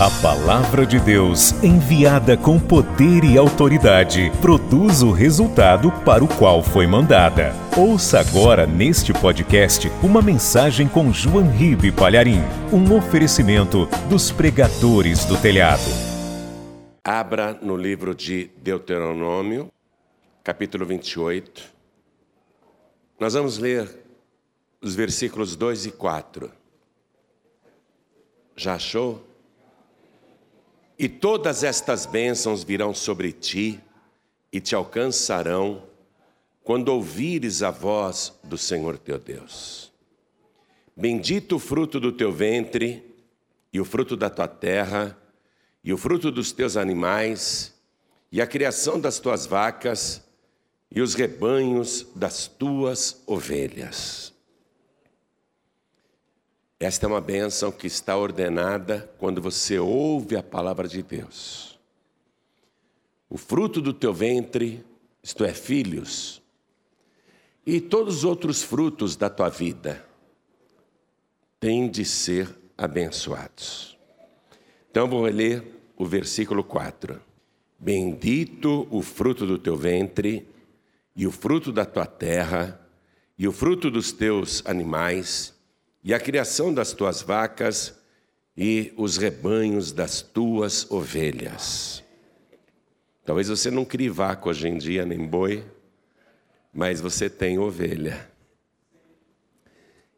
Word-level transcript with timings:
A 0.00 0.08
palavra 0.22 0.86
de 0.86 1.00
Deus, 1.00 1.50
enviada 1.60 2.36
com 2.36 2.56
poder 2.56 3.24
e 3.24 3.36
autoridade, 3.36 4.30
produz 4.40 5.02
o 5.02 5.10
resultado 5.10 5.90
para 6.04 6.22
o 6.22 6.28
qual 6.38 6.62
foi 6.62 6.86
mandada. 6.86 7.52
Ouça 7.76 8.20
agora 8.20 8.64
neste 8.64 9.12
podcast 9.12 9.88
uma 10.00 10.22
mensagem 10.22 10.86
com 10.86 11.12
João 11.12 11.50
Ribe 11.50 11.90
Palharim, 11.90 12.38
um 12.72 12.96
oferecimento 12.96 13.86
dos 14.08 14.30
pregadores 14.30 15.24
do 15.24 15.36
telhado. 15.36 15.90
Abra 17.02 17.54
no 17.54 17.76
livro 17.76 18.14
de 18.14 18.52
Deuteronômio, 18.58 19.68
capítulo 20.44 20.86
28. 20.86 21.74
Nós 23.18 23.34
vamos 23.34 23.58
ler 23.58 23.90
os 24.80 24.94
versículos 24.94 25.56
2 25.56 25.86
e 25.86 25.90
4. 25.90 26.52
Já 28.56 28.74
achou? 28.74 29.27
E 30.98 31.08
todas 31.08 31.62
estas 31.62 32.06
bênçãos 32.06 32.64
virão 32.64 32.92
sobre 32.92 33.30
ti 33.30 33.80
e 34.52 34.60
te 34.60 34.74
alcançarão 34.74 35.84
quando 36.64 36.88
ouvires 36.88 37.62
a 37.62 37.70
voz 37.70 38.32
do 38.42 38.58
Senhor 38.58 38.98
teu 38.98 39.18
Deus. 39.18 39.92
Bendito 40.96 41.56
o 41.56 41.58
fruto 41.60 42.00
do 42.00 42.10
teu 42.10 42.32
ventre, 42.32 43.04
e 43.72 43.80
o 43.80 43.84
fruto 43.84 44.16
da 44.16 44.28
tua 44.28 44.48
terra, 44.48 45.16
e 45.84 45.92
o 45.92 45.96
fruto 45.96 46.32
dos 46.32 46.50
teus 46.50 46.76
animais, 46.76 47.74
e 48.32 48.42
a 48.42 48.46
criação 48.46 48.98
das 48.98 49.20
tuas 49.20 49.46
vacas, 49.46 50.22
e 50.90 51.00
os 51.00 51.14
rebanhos 51.14 52.06
das 52.16 52.48
tuas 52.48 53.22
ovelhas. 53.26 54.32
Esta 56.80 57.06
é 57.06 57.08
uma 57.08 57.20
bênção 57.20 57.72
que 57.72 57.88
está 57.88 58.16
ordenada 58.16 59.12
quando 59.18 59.42
você 59.42 59.80
ouve 59.80 60.36
a 60.36 60.42
palavra 60.42 60.86
de 60.86 61.02
Deus. 61.02 61.76
O 63.28 63.36
fruto 63.36 63.80
do 63.80 63.92
teu 63.92 64.14
ventre, 64.14 64.84
isto 65.20 65.44
é, 65.44 65.52
filhos, 65.52 66.40
e 67.66 67.80
todos 67.80 68.18
os 68.18 68.24
outros 68.24 68.62
frutos 68.62 69.16
da 69.16 69.28
tua 69.28 69.48
vida, 69.48 70.06
têm 71.58 71.90
de 71.90 72.04
ser 72.04 72.48
abençoados. 72.76 73.98
Então 74.88 75.08
vou 75.08 75.22
ler 75.22 75.64
o 75.96 76.06
versículo 76.06 76.62
4. 76.62 77.20
Bendito 77.76 78.86
o 78.88 79.02
fruto 79.02 79.44
do 79.44 79.58
teu 79.58 79.76
ventre, 79.76 80.48
e 81.14 81.26
o 81.26 81.32
fruto 81.32 81.72
da 81.72 81.84
tua 81.84 82.06
terra, 82.06 82.80
e 83.36 83.48
o 83.48 83.52
fruto 83.52 83.90
dos 83.90 84.12
teus 84.12 84.64
animais, 84.64 85.57
e 86.08 86.14
a 86.14 86.18
criação 86.18 86.72
das 86.72 86.94
tuas 86.94 87.20
vacas 87.20 87.94
e 88.56 88.94
os 88.96 89.18
rebanhos 89.18 89.92
das 89.92 90.22
tuas 90.22 90.90
ovelhas. 90.90 92.02
Talvez 93.26 93.48
você 93.48 93.70
não 93.70 93.84
crie 93.84 94.08
vaca 94.08 94.48
hoje 94.48 94.68
em 94.68 94.78
dia, 94.78 95.04
nem 95.04 95.26
boi, 95.26 95.62
mas 96.72 97.02
você 97.02 97.28
tem 97.28 97.58
ovelha. 97.58 98.26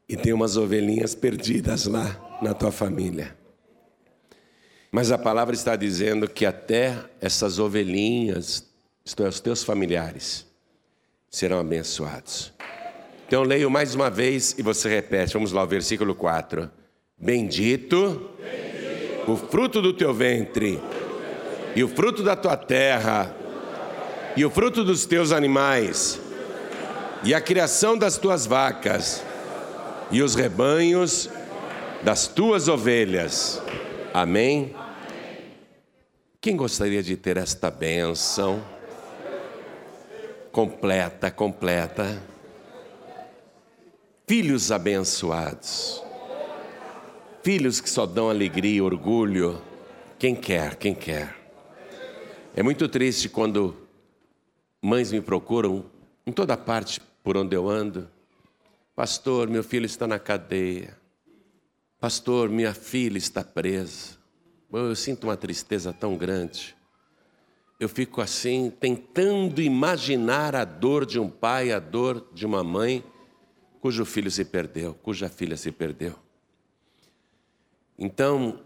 E 0.09 0.17
tem 0.17 0.33
umas 0.33 0.57
ovelhinhas 0.57 1.17
perdidas 1.17 1.87
lá 1.87 2.39
na 2.41 2.55
tua 2.55 2.71
família. 2.71 3.37
Mas 4.93 5.11
a 5.11 5.19
palavra 5.19 5.57
está 5.57 5.75
dizendo 5.75 6.29
que 6.29 6.47
até 6.47 7.05
essas 7.21 7.59
ovelhinhas, 7.59 8.65
isto 9.05 9.25
é, 9.25 9.29
os 9.29 9.41
teus 9.41 9.65
familiares, 9.65 10.47
serão 11.29 11.59
abençoados. 11.59 12.53
Então 13.31 13.45
leio 13.45 13.71
mais 13.71 13.95
uma 13.95 14.11
vez 14.11 14.57
e 14.59 14.63
você 14.63 14.89
repete. 14.89 15.35
Vamos 15.35 15.53
lá, 15.53 15.63
o 15.63 15.67
versículo 15.69 16.17
4. 16.17 16.69
Bendito, 17.17 18.29
Bendito. 18.37 19.31
o 19.31 19.37
fruto 19.37 19.81
do 19.81 19.93
teu 19.93 20.13
ventre, 20.13 20.83
e 21.77 21.85
o 21.85 21.87
fruto 21.87 22.25
da 22.25 22.35
tua 22.35 22.57
terra, 22.57 23.33
e 24.37 24.45
o 24.45 24.51
fruto 24.51 24.83
dos 24.83 25.07
teus 25.07 25.31
animais, 25.31 26.21
e 27.23 27.33
a 27.33 27.41
criação 27.41 27.97
das 27.97 28.19
tuas 28.19 28.47
vacas, 28.47 29.23
e 30.11 30.23
os 30.23 30.35
rebanhos 30.35 31.31
das 32.03 32.27
tuas 32.27 32.67
ovelhas. 32.67 33.63
Amém? 34.13 34.75
Quem 36.41 36.57
gostaria 36.57 37.01
de 37.01 37.17
ter 37.17 37.37
esta 37.37 37.71
bênção? 37.71 38.61
Completa, 40.51 41.31
completa 41.31 42.21
filhos 44.31 44.71
abençoados, 44.71 46.01
filhos 47.43 47.81
que 47.81 47.91
só 47.91 48.07
dão 48.07 48.31
alegria 48.31 48.77
e 48.77 48.81
orgulho. 48.81 49.61
Quem 50.21 50.37
quer, 50.37 50.77
quem 50.77 50.95
quer. 50.95 51.37
É 52.55 52.63
muito 52.63 52.89
triste 52.89 53.29
quando 53.29 53.75
mães 54.81 55.11
me 55.11 55.21
procuram 55.21 55.85
em 56.25 56.31
toda 56.31 56.57
parte 56.57 57.01
por 57.25 57.37
onde 57.37 57.57
eu 57.57 57.69
ando. 57.69 58.09
Pastor, 58.95 59.49
meu 59.49 59.65
filho 59.65 59.87
está 59.87 60.07
na 60.07 60.21
cadeia. 60.21 60.97
Pastor, 61.99 62.49
minha 62.49 62.73
filha 62.73 63.19
está 63.19 63.43
presa. 63.43 64.17
Eu 64.73 64.95
sinto 64.95 65.25
uma 65.25 65.37
tristeza 65.37 65.93
tão 65.93 66.17
grande. 66.17 66.77
Eu 67.81 67.89
fico 67.89 68.21
assim, 68.21 68.73
tentando 68.79 69.61
imaginar 69.61 70.55
a 70.55 70.65
dor 70.65 71.05
de 71.05 71.19
um 71.19 71.29
pai, 71.29 71.73
a 71.73 71.81
dor 71.81 72.29
de 72.33 72.47
uma 72.47 72.63
mãe 72.63 73.05
cujo 73.81 74.05
filho 74.05 74.31
se 74.31 74.45
perdeu, 74.45 74.95
cuja 74.95 75.29
filha 75.29 75.57
se 75.57 75.73
perdeu. 75.73 76.15
Então, 77.99 78.61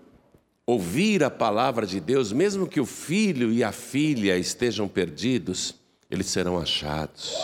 ouvir 0.66 1.22
a 1.22 1.30
palavra 1.30 1.86
de 1.86 2.00
Deus, 2.00 2.32
mesmo 2.32 2.66
que 2.66 2.80
o 2.80 2.86
filho 2.86 3.52
e 3.52 3.62
a 3.62 3.72
filha 3.72 4.36
estejam 4.36 4.88
perdidos, 4.88 5.74
eles 6.10 6.26
serão 6.26 6.58
achados. 6.58 7.34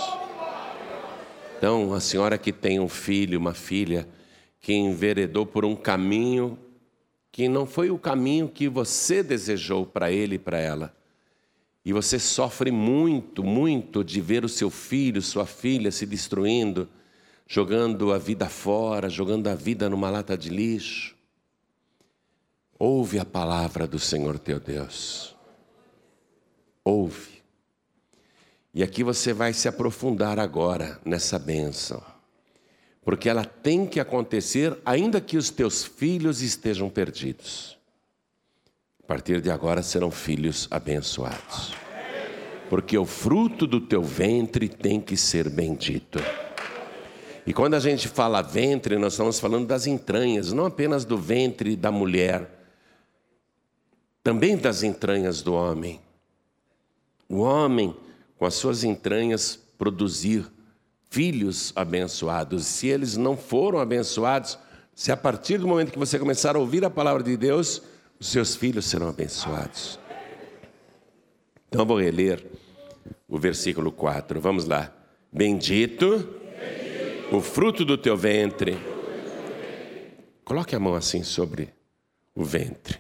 Então, 1.56 1.92
a 1.92 2.00
senhora 2.00 2.38
que 2.38 2.52
tem 2.52 2.80
um 2.80 2.88
filho, 2.88 3.38
uma 3.38 3.54
filha, 3.54 4.08
que 4.60 4.72
enveredou 4.72 5.46
por 5.46 5.64
um 5.64 5.76
caminho 5.76 6.58
que 7.32 7.48
não 7.48 7.64
foi 7.64 7.90
o 7.90 7.98
caminho 7.98 8.48
que 8.48 8.68
você 8.68 9.22
desejou 9.22 9.86
para 9.86 10.10
ele 10.10 10.34
e 10.34 10.38
para 10.38 10.58
ela. 10.58 10.94
E 11.84 11.92
você 11.92 12.18
sofre 12.18 12.70
muito, 12.70 13.44
muito 13.44 14.02
de 14.02 14.20
ver 14.20 14.44
o 14.44 14.48
seu 14.48 14.68
filho, 14.68 15.22
sua 15.22 15.46
filha 15.46 15.90
se 15.90 16.04
destruindo 16.04 16.88
jogando 17.52 18.12
a 18.12 18.18
vida 18.18 18.48
fora, 18.48 19.08
jogando 19.08 19.48
a 19.48 19.56
vida 19.56 19.90
numa 19.90 20.08
lata 20.08 20.38
de 20.38 20.48
lixo. 20.48 21.16
Ouve 22.78 23.18
a 23.18 23.24
palavra 23.24 23.88
do 23.88 23.98
Senhor 23.98 24.38
teu 24.38 24.60
Deus. 24.60 25.34
Ouve. 26.84 27.42
E 28.72 28.84
aqui 28.84 29.02
você 29.02 29.32
vai 29.32 29.52
se 29.52 29.66
aprofundar 29.66 30.38
agora 30.38 31.00
nessa 31.04 31.40
bênção. 31.40 32.00
Porque 33.02 33.28
ela 33.28 33.44
tem 33.44 33.84
que 33.84 33.98
acontecer 33.98 34.78
ainda 34.84 35.20
que 35.20 35.36
os 35.36 35.50
teus 35.50 35.84
filhos 35.84 36.42
estejam 36.42 36.88
perdidos. 36.88 37.76
A 39.02 39.06
partir 39.08 39.40
de 39.40 39.50
agora 39.50 39.82
serão 39.82 40.12
filhos 40.12 40.68
abençoados. 40.70 41.74
Porque 42.68 42.96
o 42.96 43.04
fruto 43.04 43.66
do 43.66 43.80
teu 43.80 44.04
ventre 44.04 44.68
tem 44.68 45.00
que 45.00 45.16
ser 45.16 45.50
bendito. 45.50 46.20
E 47.46 47.52
quando 47.52 47.74
a 47.74 47.80
gente 47.80 48.08
fala 48.08 48.42
ventre, 48.42 48.98
nós 48.98 49.14
estamos 49.14 49.40
falando 49.40 49.66
das 49.66 49.86
entranhas, 49.86 50.52
não 50.52 50.66
apenas 50.66 51.04
do 51.04 51.16
ventre 51.16 51.76
da 51.76 51.90
mulher, 51.90 52.48
também 54.22 54.56
das 54.56 54.82
entranhas 54.82 55.42
do 55.42 55.54
homem. 55.54 56.00
O 57.28 57.38
homem, 57.38 57.96
com 58.38 58.44
as 58.44 58.54
suas 58.54 58.84
entranhas, 58.84 59.58
produzir 59.78 60.46
filhos 61.08 61.72
abençoados. 61.74 62.66
Se 62.66 62.86
eles 62.88 63.16
não 63.16 63.36
foram 63.36 63.78
abençoados, 63.78 64.58
se 64.94 65.10
a 65.10 65.16
partir 65.16 65.58
do 65.58 65.66
momento 65.66 65.92
que 65.92 65.98
você 65.98 66.18
começar 66.18 66.56
a 66.56 66.58
ouvir 66.58 66.84
a 66.84 66.90
palavra 66.90 67.22
de 67.22 67.36
Deus, 67.36 67.82
os 68.18 68.28
seus 68.28 68.54
filhos 68.54 68.84
serão 68.84 69.08
abençoados. 69.08 69.98
Então 71.68 71.86
vou 71.86 71.98
reler 71.98 72.44
o 73.28 73.38
versículo 73.38 73.90
4. 73.90 74.40
Vamos 74.40 74.66
lá. 74.66 74.92
Bendito 75.32 76.39
o 77.32 77.40
fruto 77.40 77.84
do 77.84 77.96
teu 77.96 78.16
ventre. 78.16 78.76
Coloque 80.44 80.74
a 80.74 80.80
mão 80.80 80.94
assim 80.94 81.22
sobre 81.22 81.72
o 82.34 82.44
ventre. 82.44 82.98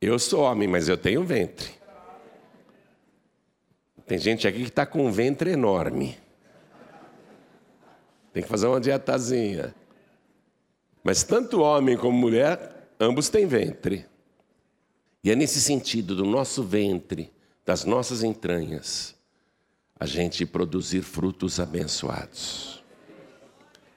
Eu 0.00 0.18
sou 0.18 0.40
homem, 0.40 0.66
mas 0.66 0.88
eu 0.88 0.96
tenho 0.96 1.22
ventre. 1.22 1.70
Tem 4.06 4.18
gente 4.18 4.48
aqui 4.48 4.58
que 4.58 4.68
está 4.68 4.86
com 4.86 5.06
um 5.06 5.12
ventre 5.12 5.50
enorme. 5.50 6.18
Tem 8.32 8.42
que 8.42 8.48
fazer 8.48 8.66
uma 8.66 8.80
dietazinha. 8.80 9.74
Mas 11.04 11.22
tanto 11.22 11.60
homem 11.60 11.96
como 11.96 12.16
mulher, 12.16 12.88
ambos 12.98 13.28
têm 13.28 13.46
ventre. 13.46 14.06
E 15.22 15.30
é 15.30 15.36
nesse 15.36 15.60
sentido 15.60 16.16
do 16.16 16.24
nosso 16.24 16.62
ventre, 16.62 17.32
das 17.64 17.84
nossas 17.84 18.24
entranhas, 18.24 19.14
a 20.02 20.06
gente 20.06 20.44
produzir 20.44 21.02
frutos 21.02 21.60
abençoados. 21.60 22.82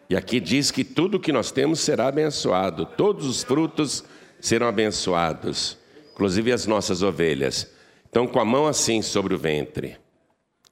E 0.07 0.15
aqui 0.15 0.39
diz 0.39 0.69
que 0.69 0.83
tudo 0.83 1.19
que 1.19 1.31
nós 1.31 1.49
temos 1.49 1.79
será 1.79 2.07
abençoado, 2.09 2.85
todos 2.85 3.25
os 3.25 3.41
frutos 3.41 4.03
serão 4.39 4.67
abençoados, 4.67 5.79
inclusive 6.13 6.51
as 6.51 6.67
nossas 6.67 7.01
ovelhas. 7.01 7.71
Então, 8.07 8.27
com 8.27 8.39
a 8.39 8.45
mão 8.45 8.67
assim 8.67 9.01
sobre 9.01 9.33
o 9.33 9.37
ventre, 9.39 9.97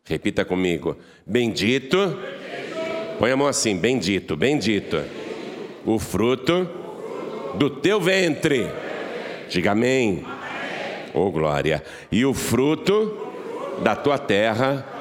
repita 0.04 0.46
comigo: 0.46 0.96
Bendito. 1.26 2.16
Põe 3.18 3.32
a 3.32 3.36
mão 3.36 3.48
assim: 3.48 3.76
Bendito, 3.76 4.36
bendito. 4.36 5.04
O 5.84 5.98
fruto 5.98 6.70
do 7.56 7.72
teu 7.72 8.00
ventre. 8.00 8.70
Diga 9.50 9.72
amém. 9.72 10.24
Oh, 11.12 11.32
glória. 11.32 11.84
E 12.12 12.24
o 12.24 12.36
fruto 12.36 13.18
da 13.82 13.96
tua 13.96 14.20
terra, 14.20 14.93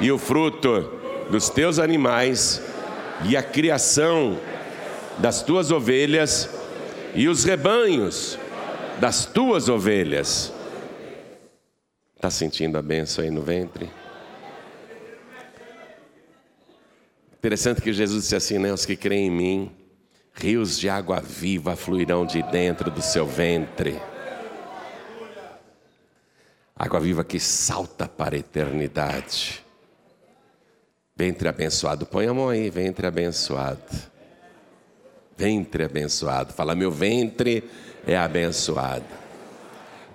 e 0.00 0.10
o 0.10 0.18
fruto 0.18 0.90
dos 1.30 1.48
teus 1.48 1.78
animais, 1.78 2.62
e 3.24 3.36
a 3.36 3.42
criação 3.42 4.38
das 5.18 5.42
tuas 5.42 5.70
ovelhas, 5.70 6.48
e 7.14 7.28
os 7.28 7.44
rebanhos 7.44 8.38
das 9.00 9.24
tuas 9.24 9.68
ovelhas. 9.68 10.52
Está 12.16 12.30
sentindo 12.30 12.78
a 12.78 12.82
benção 12.82 13.24
aí 13.24 13.30
no 13.30 13.42
ventre? 13.42 13.90
Interessante 17.38 17.82
que 17.82 17.92
Jesus 17.92 18.22
disse 18.22 18.36
assim, 18.36 18.58
né? 18.58 18.72
Os 18.72 18.86
que 18.86 18.96
creem 18.96 19.26
em 19.26 19.30
mim, 19.30 19.72
rios 20.32 20.78
de 20.78 20.88
água 20.88 21.20
viva 21.20 21.76
fluirão 21.76 22.24
de 22.24 22.42
dentro 22.44 22.90
do 22.90 23.02
seu 23.02 23.26
ventre. 23.26 24.00
Água 26.74 26.98
viva 26.98 27.22
que 27.22 27.38
salta 27.38 28.08
para 28.08 28.34
a 28.34 28.38
eternidade. 28.38 29.63
Ventre 31.16 31.48
abençoado, 31.48 32.06
põe 32.06 32.26
a 32.26 32.34
mão 32.34 32.48
aí, 32.48 32.68
ventre 32.70 33.06
abençoado. 33.06 33.80
Ventre 35.36 35.84
abençoado, 35.84 36.52
fala, 36.52 36.74
meu 36.74 36.90
ventre 36.90 37.62
é 38.06 38.16
abençoado. 38.16 39.04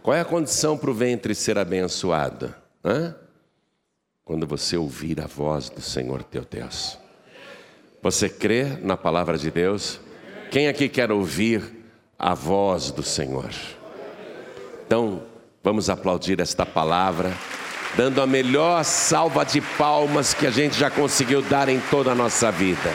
Qual 0.04 0.16
é 0.16 0.22
a 0.22 0.26
condição 0.26 0.78
para 0.78 0.90
o 0.90 0.94
ventre 0.94 1.34
ser 1.34 1.58
abençoado? 1.58 2.54
Hã? 2.84 3.16
Quando 4.26 4.46
você 4.46 4.78
ouvir 4.78 5.22
a 5.22 5.28
voz 5.28 5.70
do 5.70 5.82
Senhor 5.82 6.24
teu 6.24 6.44
Deus. 6.44 6.98
Você 8.02 8.30
crê 8.30 8.64
na 8.82 8.96
palavra 8.96 9.38
de 9.38 9.52
Deus? 9.52 10.00
Quem 10.52 10.68
aqui 10.68 10.88
quer 10.88 11.12
ouvir 11.12 11.62
a 12.18 12.34
voz 12.34 12.92
do 12.92 13.04
Senhor? 13.04 13.52
Então, 14.86 15.24
vamos 15.64 15.90
aplaudir 15.90 16.40
esta 16.40 16.66
palavra, 16.66 17.32
dando 17.96 18.22
a 18.22 18.28
melhor 18.28 18.84
salva 18.84 19.44
de 19.44 19.62
palmas 19.62 20.34
que 20.34 20.46
a 20.46 20.52
gente 20.52 20.78
já 20.78 20.90
conseguiu 20.90 21.42
dar 21.42 21.70
em 21.70 21.80
toda 21.80 22.12
a 22.12 22.16
nossa 22.16 22.52
vida. 22.52 22.92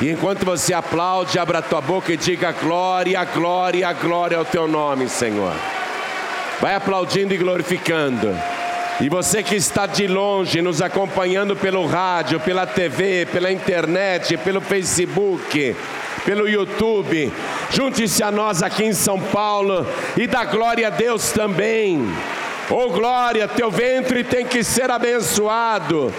E 0.00 0.08
enquanto 0.08 0.46
você 0.46 0.72
aplaude, 0.72 1.38
abra 1.38 1.58
a 1.58 1.62
tua 1.62 1.80
boca 1.80 2.12
e 2.12 2.16
diga 2.16 2.52
glória, 2.52 3.22
glória, 3.24 3.92
glória 3.92 4.38
ao 4.38 4.44
teu 4.44 4.66
nome, 4.66 5.08
Senhor. 5.08 5.52
Vai 6.60 6.74
aplaudindo 6.74 7.34
e 7.34 7.38
glorificando. 7.38 8.34
E 9.00 9.08
você 9.08 9.42
que 9.42 9.54
está 9.54 9.86
de 9.86 10.06
longe, 10.06 10.60
nos 10.60 10.82
acompanhando 10.82 11.56
pelo 11.56 11.86
rádio, 11.86 12.38
pela 12.40 12.66
TV, 12.66 13.26
pela 13.26 13.50
internet, 13.50 14.36
pelo 14.38 14.60
Facebook, 14.60 15.74
pelo 16.24 16.46
YouTube, 16.46 17.32
junte-se 17.70 18.22
a 18.22 18.30
nós 18.30 18.62
aqui 18.62 18.84
em 18.84 18.92
São 18.92 19.18
Paulo 19.18 19.86
e 20.16 20.26
dá 20.26 20.44
glória 20.44 20.86
a 20.86 20.90
Deus 20.90 21.32
também. 21.32 22.10
Oh 22.72 22.88
glória, 22.90 23.48
teu 23.48 23.68
ventre 23.68 24.22
tem 24.22 24.46
que 24.46 24.62
ser 24.62 24.90
abençoado. 24.90 26.14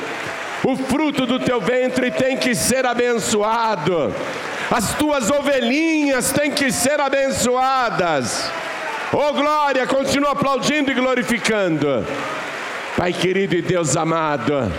O 0.65 0.75
fruto 0.75 1.25
do 1.25 1.39
teu 1.39 1.61
ventre 1.61 2.11
tem 2.11 2.35
que 2.35 2.53
ser 2.53 2.85
abençoado. 2.85 4.13
As 4.69 4.93
tuas 4.95 5.31
ovelhinhas 5.31 6.31
têm 6.31 6.51
que 6.51 6.71
ser 6.71 6.99
abençoadas. 6.99 8.51
Oh 9.13 9.33
glória, 9.33 9.87
continua 9.87 10.31
aplaudindo 10.31 10.91
e 10.91 10.93
glorificando. 10.93 12.05
Pai 12.97 13.13
querido 13.13 13.55
e 13.55 13.61
Deus 13.61 13.95
amado, 13.95 14.71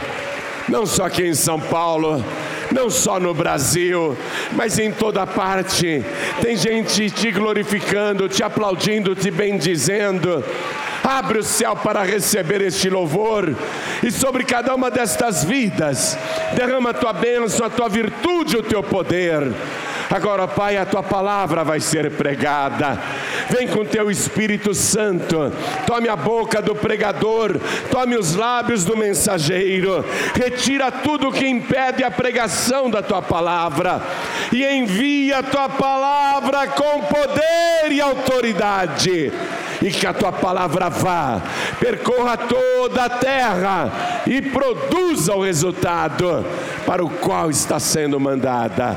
não 0.68 0.84
só 0.84 1.06
aqui 1.06 1.26
em 1.26 1.34
São 1.34 1.58
Paulo, 1.58 2.22
não 2.70 2.88
só 2.90 3.18
no 3.18 3.34
Brasil, 3.34 4.16
mas 4.52 4.78
em 4.78 4.92
toda 4.92 5.26
parte, 5.26 6.04
tem 6.40 6.56
gente 6.56 7.10
te 7.10 7.30
glorificando, 7.30 8.28
te 8.28 8.42
aplaudindo, 8.42 9.14
te 9.14 9.30
bendizendo. 9.30 10.44
Abre 11.02 11.38
o 11.38 11.42
céu 11.42 11.74
para 11.74 12.02
receber 12.02 12.60
este 12.62 12.88
louvor, 12.88 13.54
e 14.02 14.10
sobre 14.10 14.44
cada 14.44 14.74
uma 14.74 14.90
destas 14.90 15.44
vidas, 15.44 16.16
derrama 16.54 16.90
a 16.90 16.94
tua 16.94 17.12
bênção, 17.12 17.66
a 17.66 17.70
tua 17.70 17.88
virtude, 17.88 18.56
o 18.56 18.62
teu 18.62 18.82
poder. 18.82 19.52
Agora, 20.12 20.46
Pai, 20.46 20.76
a 20.76 20.84
tua 20.84 21.02
palavra 21.02 21.64
vai 21.64 21.80
ser 21.80 22.10
pregada. 22.10 22.98
Vem 23.48 23.66
com 23.66 23.82
teu 23.82 24.10
Espírito 24.10 24.74
Santo. 24.74 25.50
Tome 25.86 26.06
a 26.06 26.14
boca 26.14 26.60
do 26.60 26.74
pregador, 26.74 27.58
tome 27.90 28.16
os 28.16 28.34
lábios 28.34 28.84
do 28.84 28.94
mensageiro. 28.94 30.04
Retira 30.34 30.90
tudo 30.90 31.32
que 31.32 31.48
impede 31.48 32.04
a 32.04 32.10
pregação 32.10 32.90
da 32.90 33.02
tua 33.02 33.22
palavra 33.22 34.02
e 34.52 34.62
envia 34.64 35.38
a 35.38 35.42
tua 35.42 35.68
palavra 35.70 36.66
com 36.66 37.00
poder 37.00 37.90
e 37.90 38.00
autoridade 38.00 39.32
e 39.82 39.90
que 39.90 40.06
a 40.06 40.14
tua 40.14 40.32
palavra 40.32 40.88
vá, 40.88 41.42
percorra 41.80 42.36
toda 42.36 43.04
a 43.04 43.10
terra 43.10 44.22
e 44.26 44.40
produza 44.40 45.34
o 45.34 45.42
resultado 45.42 46.44
para 46.86 47.04
o 47.04 47.10
qual 47.10 47.50
está 47.50 47.80
sendo 47.80 48.20
mandada 48.20 48.96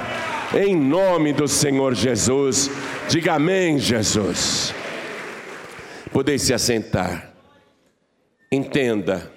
em 0.53 0.75
nome 0.75 1.33
do 1.33 1.47
Senhor 1.47 1.93
Jesus. 1.93 2.69
Diga 3.09 3.33
amém, 3.33 3.79
Jesus. 3.79 4.73
Podeis 6.11 6.43
se 6.43 6.53
assentar. 6.53 7.33
Entenda 8.51 9.31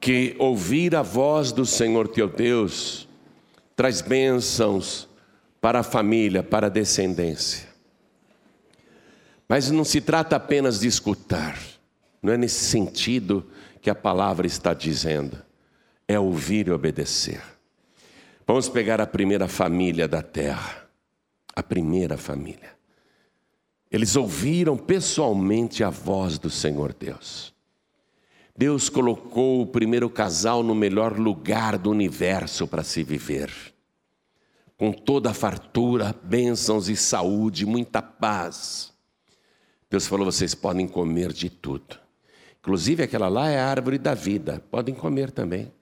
que 0.00 0.34
ouvir 0.38 0.94
a 0.94 1.02
voz 1.02 1.52
do 1.52 1.66
Senhor 1.66 2.08
teu 2.08 2.28
Deus 2.28 3.08
traz 3.74 4.00
bênçãos 4.00 5.08
para 5.60 5.80
a 5.80 5.82
família, 5.82 6.42
para 6.42 6.66
a 6.66 6.70
descendência. 6.70 7.73
Mas 9.48 9.70
não 9.70 9.84
se 9.84 10.00
trata 10.00 10.36
apenas 10.36 10.80
de 10.80 10.88
escutar, 10.88 11.58
não 12.22 12.32
é 12.32 12.36
nesse 12.36 12.64
sentido 12.64 13.46
que 13.82 13.90
a 13.90 13.94
palavra 13.94 14.46
está 14.46 14.72
dizendo, 14.72 15.36
é 16.08 16.18
ouvir 16.18 16.68
e 16.68 16.70
obedecer. 16.70 17.42
Vamos 18.46 18.68
pegar 18.68 19.00
a 19.00 19.06
primeira 19.06 19.46
família 19.48 20.08
da 20.08 20.22
terra, 20.22 20.88
a 21.54 21.62
primeira 21.62 22.16
família. 22.16 22.74
Eles 23.90 24.16
ouviram 24.16 24.76
pessoalmente 24.76 25.84
a 25.84 25.90
voz 25.90 26.38
do 26.38 26.48
Senhor 26.50 26.94
Deus. 26.94 27.54
Deus 28.56 28.88
colocou 28.88 29.60
o 29.60 29.66
primeiro 29.66 30.08
casal 30.08 30.62
no 30.62 30.74
melhor 30.74 31.18
lugar 31.18 31.76
do 31.76 31.90
universo 31.90 32.66
para 32.66 32.82
se 32.82 33.02
viver. 33.02 33.50
Com 34.76 34.92
toda 34.92 35.30
a 35.30 35.34
fartura, 35.34 36.14
bênçãos 36.22 36.88
e 36.88 36.96
saúde, 36.96 37.66
muita 37.66 38.00
paz. 38.00 38.93
Deus 39.94 40.08
falou: 40.08 40.26
vocês 40.26 40.56
podem 40.56 40.88
comer 40.88 41.32
de 41.32 41.48
tudo. 41.48 42.00
Inclusive 42.58 43.04
aquela 43.04 43.28
lá 43.28 43.48
é 43.48 43.60
a 43.60 43.68
árvore 43.68 43.96
da 43.96 44.12
vida, 44.12 44.60
podem 44.68 44.92
comer 44.92 45.30
também. 45.30 45.72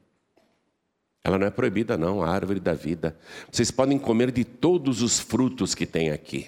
Ela 1.25 1.39
não 1.39 1.47
é 1.47 1.51
proibida, 1.51 1.97
não, 1.97 2.23
a 2.23 2.29
árvore 2.29 2.61
da 2.61 2.75
vida. 2.75 3.17
Vocês 3.51 3.71
podem 3.71 3.99
comer 3.99 4.31
de 4.31 4.45
todos 4.45 5.01
os 5.01 5.19
frutos 5.19 5.75
que 5.75 5.87
tem 5.87 6.11
aqui. 6.11 6.47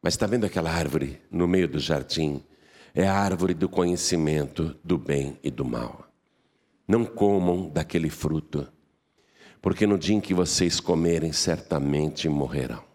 Mas 0.00 0.14
está 0.14 0.28
vendo 0.28 0.46
aquela 0.46 0.70
árvore 0.70 1.20
no 1.28 1.48
meio 1.48 1.66
do 1.66 1.80
jardim? 1.80 2.40
É 2.94 3.04
a 3.04 3.14
árvore 3.14 3.52
do 3.52 3.68
conhecimento 3.68 4.76
do 4.84 4.96
bem 4.96 5.40
e 5.42 5.50
do 5.50 5.64
mal. 5.64 6.06
Não 6.86 7.04
comam 7.04 7.68
daquele 7.68 8.10
fruto, 8.10 8.68
porque 9.60 9.88
no 9.88 9.98
dia 9.98 10.14
em 10.14 10.20
que 10.20 10.34
vocês 10.34 10.78
comerem, 10.78 11.32
certamente 11.32 12.28
morrerão. 12.28 12.87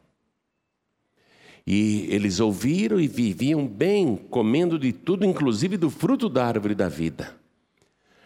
E 1.65 2.07
eles 2.09 2.39
ouviram 2.39 2.99
e 2.99 3.07
viviam 3.07 3.65
bem, 3.65 4.17
comendo 4.17 4.77
de 4.77 4.91
tudo, 4.91 5.25
inclusive 5.25 5.77
do 5.77 5.89
fruto 5.89 6.27
da 6.27 6.45
árvore 6.45 6.75
da 6.75 6.89
vida. 6.89 7.35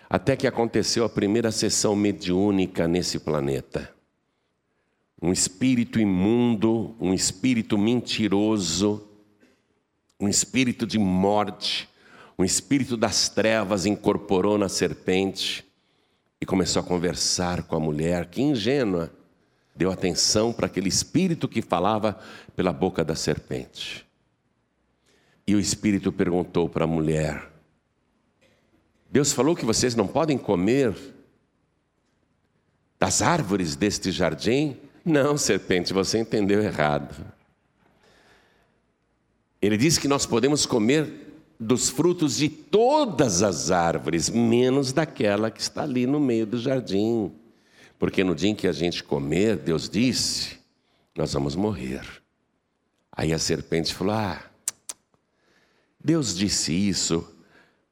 Até 0.09 0.35
que 0.35 0.47
aconteceu 0.47 1.03
a 1.05 1.09
primeira 1.09 1.51
sessão 1.51 1.95
mediúnica 1.95 2.87
nesse 2.87 3.19
planeta. 3.19 3.93
Um 5.21 5.31
espírito 5.31 5.99
imundo, 5.99 6.95
um 6.99 7.13
espírito 7.13 7.77
mentiroso, 7.77 9.07
um 10.19 10.27
espírito 10.27 10.87
de 10.87 10.97
morte, 10.97 11.87
um 12.37 12.43
espírito 12.43 12.95
das 12.95 13.29
trevas 13.29 13.85
incorporou 13.85 14.57
na 14.57 14.69
serpente 14.69 15.65
e 16.39 16.45
começou 16.45 16.81
a 16.81 16.85
conversar 16.85 17.63
com 17.63 17.75
a 17.75 17.79
mulher, 17.79 18.27
que 18.27 18.41
ingênua, 18.41 19.11
deu 19.77 19.91
atenção 19.91 20.51
para 20.51 20.65
aquele 20.65 20.89
espírito 20.89 21.47
que 21.47 21.61
falava 21.61 22.19
pela 22.55 22.73
boca 22.73 23.05
da 23.05 23.15
serpente. 23.15 24.05
E 25.45 25.55
o 25.55 25.59
espírito 25.59 26.11
perguntou 26.11 26.67
para 26.67 26.83
a 26.83 26.87
mulher: 26.87 27.49
Deus 29.09 29.31
falou 29.31 29.55
que 29.55 29.63
vocês 29.65 29.95
não 29.95 30.07
podem 30.07 30.37
comer 30.37 30.95
das 32.99 33.21
árvores 33.21 33.75
deste 33.75 34.11
jardim? 34.11 34.75
Não, 35.05 35.37
serpente, 35.37 35.93
você 35.93 36.17
entendeu 36.17 36.61
errado. 36.61 37.15
Ele 39.61 39.77
diz 39.77 39.97
que 39.97 40.07
nós 40.07 40.25
podemos 40.25 40.65
comer 40.65 41.27
dos 41.59 41.89
frutos 41.89 42.37
de 42.37 42.49
todas 42.49 43.41
as 43.41 43.71
árvores, 43.71 44.29
menos 44.29 44.91
daquela 44.91 45.49
que 45.49 45.61
está 45.61 45.83
ali 45.83 46.05
no 46.05 46.19
meio 46.19 46.45
do 46.45 46.59
jardim. 46.59 47.31
Porque 47.97 48.23
no 48.23 48.35
dia 48.35 48.49
em 48.49 48.55
que 48.55 48.67
a 48.67 48.71
gente 48.71 49.03
comer, 49.03 49.57
Deus 49.57 49.89
disse, 49.89 50.57
nós 51.15 51.33
vamos 51.33 51.55
morrer. 51.55 52.01
Aí 53.11 53.33
a 53.33 53.39
serpente 53.39 53.93
falou: 53.93 54.13
Ah, 54.13 54.43
Deus 55.99 56.35
disse 56.35 56.71
isso 56.71 57.27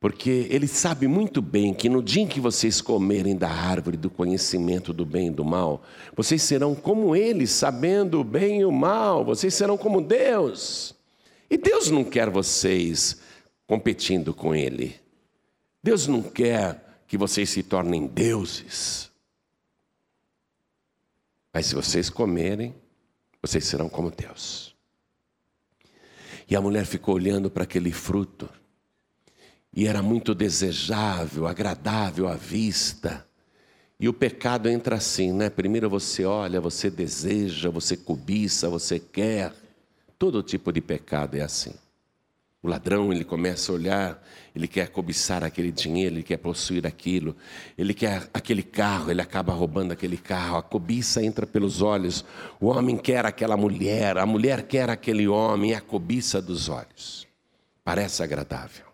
porque 0.06 0.48
Ele 0.52 0.68
sabe 0.68 1.08
muito 1.08 1.42
bem 1.42 1.74
que 1.74 1.90
no 1.90 2.04
dia 2.04 2.22
em 2.22 2.28
que 2.28 2.40
vocês 2.40 2.80
comerem 2.80 3.36
da 3.36 3.50
árvore 3.50 3.98
do 3.98 4.08
conhecimento 4.08 4.94
do 4.94 5.04
bem 5.04 5.30
e 5.30 5.32
do 5.32 5.44
mal, 5.44 5.82
vocês 6.16 6.44
serão 6.44 6.76
como 6.76 7.16
Ele, 7.16 7.48
sabendo 7.48 8.20
o 8.20 8.24
bem 8.24 8.60
e 8.60 8.66
o 8.66 8.72
mal, 8.72 9.26
vocês 9.26 9.56
serão 9.56 9.76
como 9.76 10.00
Deus. 10.00 10.94
E 11.50 11.58
Deus 11.58 11.90
não 11.90 12.04
quer 12.04 12.30
vocês 12.30 13.20
competindo 13.66 14.32
com 14.32 14.54
Ele. 14.54 14.96
Deus 15.82 16.06
não 16.06 16.22
quer 16.22 17.02
que 17.08 17.18
vocês 17.18 17.50
se 17.50 17.64
tornem 17.64 18.06
deuses. 18.06 19.10
Mas 21.56 21.68
se 21.68 21.76
vocês 21.76 22.10
comerem, 22.10 22.76
vocês 23.42 23.64
serão 23.64 23.88
como 23.88 24.12
Deus. 24.12 24.76
E 26.50 26.54
a 26.54 26.60
mulher 26.60 26.86
ficou 26.86 27.16
olhando 27.16 27.50
para 27.50 27.64
aquele 27.64 27.94
fruto, 27.94 28.50
e 29.74 29.88
era 29.88 30.02
muito 30.02 30.36
desejável, 30.36 31.48
agradável 31.48 32.28
à 32.28 32.36
vista. 32.36 33.26
E 33.98 34.10
o 34.10 34.14
pecado 34.14 34.68
entra 34.68 34.98
assim, 34.98 35.32
né? 35.32 35.50
Primeiro 35.50 35.90
você 35.90 36.26
olha, 36.26 36.60
você 36.60 36.90
deseja, 36.90 37.70
você 37.70 37.96
cobiça, 37.96 38.68
você 38.68 39.00
quer. 39.00 39.54
Todo 40.20 40.44
tipo 40.44 40.74
de 40.74 40.82
pecado 40.82 41.36
é 41.36 41.42
assim. 41.42 41.74
O 42.66 42.68
ladrão, 42.68 43.14
ele 43.14 43.24
começa 43.24 43.72
a 43.72 43.76
olhar, 43.76 44.24
ele 44.56 44.68
quer 44.68 44.90
cobiçar 44.90 45.44
aquele 45.44 45.72
dinheiro, 45.72 46.16
ele 46.16 46.24
quer 46.24 46.38
possuir 46.38 46.88
aquilo, 46.88 47.36
ele 47.78 47.94
quer 47.94 48.28
aquele 48.34 48.64
carro, 48.64 49.12
ele 49.12 49.22
acaba 49.22 49.54
roubando 49.54 49.92
aquele 49.92 50.18
carro, 50.18 50.58
a 50.58 50.64
cobiça 50.64 51.24
entra 51.24 51.46
pelos 51.46 51.84
olhos. 51.84 52.26
O 52.60 52.66
homem 52.66 52.98
quer 52.98 53.24
aquela 53.24 53.56
mulher, 53.56 54.18
a 54.18 54.26
mulher 54.26 54.64
quer 54.64 54.90
aquele 54.90 55.28
homem, 55.28 55.74
é 55.74 55.76
a 55.76 55.82
cobiça 55.82 56.42
dos 56.42 56.68
olhos. 56.68 57.28
Parece 57.84 58.24
agradável. 58.24 58.88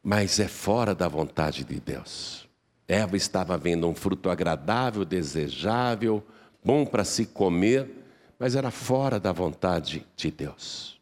Mas 0.00 0.38
é 0.38 0.46
fora 0.46 0.94
da 0.94 1.08
vontade 1.08 1.64
de 1.64 1.80
Deus. 1.80 2.48
Eva 2.86 3.16
estava 3.16 3.58
vendo 3.58 3.88
um 3.88 3.96
fruto 3.96 4.30
agradável, 4.30 5.04
desejável, 5.04 6.24
bom 6.64 6.86
para 6.86 7.02
se 7.02 7.26
comer, 7.26 7.90
mas 8.38 8.54
era 8.54 8.70
fora 8.70 9.18
da 9.18 9.32
vontade 9.32 10.06
de 10.14 10.30
Deus. 10.30 11.01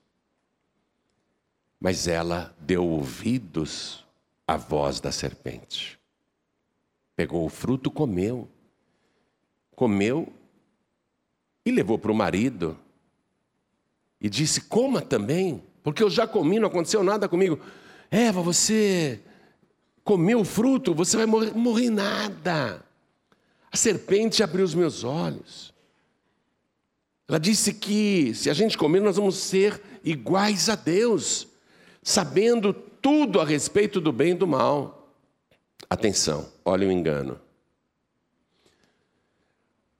Mas 1.80 2.06
ela 2.06 2.54
deu 2.60 2.86
ouvidos 2.86 4.04
à 4.46 4.56
voz 4.56 5.00
da 5.00 5.10
serpente. 5.10 5.98
Pegou 7.16 7.46
o 7.46 7.48
fruto, 7.48 7.90
comeu. 7.90 8.46
Comeu 9.74 10.30
e 11.64 11.70
levou 11.70 11.98
para 11.98 12.12
o 12.12 12.14
marido. 12.14 12.78
E 14.20 14.28
disse: 14.28 14.60
Coma 14.62 15.00
também, 15.00 15.62
porque 15.82 16.02
eu 16.02 16.10
já 16.10 16.26
comi, 16.26 16.60
não 16.60 16.68
aconteceu 16.68 17.02
nada 17.02 17.28
comigo. 17.28 17.58
Eva, 18.10 18.42
você 18.42 19.20
comeu 20.04 20.40
o 20.40 20.44
fruto, 20.44 20.94
você 20.94 21.16
vai 21.16 21.26
morrer, 21.26 21.54
morrer 21.54 21.90
nada. 21.90 22.84
A 23.72 23.76
serpente 23.76 24.42
abriu 24.42 24.64
os 24.64 24.74
meus 24.74 25.04
olhos. 25.04 25.72
Ela 27.28 27.38
disse 27.38 27.72
que 27.72 28.34
se 28.34 28.50
a 28.50 28.54
gente 28.54 28.76
comer, 28.76 29.00
nós 29.00 29.16
vamos 29.16 29.36
ser 29.36 29.80
iguais 30.02 30.68
a 30.68 30.74
Deus 30.74 31.46
sabendo 32.02 32.72
tudo 32.72 33.40
a 33.40 33.44
respeito 33.44 34.00
do 34.00 34.12
bem 34.12 34.32
e 34.32 34.34
do 34.34 34.46
mal. 34.46 35.08
Atenção, 35.88 36.48
olha 36.64 36.86
o 36.86 36.92
engano. 36.92 37.38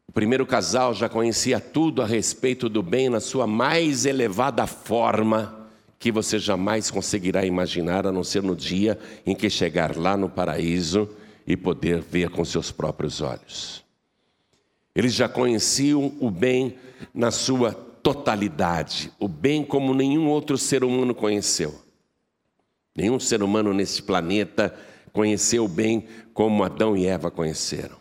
O 0.06 0.12
primeiro 0.12 0.44
casal 0.44 0.92
já 0.92 1.08
conhecia 1.08 1.60
tudo 1.60 2.02
a 2.02 2.06
respeito 2.06 2.68
do 2.68 2.82
bem 2.82 3.08
na 3.08 3.20
sua 3.20 3.46
mais 3.46 4.04
elevada 4.04 4.66
forma, 4.66 5.68
que 6.00 6.10
você 6.10 6.38
jamais 6.38 6.90
conseguirá 6.90 7.44
imaginar, 7.44 8.06
a 8.06 8.12
não 8.12 8.24
ser 8.24 8.42
no 8.42 8.56
dia 8.56 8.98
em 9.24 9.36
que 9.36 9.48
chegar 9.48 9.96
lá 9.96 10.16
no 10.16 10.28
paraíso 10.28 11.08
e 11.46 11.56
poder 11.56 12.00
ver 12.00 12.30
com 12.30 12.44
seus 12.44 12.72
próprios 12.72 13.20
olhos. 13.20 13.84
Eles 14.94 15.14
já 15.14 15.28
conheciam 15.28 16.12
o 16.18 16.30
bem 16.30 16.76
na 17.14 17.30
sua 17.30 17.72
totalidade, 17.72 19.12
o 19.18 19.28
bem 19.28 19.62
como 19.62 19.94
nenhum 19.94 20.28
outro 20.28 20.58
ser 20.58 20.82
humano 20.82 21.14
conheceu. 21.14 21.89
Nenhum 23.00 23.18
ser 23.18 23.42
humano 23.42 23.72
nesse 23.72 24.02
planeta 24.02 24.74
conheceu 25.10 25.66
bem 25.66 26.04
como 26.34 26.62
Adão 26.62 26.94
e 26.94 27.06
Eva 27.06 27.30
conheceram. 27.30 27.96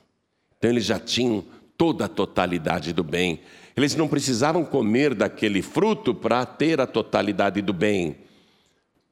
Então 0.57 0.69
eles 0.69 0.83
já 0.83 0.99
tinham 0.99 1.45
toda 1.77 2.03
a 2.03 2.09
totalidade 2.09 2.91
do 2.91 3.01
bem. 3.01 3.39
Eles 3.77 3.95
não 3.95 4.09
precisavam 4.09 4.65
comer 4.65 5.15
daquele 5.15 5.61
fruto 5.61 6.13
para 6.13 6.45
ter 6.45 6.81
a 6.81 6.85
totalidade 6.85 7.61
do 7.61 7.71
bem. 7.71 8.17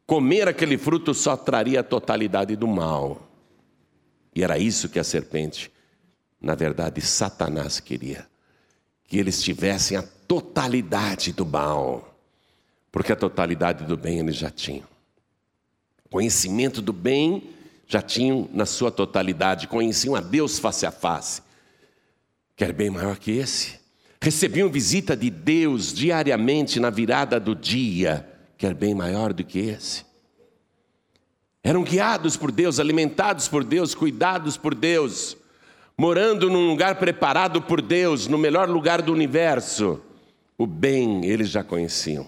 Comer 0.05 0.49
aquele 0.49 0.77
fruto 0.77 1.13
só 1.13 1.37
traria 1.37 1.79
a 1.79 1.83
totalidade 1.83 2.57
do 2.57 2.67
mal. 2.67 3.25
E 4.35 4.43
era 4.43 4.57
isso 4.59 4.89
que 4.89 4.99
a 4.99 5.05
serpente, 5.05 5.71
na 6.41 6.53
verdade, 6.53 6.99
Satanás 6.99 7.79
queria. 7.79 8.27
Que 9.05 9.17
eles 9.17 9.41
tivessem 9.41 9.95
a 9.95 10.03
totalidade 10.03 11.31
do 11.31 11.45
mal. 11.45 12.13
Porque 12.91 13.13
a 13.13 13.15
totalidade 13.15 13.85
do 13.85 13.95
bem 13.95 14.19
eles 14.19 14.35
já 14.35 14.49
tinham. 14.49 14.96
Conhecimento 16.09 16.81
do 16.81 16.93
bem 16.93 17.49
já 17.87 18.01
tinham 18.01 18.49
na 18.53 18.65
sua 18.65 18.91
totalidade, 18.91 19.67
conheciam 19.67 20.15
a 20.15 20.21
Deus 20.21 20.59
face 20.59 20.85
a 20.85 20.91
face. 20.91 21.41
Quer 22.55 22.73
bem 22.73 22.89
maior 22.89 23.17
que 23.17 23.31
esse? 23.31 23.79
Recebiam 24.21 24.69
visita 24.69 25.15
de 25.15 25.29
Deus 25.29 25.93
diariamente 25.93 26.79
na 26.79 26.89
virada 26.89 27.39
do 27.39 27.55
dia. 27.55 28.27
Quer 28.57 28.73
bem 28.73 28.93
maior 28.95 29.31
do 29.31 29.43
que 29.43 29.59
esse? 29.59 30.05
Eram 31.63 31.83
guiados 31.83 32.35
por 32.35 32.51
Deus, 32.51 32.79
alimentados 32.79 33.47
por 33.47 33.63
Deus, 33.63 33.93
cuidados 33.93 34.57
por 34.57 34.73
Deus, 34.73 35.37
morando 35.97 36.49
num 36.49 36.67
lugar 36.67 36.95
preparado 36.95 37.61
por 37.61 37.81
Deus, 37.81 38.27
no 38.27 38.37
melhor 38.37 38.69
lugar 38.69 39.01
do 39.01 39.13
universo. 39.13 40.01
O 40.57 40.65
bem 40.65 41.25
eles 41.25 41.49
já 41.49 41.63
conheciam. 41.63 42.27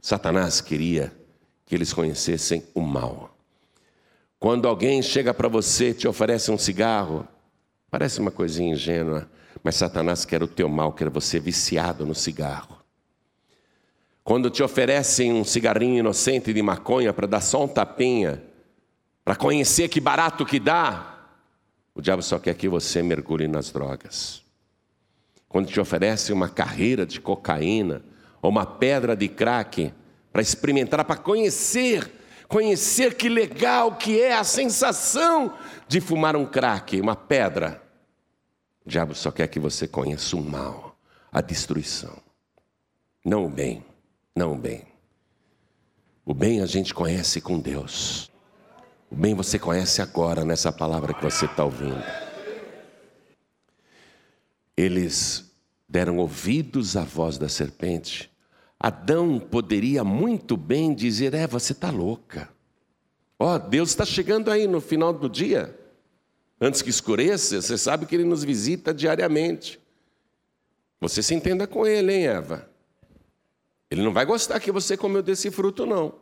Satanás 0.00 0.60
queria 0.60 1.17
que 1.68 1.74
eles 1.74 1.92
conhecessem 1.92 2.64
o 2.74 2.80
mal. 2.80 3.36
Quando 4.40 4.66
alguém 4.66 5.02
chega 5.02 5.34
para 5.34 5.48
você, 5.48 5.92
te 5.92 6.08
oferece 6.08 6.50
um 6.50 6.56
cigarro, 6.56 7.28
parece 7.90 8.20
uma 8.20 8.30
coisinha 8.30 8.72
ingênua, 8.72 9.28
mas 9.62 9.76
Satanás 9.76 10.24
quer 10.24 10.42
o 10.42 10.48
teu 10.48 10.66
mal, 10.66 10.94
quer 10.94 11.10
você 11.10 11.38
viciado 11.38 12.06
no 12.06 12.14
cigarro. 12.14 12.78
Quando 14.24 14.48
te 14.48 14.62
oferecem 14.62 15.30
um 15.32 15.44
cigarrinho 15.44 15.98
inocente 15.98 16.54
de 16.54 16.62
maconha 16.62 17.12
para 17.12 17.26
dar 17.26 17.42
só 17.42 17.64
um 17.64 17.68
tapinha, 17.68 18.42
para 19.22 19.36
conhecer 19.36 19.88
que 19.88 20.00
barato 20.00 20.46
que 20.46 20.58
dá, 20.58 21.18
o 21.94 22.00
diabo 22.00 22.22
só 22.22 22.38
quer 22.38 22.54
que 22.54 22.68
você 22.68 23.02
mergulhe 23.02 23.46
nas 23.46 23.70
drogas. 23.70 24.42
Quando 25.46 25.66
te 25.68 25.78
oferecem 25.78 26.34
uma 26.34 26.48
carreira 26.48 27.04
de 27.04 27.20
cocaína 27.20 28.02
ou 28.40 28.50
uma 28.50 28.64
pedra 28.64 29.14
de 29.14 29.28
crack, 29.28 29.92
para 30.32 30.42
experimentar, 30.42 31.04
para 31.04 31.16
conhecer, 31.16 32.10
conhecer 32.46 33.14
que 33.14 33.28
legal 33.28 33.96
que 33.96 34.20
é 34.20 34.34
a 34.34 34.44
sensação 34.44 35.56
de 35.86 36.00
fumar 36.00 36.36
um 36.36 36.46
crack, 36.46 37.00
uma 37.00 37.16
pedra. 37.16 37.82
O 38.84 38.88
diabo 38.88 39.14
só 39.14 39.30
quer 39.30 39.48
que 39.48 39.60
você 39.60 39.86
conheça 39.86 40.36
o 40.36 40.42
mal, 40.42 40.96
a 41.32 41.40
destruição, 41.40 42.16
não 43.24 43.46
o 43.46 43.50
bem, 43.50 43.84
não 44.34 44.52
o 44.52 44.56
bem. 44.56 44.86
O 46.24 46.34
bem 46.34 46.60
a 46.60 46.66
gente 46.66 46.92
conhece 46.92 47.40
com 47.40 47.58
Deus. 47.58 48.30
O 49.10 49.16
bem 49.16 49.34
você 49.34 49.58
conhece 49.58 50.02
agora 50.02 50.44
nessa 50.44 50.70
palavra 50.70 51.14
que 51.14 51.22
você 51.22 51.46
está 51.46 51.64
ouvindo. 51.64 52.04
Eles 54.76 55.50
deram 55.88 56.18
ouvidos 56.18 56.96
à 56.96 57.02
voz 57.02 57.38
da 57.38 57.48
serpente 57.48 58.30
Adão 58.80 59.40
poderia 59.40 60.04
muito 60.04 60.56
bem 60.56 60.94
dizer: 60.94 61.34
É, 61.34 61.46
você 61.46 61.72
está 61.72 61.90
louca. 61.90 62.48
Ó, 63.38 63.54
oh, 63.54 63.58
Deus 63.58 63.90
está 63.90 64.04
chegando 64.04 64.50
aí 64.50 64.66
no 64.66 64.80
final 64.80 65.12
do 65.12 65.28
dia. 65.28 65.76
Antes 66.60 66.82
que 66.82 66.90
escureça, 66.90 67.60
você 67.60 67.78
sabe 67.78 68.04
que 68.06 68.14
Ele 68.14 68.24
nos 68.24 68.42
visita 68.42 68.92
diariamente. 68.92 69.80
Você 71.00 71.22
se 71.22 71.34
entenda 71.34 71.66
com 71.66 71.86
Ele, 71.86 72.12
hein, 72.12 72.26
Eva? 72.26 72.68
Ele 73.90 74.02
não 74.02 74.12
vai 74.12 74.26
gostar 74.26 74.58
que 74.60 74.72
você 74.72 74.96
comeu 74.96 75.22
desse 75.22 75.50
fruto, 75.50 75.86
não. 75.86 76.14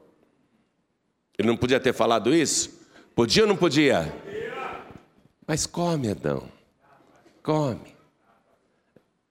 Ele 1.38 1.48
não 1.48 1.56
podia 1.56 1.80
ter 1.80 1.92
falado 1.92 2.34
isso? 2.34 2.80
Podia 3.14 3.42
ou 3.42 3.48
não 3.48 3.56
podia? 3.56 4.14
Mas 5.46 5.66
come, 5.66 6.10
Adão. 6.10 6.48
Come. 7.42 7.94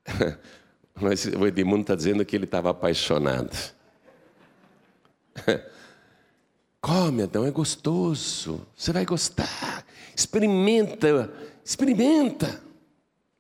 Mas 0.99 1.25
o 1.25 1.45
Edmundo 1.45 1.81
está 1.81 1.93
dizendo 1.95 2.23
que 2.23 2.35
ele 2.35 2.45
estava 2.45 2.69
apaixonado. 2.69 3.51
Come, 6.79 7.23
Adão, 7.23 7.45
é 7.45 7.51
gostoso. 7.51 8.65
Você 8.75 8.93
vai 8.93 9.05
gostar. 9.05 9.85
Experimenta, 10.15 11.33
experimenta, 11.63 12.63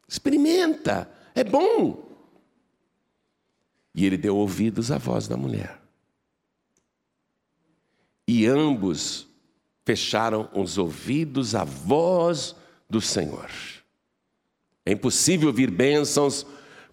experimenta. 0.07 1.09
É 1.33 1.43
bom. 1.43 2.03
E 3.93 4.05
ele 4.05 4.17
deu 4.17 4.35
ouvidos 4.35 4.91
à 4.91 4.97
voz 4.97 5.27
da 5.27 5.37
mulher. 5.37 5.79
E 8.27 8.45
ambos 8.47 9.27
fecharam 9.85 10.49
os 10.53 10.77
ouvidos 10.77 11.55
à 11.55 11.63
voz 11.63 12.55
do 12.89 12.99
Senhor. 12.99 13.49
É 14.85 14.91
impossível 14.91 15.47
ouvir 15.47 15.71
bênçãos 15.71 16.45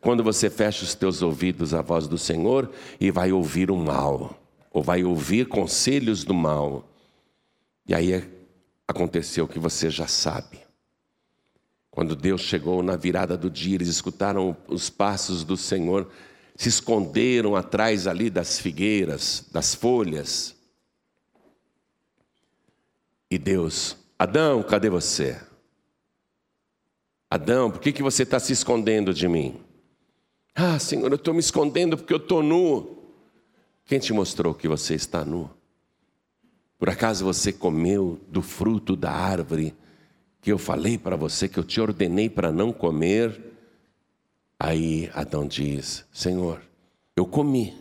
quando 0.02 0.24
você 0.24 0.50
fecha 0.50 0.82
os 0.84 0.96
teus 0.96 1.22
ouvidos 1.22 1.72
à 1.72 1.80
voz 1.80 2.08
do 2.08 2.18
Senhor 2.18 2.68
e 3.00 3.08
vai 3.12 3.30
ouvir 3.30 3.70
o 3.70 3.76
mal, 3.76 4.36
ou 4.72 4.82
vai 4.82 5.04
ouvir 5.04 5.46
conselhos 5.46 6.24
do 6.24 6.34
mal. 6.34 6.88
E 7.86 7.94
aí 7.94 8.28
aconteceu 8.86 9.44
o 9.44 9.48
que 9.48 9.60
você 9.60 9.88
já 9.88 10.08
sabe. 10.08 10.58
Quando 11.88 12.16
Deus 12.16 12.40
chegou 12.40 12.82
na 12.82 12.96
virada 12.96 13.36
do 13.36 13.48
dia, 13.48 13.76
eles 13.76 13.86
escutaram 13.86 14.56
os 14.66 14.90
passos 14.90 15.44
do 15.44 15.56
Senhor, 15.56 16.10
se 16.56 16.68
esconderam 16.68 17.54
atrás 17.54 18.08
ali 18.08 18.28
das 18.28 18.58
figueiras, 18.58 19.46
das 19.52 19.72
folhas. 19.72 20.56
E 23.30 23.38
Deus, 23.38 23.96
Adão, 24.18 24.64
cadê 24.64 24.90
você? 24.90 25.40
Adão, 27.30 27.70
por 27.70 27.80
que, 27.80 27.92
que 27.92 28.02
você 28.02 28.24
está 28.24 28.40
se 28.40 28.52
escondendo 28.52 29.14
de 29.14 29.28
mim? 29.28 29.60
Ah, 30.54 30.78
Senhor, 30.78 31.10
eu 31.10 31.16
estou 31.16 31.32
me 31.32 31.40
escondendo 31.40 31.96
porque 31.96 32.12
eu 32.12 32.18
estou 32.18 32.42
nu. 32.42 32.98
Quem 33.84 33.98
te 33.98 34.12
mostrou 34.12 34.54
que 34.54 34.68
você 34.68 34.94
está 34.94 35.24
nu? 35.24 35.50
Por 36.78 36.90
acaso 36.90 37.24
você 37.24 37.52
comeu 37.52 38.20
do 38.28 38.42
fruto 38.42 38.96
da 38.96 39.12
árvore 39.12 39.74
que 40.40 40.50
eu 40.50 40.58
falei 40.58 40.98
para 40.98 41.14
você, 41.14 41.48
que 41.48 41.58
eu 41.58 41.64
te 41.64 41.80
ordenei 41.80 42.28
para 42.28 42.50
não 42.50 42.72
comer? 42.72 43.40
Aí 44.58 45.10
Adão 45.14 45.46
diz: 45.46 46.04
Senhor, 46.12 46.60
eu 47.16 47.26
comi. 47.26 47.76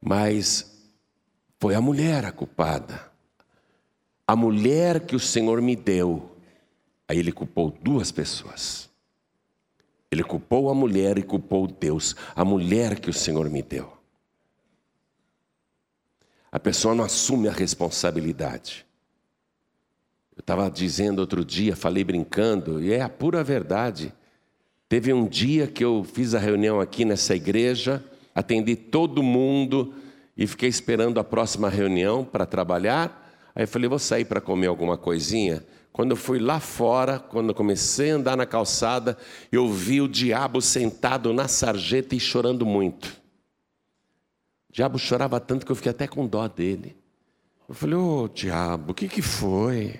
Mas 0.00 0.90
foi 1.58 1.74
a 1.74 1.80
mulher 1.80 2.24
a 2.24 2.32
culpada. 2.32 3.10
A 4.26 4.34
mulher 4.34 5.06
que 5.06 5.14
o 5.14 5.20
Senhor 5.20 5.60
me 5.60 5.74
deu 5.76 6.30
Aí 7.10 7.18
ele 7.18 7.32
culpou 7.32 7.76
duas 7.82 8.12
pessoas. 8.12 8.88
Ele 10.10 10.24
culpou 10.24 10.68
a 10.70 10.74
mulher 10.74 11.18
e 11.18 11.22
culpou 11.22 11.66
Deus, 11.66 12.16
a 12.34 12.44
mulher 12.44 12.98
que 12.98 13.08
o 13.08 13.12
Senhor 13.12 13.48
me 13.48 13.62
deu. 13.62 13.92
A 16.50 16.58
pessoa 16.58 16.94
não 16.94 17.04
assume 17.04 17.46
a 17.46 17.52
responsabilidade. 17.52 18.84
Eu 20.36 20.40
estava 20.40 20.68
dizendo 20.68 21.20
outro 21.20 21.44
dia, 21.44 21.76
falei 21.76 22.02
brincando, 22.02 22.82
e 22.82 22.92
é 22.92 23.00
a 23.00 23.08
pura 23.08 23.44
verdade. 23.44 24.12
Teve 24.88 25.12
um 25.12 25.28
dia 25.28 25.68
que 25.68 25.84
eu 25.84 26.02
fiz 26.02 26.34
a 26.34 26.40
reunião 26.40 26.80
aqui 26.80 27.04
nessa 27.04 27.36
igreja, 27.36 28.04
atendi 28.34 28.74
todo 28.74 29.22
mundo 29.22 29.94
e 30.36 30.46
fiquei 30.46 30.68
esperando 30.68 31.20
a 31.20 31.24
próxima 31.24 31.68
reunião 31.68 32.24
para 32.24 32.44
trabalhar. 32.44 33.30
Aí 33.54 33.66
falei, 33.66 33.88
vou 33.88 33.98
sair 34.00 34.24
para 34.24 34.40
comer 34.40 34.66
alguma 34.66 34.96
coisinha. 34.98 35.64
Quando 35.92 36.12
eu 36.12 36.16
fui 36.16 36.38
lá 36.38 36.60
fora, 36.60 37.18
quando 37.18 37.48
eu 37.48 37.54
comecei 37.54 38.12
a 38.12 38.14
andar 38.14 38.36
na 38.36 38.46
calçada, 38.46 39.18
eu 39.50 39.68
vi 39.68 40.00
o 40.00 40.08
diabo 40.08 40.60
sentado 40.62 41.32
na 41.32 41.48
sarjeta 41.48 42.14
e 42.14 42.20
chorando 42.20 42.64
muito. 42.64 43.20
O 44.68 44.72
diabo 44.72 44.98
chorava 44.98 45.40
tanto 45.40 45.66
que 45.66 45.72
eu 45.72 45.76
fiquei 45.76 45.90
até 45.90 46.06
com 46.06 46.26
dó 46.26 46.46
dele. 46.46 46.96
Eu 47.68 47.74
falei, 47.74 47.96
ô 47.96 48.22
oh, 48.22 48.28
diabo, 48.28 48.92
o 48.92 48.94
que, 48.94 49.08
que 49.08 49.20
foi? 49.20 49.98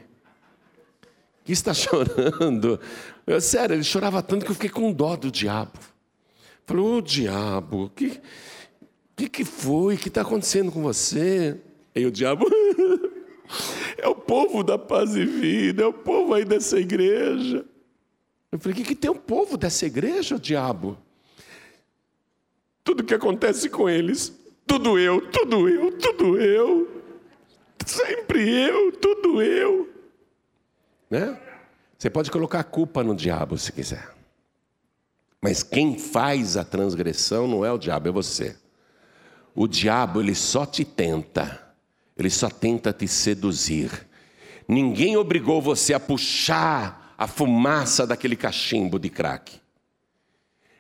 Que 1.45 1.53
está 1.53 1.75
chorando? 1.75 2.79
Eu, 3.27 3.41
sério, 3.41 3.75
ele 3.75 3.85
chorava 3.85 4.23
tanto 4.23 4.45
que 4.45 4.51
eu 4.51 4.55
fiquei 4.55 4.71
com 4.71 4.93
dó 4.93 5.17
do 5.17 5.31
diabo. 5.31 5.79
Falei, 6.67 6.83
ô 6.85 6.97
oh, 6.97 7.03
diabo, 7.03 7.85
o 7.87 7.91
que, 7.91 8.21
que, 9.17 9.29
que 9.29 9.45
foi? 9.45 9.97
O 9.97 9.99
que 9.99 10.09
está 10.09 10.23
acontecendo 10.23 10.71
com 10.71 10.83
você? 10.83 11.61
E 11.95 12.07
o 12.07 12.13
diabo. 12.13 12.47
É 14.03 14.09
o 14.09 14.15
povo 14.15 14.63
da 14.63 14.79
paz 14.79 15.15
e 15.15 15.25
vida, 15.25 15.83
é 15.83 15.87
o 15.87 15.93
povo 15.93 16.35
aí 16.35 16.45
dessa 16.45 16.79
igreja. 16.79 17.65
Eu 18.51 18.59
falei: 18.59 18.73
o 18.73 18.77
que, 18.77 18.85
que 18.85 18.95
tem 18.95 19.11
o 19.11 19.15
povo 19.15 19.57
dessa 19.57 19.87
igreja, 19.87 20.39
diabo? 20.39 20.99
Tudo 22.83 23.05
que 23.05 23.15
acontece 23.15 23.69
com 23.69 23.89
eles, 23.89 24.33
tudo 24.67 24.99
eu, 24.99 25.31
tudo 25.31 25.69
eu, 25.69 25.93
tudo 25.99 26.41
eu. 26.41 27.03
Sempre 27.87 28.49
eu, 28.49 28.93
tudo 28.93 29.43
eu. 29.43 29.89
Né? 31.11 31.39
Você 31.99 32.09
pode 32.09 32.31
colocar 32.31 32.61
a 32.61 32.65
culpa 32.65 33.03
no 33.03 33.15
diabo 33.15 33.59
se 33.59 33.73
quiser. 33.73 34.15
Mas 35.41 35.63
quem 35.63 35.99
faz 35.99 36.57
a 36.57 36.65
transgressão 36.65 37.47
não 37.47 37.65
é 37.65 37.73
o 37.73 37.79
diabo, 37.79 38.09
é 38.09 38.13
você. 38.13 38.57
O 39.55 39.67
diabo 39.67 40.21
ele 40.21 40.35
só 40.35 40.65
te 40.65 40.85
tenta 40.85 41.70
ele 42.23 42.31
só 42.31 42.49
tenta 42.49 42.93
te 42.93 43.09
seduzir. 43.09 44.07
Ninguém 44.69 45.17
obrigou 45.17 45.61
você 45.61 45.95
a 45.95 46.01
puxar 46.01 47.15
a 47.19 47.27
fumaça 47.27 48.07
daquele 48.07 48.37
cachimbo 48.37 48.99
de 48.99 49.11
crack. 49.11 49.61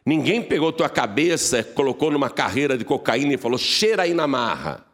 Ninguém 0.05 0.43
pegou 0.43 0.73
tua 0.73 0.89
cabeça, 0.89 1.63
colocou 1.63 2.11
numa 2.11 2.31
carreira 2.31 2.79
de 2.79 2.85
cocaína 2.85 3.35
e 3.35 3.39
falou: 3.39 3.59
cheira 3.59 4.05
aí 4.05 4.15
na 4.15 4.27
marra. 4.27 4.87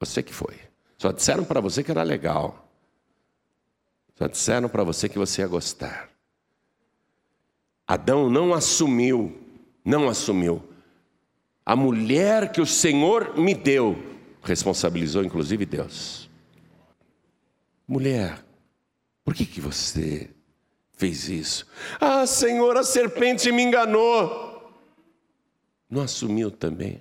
Você 0.00 0.22
que 0.22 0.32
foi. 0.32 0.56
Só 0.98 1.12
disseram 1.12 1.44
para 1.44 1.60
você 1.60 1.82
que 1.82 1.90
era 1.90 2.02
legal. 2.02 2.68
Só 4.16 4.26
disseram 4.26 4.68
para 4.68 4.82
você 4.82 5.08
que 5.08 5.18
você 5.18 5.42
ia 5.42 5.46
gostar. 5.46 6.08
Adão 7.86 8.28
não 8.28 8.52
assumiu, 8.54 9.38
não 9.84 10.08
assumiu. 10.08 10.62
A 11.64 11.76
mulher 11.76 12.50
que 12.50 12.60
o 12.60 12.66
Senhor 12.66 13.38
me 13.38 13.54
deu 13.54 14.15
responsabilizou 14.46 15.24
inclusive 15.24 15.66
Deus. 15.66 16.30
Mulher, 17.86 18.44
por 19.24 19.34
que, 19.34 19.44
que 19.44 19.60
você 19.60 20.30
fez 20.92 21.28
isso? 21.28 21.66
Ah, 22.00 22.26
Senhor, 22.26 22.76
a 22.76 22.82
serpente 22.82 23.50
me 23.52 23.62
enganou. 23.62 24.72
Não 25.88 26.02
assumiu 26.02 26.50
também. 26.50 27.00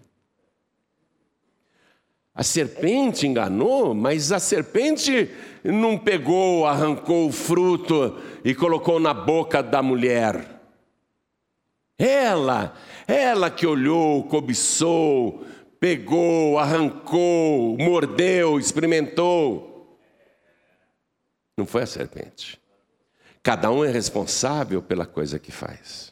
A 2.33 2.43
serpente 2.43 3.25
enganou, 3.25 3.93
mas 3.93 4.31
a 4.31 4.39
serpente 4.39 5.31
não 5.63 5.97
pegou, 5.97 6.65
arrancou 6.65 7.27
o 7.27 7.31
fruto 7.31 8.19
e 8.43 8.53
colocou 8.53 8.99
na 8.99 9.13
boca 9.13 9.63
da 9.63 9.81
mulher. 9.81 10.61
Ela, 11.97 12.75
ela 13.07 13.49
que 13.49 13.65
olhou, 13.65 14.23
cobiçou, 14.25 15.45
pegou, 15.85 16.57
arrancou, 16.57 17.77
mordeu, 17.77 18.57
experimentou. 18.57 19.99
Não 21.55 21.63
foi 21.63 21.83
a 21.83 21.85
serpente. 21.85 22.59
Cada 23.43 23.69
um 23.69 23.85
é 23.85 23.91
responsável 23.91 24.81
pela 24.81 25.05
coisa 25.05 25.37
que 25.37 25.51
faz. 25.51 26.11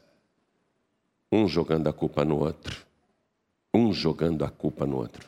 Um 1.31 1.47
jogando 1.47 1.89
a 1.89 1.93
culpa 1.93 2.23
no 2.23 2.37
outro. 2.37 2.85
Um 3.73 3.91
jogando 3.91 4.45
a 4.45 4.49
culpa 4.51 4.85
no 4.85 4.97
outro. 4.97 5.27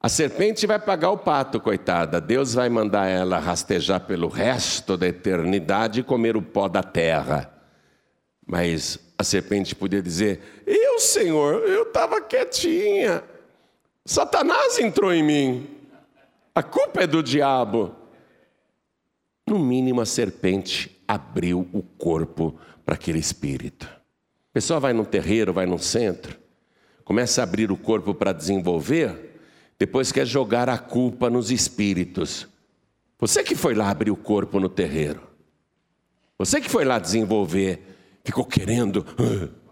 A 0.00 0.08
serpente 0.08 0.66
vai 0.66 0.80
pagar 0.80 1.12
o 1.12 1.18
pato, 1.18 1.60
coitada. 1.60 2.20
Deus 2.20 2.54
vai 2.54 2.68
mandar 2.68 3.06
ela 3.06 3.38
rastejar 3.38 4.00
pelo 4.00 4.26
resto 4.26 4.96
da 4.96 5.06
eternidade 5.06 6.00
e 6.00 6.02
comer 6.02 6.36
o 6.36 6.42
pó 6.42 6.66
da 6.66 6.82
terra. 6.82 7.48
Mas 8.44 8.98
a 9.22 9.24
serpente 9.24 9.74
podia 9.74 10.02
dizer: 10.02 10.40
Eu, 10.66 10.98
Senhor, 10.98 11.62
eu 11.62 11.84
estava 11.84 12.20
quietinha. 12.20 13.24
Satanás 14.04 14.78
entrou 14.78 15.12
em 15.12 15.22
mim. 15.22 15.70
A 16.54 16.62
culpa 16.62 17.02
é 17.02 17.06
do 17.06 17.22
diabo. 17.22 17.94
No 19.46 19.58
mínimo, 19.58 20.00
a 20.00 20.06
serpente 20.06 21.02
abriu 21.06 21.68
o 21.72 21.82
corpo 21.82 22.58
para 22.84 22.94
aquele 22.94 23.18
espírito. 23.18 23.86
A 23.86 24.52
pessoa 24.52 24.80
vai 24.80 24.92
num 24.92 25.04
terreiro, 25.04 25.52
vai 25.52 25.66
num 25.66 25.78
centro, 25.78 26.38
começa 27.04 27.40
a 27.40 27.44
abrir 27.44 27.72
o 27.72 27.76
corpo 27.76 28.14
para 28.14 28.32
desenvolver, 28.32 29.40
depois 29.78 30.12
quer 30.12 30.26
jogar 30.26 30.68
a 30.68 30.78
culpa 30.78 31.30
nos 31.30 31.50
espíritos. 31.50 32.46
Você 33.18 33.42
que 33.42 33.54
foi 33.54 33.74
lá 33.74 33.88
abrir 33.88 34.10
o 34.10 34.16
corpo 34.16 34.60
no 34.60 34.68
terreiro. 34.68 35.22
Você 36.38 36.60
que 36.60 36.68
foi 36.68 36.84
lá 36.84 36.98
desenvolver 36.98 37.91
ficou 38.24 38.44
querendo. 38.44 39.04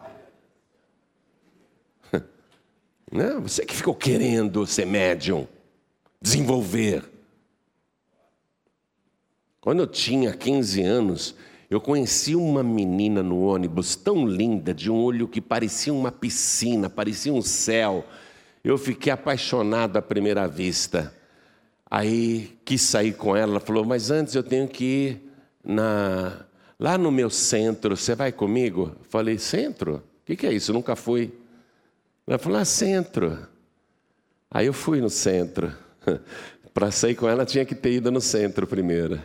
Né? 3.13 3.35
Você 3.43 3.67
que 3.67 3.75
ficou 3.75 3.93
querendo 3.93 4.65
ser 4.69 4.87
médium, 4.87 5.49
desenvolver. 6.23 7.03
Quando 9.61 9.81
eu 9.81 9.87
tinha 9.89 10.33
15 10.33 10.81
anos, 10.81 11.35
Eu 11.71 11.81
conheci 11.81 12.35
uma 12.35 12.65
menina 12.65 13.23
no 13.23 13.43
ônibus 13.43 13.95
tão 13.95 14.27
linda, 14.27 14.75
de 14.75 14.91
um 14.91 15.01
olho 15.01 15.29
que 15.29 15.41
parecia 15.41 15.95
uma 15.95 16.11
piscina, 16.11 16.91
parecia 16.91 17.33
um 17.33 17.41
céu. 17.41 18.05
Eu 18.65 18.77
fiquei 18.77 19.13
apaixonado 19.13 19.97
à 19.97 20.03
primeira 20.03 20.49
vista. 20.49 21.15
Aí 21.89 22.59
quis 22.65 22.83
sair 22.83 23.13
com 23.13 23.37
ela, 23.37 23.53
ela 23.53 23.61
falou: 23.61 23.85
Mas 23.85 24.11
antes 24.11 24.35
eu 24.35 24.43
tenho 24.43 24.67
que 24.67 24.85
ir 24.85 25.31
na, 25.65 26.45
lá 26.81 26.97
no 26.97 27.13
meu 27.13 27.29
centro, 27.29 27.95
você 27.97 28.15
vai 28.15 28.33
comigo? 28.33 28.97
Falei: 29.11 29.39
Centro? 29.39 29.97
O 29.97 30.03
que, 30.25 30.35
que 30.35 30.47
é 30.47 30.53
isso? 30.53 30.71
Eu 30.71 30.75
nunca 30.75 30.97
fui. 30.97 31.31
Ela 32.27 32.39
falou: 32.39 32.59
Ah, 32.59 32.65
centro. 32.65 33.47
Aí 34.51 34.67
eu 34.67 34.73
fui 34.73 35.01
no 35.01 35.11
centro. 35.11 35.73
Para 36.73 36.91
sair 36.91 37.15
com 37.15 37.29
ela, 37.29 37.45
tinha 37.45 37.65
que 37.65 37.75
ter 37.75 37.93
ido 37.93 38.11
no 38.11 38.21
centro 38.21 38.67
primeiro. 38.67 39.21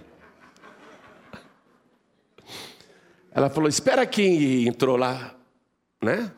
Ela 3.32 3.50
falou: 3.50 3.70
Espera 3.70 4.02
aqui, 4.02 4.68
entrou 4.68 4.98
lá, 4.98 5.34
né? 6.02 6.32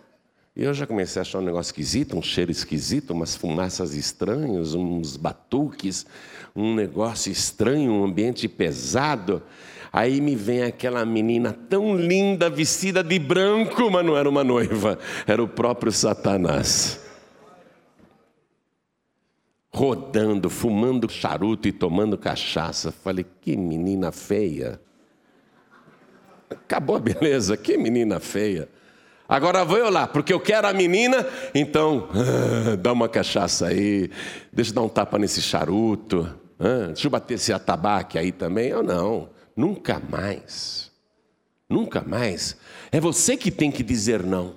E 0.55 0.63
eu 0.63 0.73
já 0.73 0.87
comecei 0.87 1.19
a 1.19 1.21
achar 1.21 1.37
um 1.37 1.43
negócio 1.43 1.69
esquisito, 1.69 2.17
um 2.17 2.21
cheiro 2.21 2.49
esquisito, 2.49 3.11
umas 3.11 3.35
fumaças 3.35 3.93
estranhas, 3.93 4.73
uns 4.73 5.15
batuques, 5.15 6.03
um 6.55 6.73
negócio 6.73 7.31
estranho, 7.31 7.91
um 7.91 8.03
ambiente 8.03 8.47
pesado. 8.47 9.43
Aí 9.91 10.21
me 10.21 10.35
vem 10.35 10.63
aquela 10.63 11.05
menina 11.05 11.53
tão 11.69 11.95
linda, 11.95 12.49
vestida 12.49 13.03
de 13.03 13.17
branco, 13.19 13.89
mas 13.89 14.05
não 14.05 14.17
era 14.17 14.29
uma 14.29 14.43
noiva, 14.43 14.97
era 15.25 15.41
o 15.41 15.47
próprio 15.47 15.91
Satanás. 15.91 16.99
Rodando, 19.71 20.49
fumando 20.49 21.09
charuto 21.09 21.67
e 21.67 21.71
tomando 21.71 22.17
cachaça. 22.17 22.91
Falei, 22.91 23.25
que 23.41 23.55
menina 23.55 24.11
feia. 24.11 24.79
Acabou 26.49 26.95
a 26.95 26.99
beleza, 26.99 27.55
que 27.55 27.77
menina 27.77 28.19
feia. 28.19 28.69
Agora 29.29 29.65
vou 29.65 29.77
eu 29.77 29.89
lá, 29.89 30.07
porque 30.07 30.33
eu 30.33 30.39
quero 30.39 30.67
a 30.67 30.73
menina, 30.73 31.27
então 31.53 32.07
ah, 32.13 32.77
dá 32.77 32.93
uma 32.93 33.09
cachaça 33.09 33.67
aí, 33.67 34.09
deixa 34.53 34.71
eu 34.71 34.75
dar 34.75 34.81
um 34.83 34.87
tapa 34.87 35.19
nesse 35.19 35.41
charuto, 35.41 36.33
ah, 36.57 36.87
deixa 36.87 37.07
eu 37.07 37.11
bater 37.11 37.33
esse 37.33 37.51
atabaque 37.51 38.17
aí 38.17 38.31
também. 38.31 38.69
Eu 38.69 38.81
não, 38.81 39.27
nunca 39.57 39.99
mais. 39.99 40.91
Nunca 41.67 42.01
mais. 42.01 42.55
É 42.91 42.99
você 42.99 43.35
que 43.35 43.51
tem 43.51 43.69
que 43.71 43.83
dizer 43.83 44.23
não. 44.23 44.55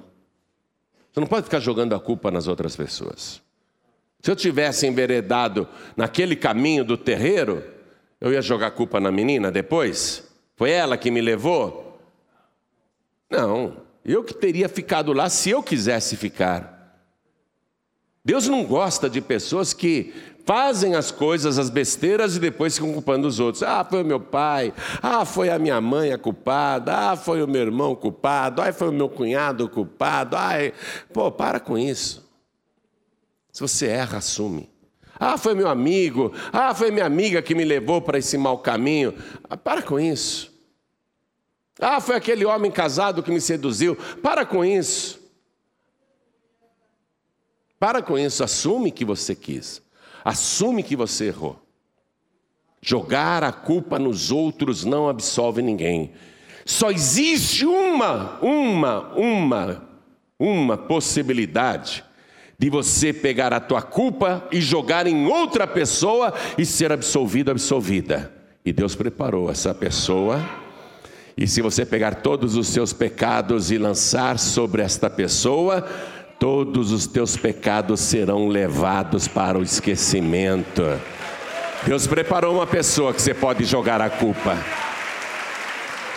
Você 1.11 1.19
não 1.19 1.27
pode 1.27 1.45
ficar 1.45 1.59
jogando 1.59 1.95
a 1.95 1.99
culpa 1.99 2.31
nas 2.31 2.47
outras 2.47 2.77
pessoas. 2.77 3.43
Se 4.23 4.31
eu 4.31 4.37
tivesse 4.37 4.87
enveredado 4.87 5.67
naquele 5.97 6.37
caminho 6.37 6.85
do 6.85 6.97
terreiro, 6.97 7.65
eu 8.21 8.33
ia 8.33 8.43
jogar 8.43 8.69
a 8.69 8.71
culpa 8.71 9.01
na 9.01 9.11
menina 9.11 9.51
depois? 9.51 10.29
Foi 10.55 10.71
ela 10.71 10.97
que 10.97 11.11
me 11.11 11.21
levou? 11.21 11.99
Não. 13.31 13.79
Eu 14.05 14.23
que 14.23 14.35
teria 14.35 14.69
ficado 14.69 15.13
lá 15.13 15.29
se 15.29 15.51
eu 15.51 15.63
quisesse 15.63 16.17
ficar. 16.17 16.81
Deus 18.25 18.47
não 18.47 18.65
gosta 18.65 19.09
de 19.09 19.21
pessoas 19.21 19.73
que 19.73 20.13
fazem 20.45 20.95
as 20.95 21.11
coisas, 21.11 21.59
as 21.59 21.71
besteiras 21.71 22.37
e 22.37 22.41
depois 22.41 22.75
ficam 22.75 22.93
culpando 22.93 23.27
os 23.27 23.41
outros. 23.41 23.63
Ah, 23.63 23.85
foi 23.85 24.03
o 24.03 24.07
meu 24.07 24.21
pai. 24.21 24.73
Ah, 25.03 25.25
foi 25.25 25.51
a 25.51 25.59
minha 25.59 25.81
mãe 25.81 26.13
a 26.13 26.19
culpada. 26.19 26.95
Ah, 26.95 27.17
foi 27.17 27.43
o 27.43 27.49
meu 27.49 27.63
irmão 27.63 27.95
culpado. 27.95 28.63
Ah, 28.63 28.73
foi 28.73 28.89
o 28.89 28.93
meu 28.93 29.09
cunhado 29.09 29.69
culpado. 29.69 30.37
Ah, 30.37 30.55
pô, 31.13 31.31
para 31.31 31.61
com 31.61 31.79
isso. 31.79 32.29
Se 33.53 33.61
você 33.61 33.87
erra, 33.87 34.19
assume. 34.19 34.69
Ah, 35.19 35.37
foi 35.37 35.55
meu 35.55 35.69
amigo. 35.69 36.33
Ah, 36.53 36.75
foi 36.75 36.91
minha 36.91 37.07
amiga 37.07 37.43
que 37.43 37.55
me 37.55 37.65
levou 37.65 38.01
para 38.01 38.19
esse 38.19 38.39
mau 38.39 38.59
caminho. 38.59 39.15
Ah, 39.49 39.57
para 39.57 39.83
com 39.83 40.01
isso. 40.01 40.51
Ah, 41.79 42.01
foi 42.01 42.17
aquele 42.17 42.45
homem 42.45 42.71
casado 42.71 43.23
que 43.23 43.31
me 43.31 43.41
seduziu. 43.41 43.97
Para 44.23 44.45
com 44.45 44.65
isso. 44.65 45.21
Para 47.79 48.03
com 48.03 48.19
isso, 48.19 48.45
assume 48.45 48.91
que 48.91 49.07
você 49.07 49.35
quis. 49.35 49.83
Assume 50.25 50.83
que 50.83 50.97
você 50.97 51.27
errou. 51.27 51.61
Jogar 52.83 53.45
a 53.45 53.53
culpa 53.53 53.99
nos 53.99 54.31
outros 54.31 54.85
não 54.85 55.09
absolve 55.09 55.63
ninguém. 55.63 56.13
Só 56.65 56.91
existe 56.91 57.67
uma, 57.67 58.39
uma, 58.41 59.13
uma, 59.15 59.89
uma 60.39 60.77
possibilidade 60.77 62.05
de 62.59 62.71
você 62.71 63.13
pegar 63.13 63.53
a 63.53 63.61
tua 63.61 63.83
culpa 63.83 64.47
e 64.53 64.61
jogar 64.61 65.07
em 65.07 65.27
outra 65.27 65.67
pessoa 65.67 66.33
e 66.57 66.65
ser 66.65 66.93
absolvido, 66.93 67.51
absolvida. 67.51 68.33
E 68.65 68.73
Deus 68.73 68.95
preparou 68.95 69.51
essa 69.51 69.75
pessoa 69.75 70.41
e 71.41 71.47
se 71.47 71.63
você 71.63 71.87
pegar 71.87 72.17
todos 72.17 72.55
os 72.55 72.69
seus 72.69 72.93
pecados 72.93 73.71
e 73.71 73.79
lançar 73.79 74.39
sobre 74.39 74.83
esta 74.83 75.09
pessoa, 75.09 75.89
todos 76.41 76.91
os 76.91 77.07
teus 77.07 77.37
pecados 77.37 78.01
serão 78.01 78.49
levados 78.49 79.29
para 79.29 79.59
o 79.59 79.63
esquecimento. 79.63 80.83
Deus 81.87 82.07
preparou 82.07 82.55
uma 82.55 82.67
pessoa 82.67 83.13
que 83.13 83.21
você 83.21 83.35
pode 83.35 83.65
jogar 83.65 84.01
a 84.01 84.09
culpa. 84.09 84.57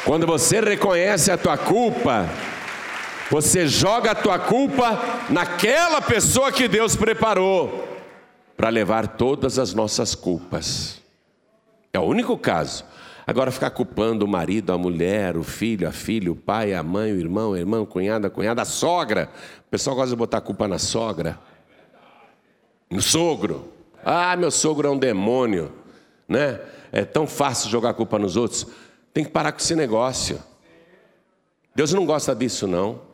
Quando 0.06 0.26
você 0.26 0.62
reconhece 0.62 1.30
a 1.30 1.38
tua 1.38 1.58
culpa, 1.58 2.30
você 3.30 3.68
joga 3.68 4.12
a 4.12 4.16
tua 4.16 4.40
culpa 4.40 4.98
naquela 5.30 6.02
pessoa 6.02 6.54
que 6.54 6.70
Deus 6.70 6.96
preparou 6.96 7.86
para 8.56 8.70
levar 8.70 9.08
todas 9.08 9.60
as 9.60 9.74
nossas 9.74 10.16
culpas. 10.16 11.02
É 11.92 12.00
o 12.00 12.04
único 12.04 12.38
caso. 12.38 12.86
Agora 13.26 13.52
ficar 13.52 13.70
culpando 13.70 14.26
o 14.26 14.28
marido, 14.28 14.74
a 14.74 14.78
mulher, 14.78 15.38
o 15.38 15.44
filho, 15.44 15.88
a 15.88 15.92
filha, 15.92 16.32
o 16.32 16.36
pai, 16.36 16.74
a 16.74 16.84
mãe, 16.84 17.12
o 17.14 17.20
irmão, 17.20 17.52
o 17.52 17.58
irmão, 17.58 17.84
o 17.84 17.88
cunhado, 17.88 18.28
a 18.28 18.30
cunhada, 18.30 18.62
a 18.62 18.66
sogra. 18.66 19.30
O 19.66 19.70
pessoal 19.72 19.96
gosta 19.96 20.10
de 20.10 20.16
botar 20.16 20.40
a 20.40 20.42
culpa 20.42 20.68
na 20.68 20.78
sogra. 20.78 21.40
No 22.90 23.02
sogro. 23.02 23.72
Ah, 24.04 24.36
meu 24.36 24.52
sogro 24.52 24.88
é 24.88 24.92
um 24.92 24.98
demônio, 24.98 25.72
né? 26.28 26.60
É 26.92 27.06
tão 27.06 27.26
fácil 27.26 27.70
jogar 27.70 27.92
a 27.92 27.94
culpa 27.94 28.20
nos 28.20 28.36
outros. 28.36 28.68
Tem 29.14 29.24
que 29.24 29.32
parar 29.32 29.52
com 29.52 29.60
esse 29.60 29.76
negócio. 29.76 30.40
Deus 31.74 31.94
não 31.94 32.06
gosta 32.06 32.36
disso, 32.36 32.68
não. 32.68 33.14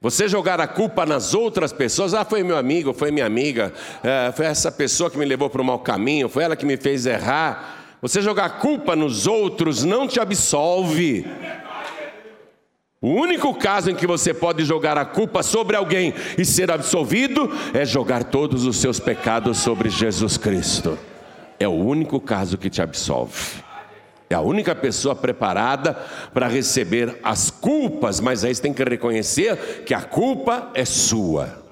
Você 0.00 0.28
jogar 0.28 0.60
a 0.60 0.68
culpa 0.68 1.06
nas 1.06 1.32
outras 1.32 1.72
pessoas, 1.72 2.12
ah, 2.12 2.26
foi 2.26 2.42
meu 2.42 2.58
amigo, 2.58 2.92
foi 2.92 3.10
minha 3.10 3.24
amiga, 3.24 3.72
é, 4.02 4.30
foi 4.32 4.44
essa 4.44 4.70
pessoa 4.70 5.10
que 5.10 5.16
me 5.16 5.24
levou 5.24 5.48
para 5.48 5.62
o 5.62 5.64
mau 5.64 5.78
caminho, 5.78 6.28
foi 6.28 6.44
ela 6.44 6.54
que 6.54 6.66
me 6.66 6.76
fez 6.76 7.06
errar. 7.06 7.83
Você 8.04 8.20
jogar 8.20 8.58
culpa 8.58 8.94
nos 8.94 9.26
outros 9.26 9.82
não 9.82 10.06
te 10.06 10.20
absolve. 10.20 11.24
O 13.00 13.08
único 13.08 13.54
caso 13.54 13.90
em 13.90 13.94
que 13.94 14.06
você 14.06 14.34
pode 14.34 14.62
jogar 14.62 14.98
a 14.98 15.06
culpa 15.06 15.42
sobre 15.42 15.74
alguém 15.74 16.12
e 16.36 16.44
ser 16.44 16.70
absolvido 16.70 17.50
é 17.72 17.82
jogar 17.82 18.24
todos 18.24 18.66
os 18.66 18.76
seus 18.76 19.00
pecados 19.00 19.56
sobre 19.56 19.88
Jesus 19.88 20.36
Cristo. 20.36 20.98
É 21.58 21.66
o 21.66 21.72
único 21.72 22.20
caso 22.20 22.58
que 22.58 22.68
te 22.68 22.82
absolve. 22.82 23.64
É 24.28 24.34
a 24.34 24.40
única 24.42 24.74
pessoa 24.74 25.16
preparada 25.16 25.94
para 26.34 26.46
receber 26.46 27.18
as 27.22 27.50
culpas, 27.50 28.20
mas 28.20 28.44
aí 28.44 28.54
você 28.54 28.60
tem 28.60 28.74
que 28.74 28.84
reconhecer 28.84 29.82
que 29.86 29.94
a 29.94 30.02
culpa 30.02 30.70
é 30.74 30.84
sua. 30.84 31.64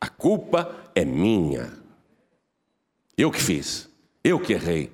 A 0.00 0.08
culpa 0.08 0.68
é 0.96 1.04
minha. 1.04 1.74
Eu 3.16 3.30
que 3.30 3.40
fiz, 3.40 3.88
eu 4.24 4.40
que 4.40 4.54
errei. 4.54 4.93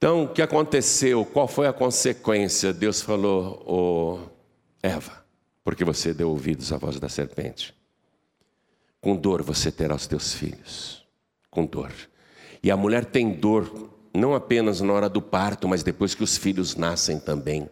Então, 0.00 0.24
o 0.24 0.28
que 0.30 0.40
aconteceu? 0.40 1.26
Qual 1.26 1.46
foi 1.46 1.66
a 1.66 1.74
consequência? 1.74 2.72
Deus 2.72 3.02
falou, 3.02 3.62
oh, 3.66 4.30
Eva, 4.82 5.22
porque 5.62 5.84
você 5.84 6.14
deu 6.14 6.30
ouvidos 6.30 6.72
à 6.72 6.78
voz 6.78 6.98
da 6.98 7.06
serpente. 7.06 7.74
Com 8.98 9.14
dor 9.14 9.42
você 9.42 9.70
terá 9.70 9.94
os 9.94 10.06
teus 10.06 10.32
filhos. 10.32 11.06
Com 11.50 11.66
dor. 11.66 11.92
E 12.62 12.70
a 12.70 12.78
mulher 12.78 13.04
tem 13.04 13.30
dor, 13.30 13.90
não 14.14 14.34
apenas 14.34 14.80
na 14.80 14.90
hora 14.90 15.06
do 15.06 15.20
parto, 15.20 15.68
mas 15.68 15.82
depois 15.82 16.14
que 16.14 16.24
os 16.24 16.34
filhos 16.38 16.76
nascem 16.76 17.20
também. 17.20 17.68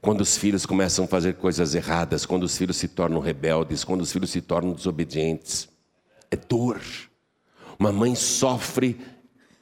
Quando 0.00 0.22
os 0.22 0.38
filhos 0.38 0.64
começam 0.64 1.04
a 1.04 1.08
fazer 1.08 1.34
coisas 1.34 1.74
erradas, 1.74 2.24
quando 2.24 2.44
os 2.44 2.56
filhos 2.56 2.78
se 2.78 2.88
tornam 2.88 3.20
rebeldes, 3.20 3.84
quando 3.84 4.00
os 4.00 4.10
filhos 4.10 4.30
se 4.30 4.40
tornam 4.40 4.72
desobedientes. 4.72 5.68
É 6.30 6.36
dor. 6.36 6.80
Uma 7.78 7.92
mãe 7.92 8.14
sofre 8.14 8.98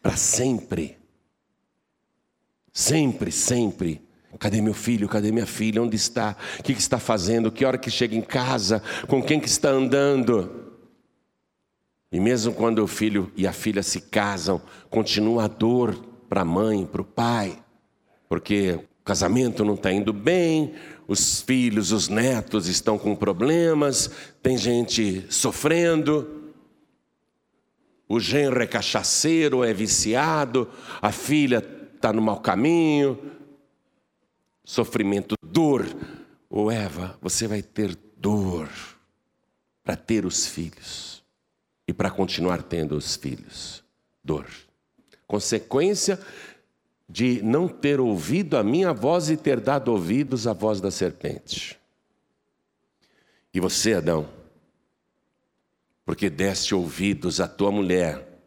para 0.01 0.17
sempre. 0.17 0.98
Sempre, 2.79 3.33
sempre. 3.33 4.01
Cadê 4.39 4.61
meu 4.61 4.73
filho? 4.73 5.09
Cadê 5.09 5.33
minha 5.33 5.47
filha? 5.47 5.83
Onde 5.83 5.97
está? 5.97 6.37
O 6.61 6.63
que 6.63 6.71
está 6.71 7.01
fazendo? 7.01 7.51
Que 7.51 7.65
hora 7.65 7.77
que 7.77 7.91
chega 7.91 8.15
em 8.15 8.23
casa? 8.23 8.81
Com 9.09 9.21
quem 9.21 9.41
que 9.41 9.49
está 9.49 9.71
andando? 9.71 10.77
E 12.13 12.21
mesmo 12.21 12.53
quando 12.55 12.79
o 12.79 12.87
filho 12.87 13.33
e 13.37 13.49
a 13.49 13.53
filha 13.53 13.83
se 13.83 14.03
casam, 14.03 14.63
continua 14.89 15.47
a 15.47 15.49
dor 15.49 15.93
para 16.29 16.43
a 16.43 16.45
mãe, 16.45 16.87
para 16.87 17.03
o 17.03 17.05
pai, 17.05 17.59
porque 18.29 18.79
o 19.01 19.05
casamento 19.05 19.65
não 19.65 19.75
está 19.75 19.91
indo 19.91 20.13
bem, 20.13 20.73
os 21.09 21.41
filhos, 21.41 21.91
os 21.91 22.09
netos 22.09 22.69
estão 22.69 22.97
com 22.97 23.17
problemas, 23.17 24.09
tem 24.41 24.57
gente 24.57 25.27
sofrendo. 25.31 26.53
o 28.09 28.21
genro 28.21 28.63
é 28.63 28.69
cachaceiro, 28.69 29.65
é 29.65 29.75
viciado, 29.75 30.71
a 31.03 31.11
filha 31.11 31.77
está 31.99 32.13
no 32.13 32.23
mau 32.23 32.41
caminho, 32.41 33.21
sofrimento, 34.65 35.35
dor. 35.43 35.85
Ou 36.49 36.71
Eva, 36.71 37.19
você 37.21 37.47
vai 37.47 37.61
ter 37.61 37.95
dor 38.17 38.71
para 39.85 39.97
ter 39.97 40.25
os 40.25 40.47
filhos 40.47 41.23
e 41.87 41.93
para 41.93 42.11
continuar 42.11 42.63
tendo 42.63 42.97
os 42.97 43.17
filhos. 43.17 43.85
Dor. 44.25 44.47
Consequência 45.27 46.19
de 47.09 47.43
não 47.43 47.69
ter 47.69 48.01
ouvido 48.01 48.57
a 48.57 48.63
minha 48.63 48.93
voz 48.93 49.29
e 49.29 49.37
ter 49.37 49.61
dado 49.61 49.89
ouvidos 49.89 50.47
à 50.47 50.53
voz 50.53 50.81
da 50.81 50.91
serpente. 50.91 51.79
E 53.53 53.61
você, 53.61 53.95
Adão, 53.95 54.29
porque 56.05 56.31
deste 56.31 56.75
ouvidos 56.75 57.41
à 57.41 57.49
tua 57.49 57.71
mulher 57.71 58.38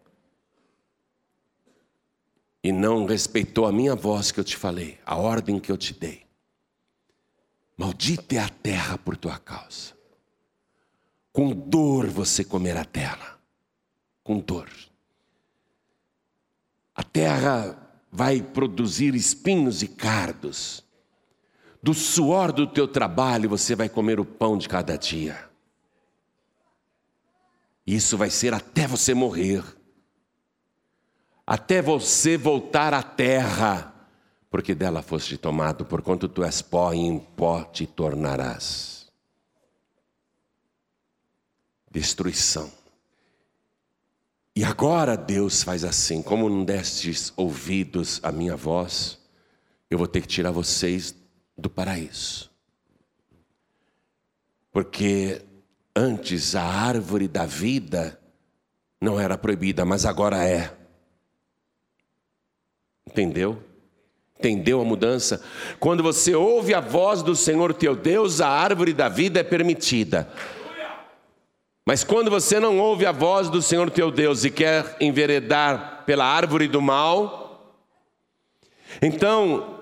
e 2.64 2.72
não 2.72 3.06
respeitou 3.06 3.66
a 3.66 3.72
minha 3.72 3.96
voz 3.96 4.32
que 4.32 4.40
eu 4.40 4.44
te 4.44 4.56
falei, 4.56 5.00
a 5.06 5.16
ordem 5.16 5.60
que 5.60 5.72
eu 5.72 5.78
te 5.78 5.94
dei. 5.94 6.26
Maldita 7.78 8.36
é 8.36 8.40
a 8.40 8.50
terra 8.50 8.98
por 8.98 9.18
tua 9.18 9.40
causa. 9.40 9.94
Com 11.34 11.52
dor 11.52 12.08
você 12.08 12.44
comerá 12.44 12.86
terra. 12.86 13.40
Com 14.24 14.40
dor. 14.40 14.70
A 16.94 17.02
terra 17.02 17.76
vai 18.12 18.42
produzir 18.42 19.16
espinhos 19.16 19.82
e 19.82 19.88
cardos. 19.88 20.84
Do 21.82 21.94
suor 21.94 22.52
do 22.52 22.68
teu 22.68 22.88
trabalho 22.88 23.50
você 23.50 23.76
vai 23.76 23.90
comer 23.90 24.20
o 24.20 24.26
pão 24.26 24.58
de 24.58 24.70
cada 24.70 24.96
dia. 24.96 25.50
Isso 27.88 28.16
vai 28.16 28.30
ser 28.30 28.54
até 28.54 28.86
você 28.86 29.14
morrer, 29.14 29.64
até 31.54 31.82
você 31.82 32.38
voltar 32.38 32.94
à 32.94 33.04
terra, 33.04 33.94
porque 34.50 34.74
dela 34.76 35.02
foste 35.02 35.38
tomado, 35.38 35.86
porquanto 35.86 36.30
tu 36.30 36.44
és 36.44 36.62
pó 36.62 36.94
e 36.94 37.00
em 37.00 37.20
pó 37.20 37.64
te 37.64 37.86
tornarás. 37.86 39.12
Destruição. 41.90 42.72
E 44.56 44.64
agora 44.64 45.18
Deus 45.18 45.64
faz 45.64 45.84
assim: 45.84 46.22
como 46.22 46.50
não 46.50 46.64
destes 46.64 47.34
ouvidos 47.36 48.20
à 48.24 48.32
minha 48.32 48.56
voz, 48.56 49.20
eu 49.90 49.98
vou 49.98 50.08
ter 50.08 50.22
que 50.22 50.28
tirar 50.28 50.52
vocês 50.52 51.16
do 51.58 51.70
paraíso. 51.70 52.50
Porque 54.72 55.46
Antes 55.96 56.56
a 56.56 56.64
árvore 56.64 57.28
da 57.28 57.46
vida 57.46 58.18
não 59.02 59.20
era 59.20 59.38
proibida, 59.38 59.84
mas 59.84 60.06
agora 60.06 60.48
é. 60.48 60.81
Entendeu? 63.12 63.62
Entendeu 64.40 64.82
a 64.82 64.86
mudança? 64.86 65.44
Quando 65.80 66.02
você 66.02 66.34
ouve 66.34 66.74
a 66.74 66.80
voz 66.80 67.22
do 67.22 67.36
Senhor 67.36 67.74
teu 67.74 67.96
Deus, 67.96 68.42
a 68.42 68.48
árvore 68.48 68.94
da 68.94 69.10
vida 69.10 69.40
é 69.40 69.44
permitida. 69.44 70.32
Mas 71.86 72.04
quando 72.04 72.32
você 72.32 72.60
não 72.60 72.80
ouve 72.80 73.06
a 73.06 73.12
voz 73.12 73.50
do 73.50 73.62
Senhor 73.62 73.92
teu 73.92 74.10
Deus 74.10 74.46
e 74.46 74.50
quer 74.50 74.96
enveredar 75.02 76.04
pela 76.06 76.26
árvore 76.26 76.68
do 76.68 76.82
mal, 76.82 77.76
então 79.02 79.80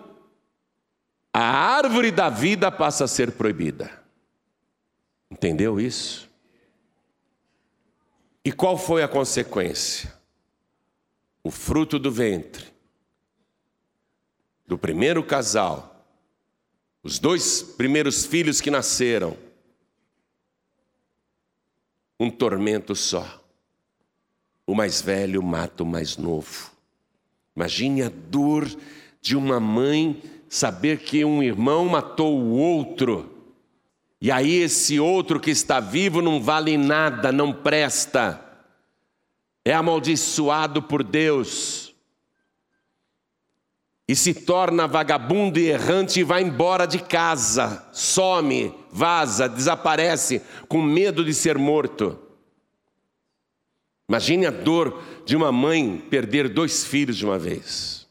a 1.31 1.41
árvore 1.41 2.09
da 2.11 2.29
vida 2.29 2.71
passa 2.71 3.03
a 3.03 3.07
ser 3.07 3.33
proibida. 3.33 3.91
Entendeu 5.29 5.79
isso? 5.79 6.27
E 8.43 8.51
qual 8.51 8.77
foi 8.77 9.03
a 9.03 9.07
consequência? 9.07 10.11
O 11.43 11.51
fruto 11.51 11.99
do 11.99 12.11
ventre 12.11 12.78
do 14.69 14.77
primeiro 14.77 15.23
casal, 15.23 16.05
os 17.03 17.19
dois 17.19 17.61
primeiros 17.61 18.25
filhos 18.25 18.61
que 18.61 18.71
nasceram, 18.71 19.35
um 22.19 22.29
tormento 22.29 22.95
só. 22.95 23.43
O 24.67 24.75
mais 24.75 25.01
velho 25.01 25.41
mata 25.41 25.81
o 25.81 25.85
mais 25.85 26.15
novo. 26.15 26.71
Imagine 27.55 28.03
a 28.03 28.09
dor 28.09 28.69
de 29.19 29.35
uma 29.35 29.59
mãe 29.59 30.21
saber 30.47 30.99
que 30.99 31.25
um 31.25 31.41
irmão 31.41 31.85
matou 31.85 32.39
o 32.39 32.51
outro 32.51 33.37
e 34.21 34.29
aí 34.31 34.55
esse 34.55 34.99
outro 34.99 35.39
que 35.39 35.49
está 35.49 35.79
vivo 35.79 36.21
não 36.21 36.41
vale 36.41 36.77
nada, 36.77 37.31
não 37.31 37.53
presta, 37.53 38.39
é 39.63 39.73
amaldiçoado 39.73 40.83
por 40.83 41.03
Deus, 41.03 41.78
e 44.09 44.15
se 44.15 44.33
torna 44.33 44.87
vagabundo 44.87 45.59
e 45.59 45.69
errante 45.69 46.19
e 46.19 46.23
vai 46.23 46.41
embora 46.41 46.87
de 46.87 46.97
casa, 46.97 47.87
some, 47.93 48.73
vaza, 48.91 49.47
desaparece, 49.47 50.41
com 50.67 50.81
medo 50.81 51.23
de 51.23 51.31
ser 51.31 51.59
morto. 51.59 52.17
Imagine 54.09 54.47
a 54.47 54.49
dor 54.49 54.99
de 55.27 55.35
uma 55.35 55.51
mãe 55.51 56.03
perder 56.09 56.49
dois 56.49 56.83
filhos 56.83 57.17
de 57.17 57.23
uma 57.23 57.37
vez. 57.37 58.07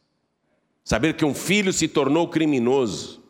Saber 0.84 1.14
que 1.14 1.24
um 1.24 1.34
filho 1.34 1.72
se 1.72 1.88
tornou 1.88 2.28
criminoso. 2.28 3.20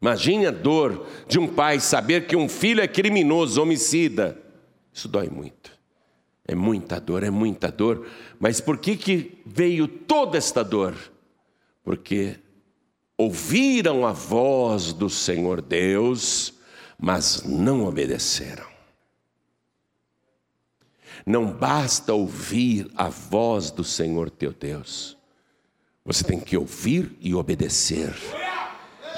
Imagine 0.00 0.46
a 0.46 0.50
dor 0.50 1.06
de 1.28 1.38
um 1.38 1.46
pai 1.46 1.78
saber 1.78 2.26
que 2.26 2.34
um 2.34 2.48
filho 2.48 2.80
é 2.80 2.88
criminoso, 2.88 3.62
homicida. 3.62 4.36
Isso 4.92 5.06
dói 5.06 5.28
muito. 5.28 5.70
É 6.44 6.56
muita 6.56 7.00
dor, 7.00 7.22
é 7.22 7.30
muita 7.30 7.70
dor. 7.70 8.04
Mas 8.40 8.60
por 8.60 8.78
que, 8.78 8.96
que 8.96 9.38
veio 9.46 9.86
toda 9.86 10.36
esta 10.36 10.64
dor? 10.64 11.11
Porque 11.82 12.38
ouviram 13.16 14.06
a 14.06 14.12
voz 14.12 14.92
do 14.92 15.08
Senhor 15.08 15.60
Deus, 15.60 16.54
mas 16.98 17.42
não 17.44 17.86
obedeceram. 17.86 18.66
Não 21.24 21.46
basta 21.46 22.12
ouvir 22.12 22.90
a 22.96 23.08
voz 23.08 23.70
do 23.70 23.84
Senhor 23.84 24.28
teu 24.28 24.52
Deus, 24.52 25.16
você 26.04 26.24
tem 26.24 26.40
que 26.40 26.56
ouvir 26.56 27.16
e 27.20 27.32
obedecer. 27.32 28.12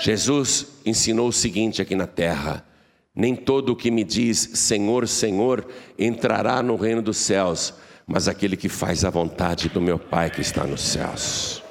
Jesus 0.02 0.66
ensinou 0.84 1.28
o 1.28 1.32
seguinte 1.32 1.80
aqui 1.80 1.94
na 1.94 2.06
terra: 2.06 2.66
nem 3.14 3.34
todo 3.34 3.70
o 3.70 3.76
que 3.76 3.90
me 3.90 4.04
diz 4.04 4.50
Senhor, 4.54 5.08
Senhor 5.08 5.66
entrará 5.98 6.62
no 6.62 6.76
reino 6.76 7.00
dos 7.00 7.16
céus, 7.16 7.72
mas 8.06 8.28
aquele 8.28 8.56
que 8.56 8.68
faz 8.68 9.02
a 9.04 9.10
vontade 9.10 9.70
do 9.70 9.80
meu 9.80 9.98
Pai 9.98 10.30
que 10.30 10.42
está 10.42 10.66
nos 10.66 10.82
céus. 10.82 11.63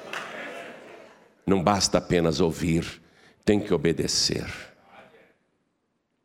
Não 1.46 1.62
basta 1.62 1.98
apenas 1.98 2.40
ouvir, 2.40 3.02
tem 3.44 3.60
que 3.60 3.74
obedecer. 3.74 4.46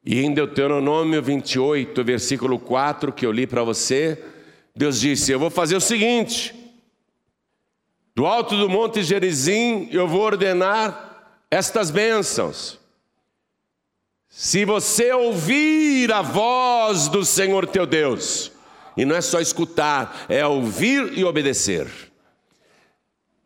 E 0.05 0.21
em 0.21 0.33
Deuteronômio 0.33 1.21
28, 1.21 2.03
versículo 2.03 2.57
4, 2.57 3.11
que 3.11 3.25
eu 3.25 3.31
li 3.31 3.45
para 3.45 3.63
você, 3.63 4.23
Deus 4.75 4.99
disse: 4.99 5.31
Eu 5.31 5.39
vou 5.39 5.49
fazer 5.49 5.75
o 5.75 5.81
seguinte: 5.81 6.55
do 8.15 8.25
alto 8.25 8.57
do 8.57 8.69
monte 8.69 9.03
Gerizim 9.03 9.87
eu 9.91 10.07
vou 10.07 10.21
ordenar 10.21 11.35
estas 11.51 11.91
bênçãos. 11.91 12.79
Se 14.29 14.63
você 14.63 15.11
ouvir 15.11 16.11
a 16.11 16.21
voz 16.21 17.07
do 17.07 17.25
Senhor 17.25 17.65
teu 17.67 17.85
Deus, 17.85 18.51
e 18.95 19.05
não 19.05 19.15
é 19.15 19.21
só 19.21 19.39
escutar, 19.39 20.25
é 20.29 20.45
ouvir 20.45 21.17
e 21.17 21.23
obedecer. 21.23 22.08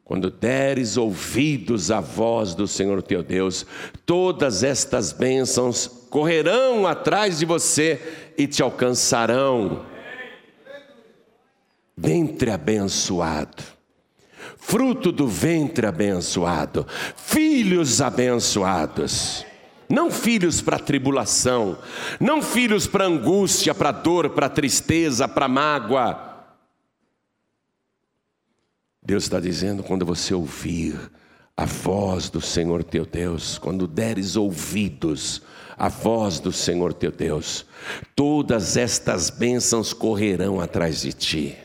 Quando 0.05 0.29
deres 0.29 0.97
ouvidos 0.97 1.89
à 1.89 1.99
voz 1.99 2.53
do 2.53 2.67
Senhor 2.67 3.01
teu 3.01 3.23
Deus, 3.23 3.65
todas 4.05 4.63
estas 4.63 5.13
bênçãos 5.13 5.87
correrão 6.09 6.85
atrás 6.85 7.39
de 7.39 7.45
você 7.45 8.33
e 8.37 8.45
te 8.45 8.61
alcançarão. 8.61 9.85
Ventre 11.95 12.51
abençoado 12.51 13.73
fruto 14.65 15.11
do 15.11 15.27
ventre 15.27 15.85
abençoado, 15.85 16.87
filhos 17.17 18.01
abençoados. 18.01 19.45
Não 19.89 20.09
filhos 20.09 20.61
para 20.61 20.79
tribulação, 20.79 21.77
não 22.19 22.41
filhos 22.41 22.87
para 22.87 23.05
angústia, 23.05 23.75
para 23.75 23.91
dor, 23.91 24.29
para 24.29 24.49
tristeza, 24.49 25.27
para 25.27 25.47
mágoa. 25.47 26.32
Deus 29.05 29.23
está 29.23 29.39
dizendo: 29.39 29.83
quando 29.83 30.05
você 30.05 30.33
ouvir 30.33 30.97
a 31.55 31.65
voz 31.65 32.29
do 32.29 32.41
Senhor 32.41 32.83
teu 32.83 33.05
Deus, 33.05 33.57
quando 33.57 33.87
deres 33.87 34.35
ouvidos 34.35 35.41
à 35.77 35.89
voz 35.89 36.39
do 36.39 36.51
Senhor 36.51 36.93
teu 36.93 37.11
Deus, 37.11 37.65
todas 38.15 38.77
estas 38.77 39.29
bênçãos 39.29 39.93
correrão 39.93 40.59
atrás 40.59 41.01
de 41.01 41.13
ti. 41.13 41.57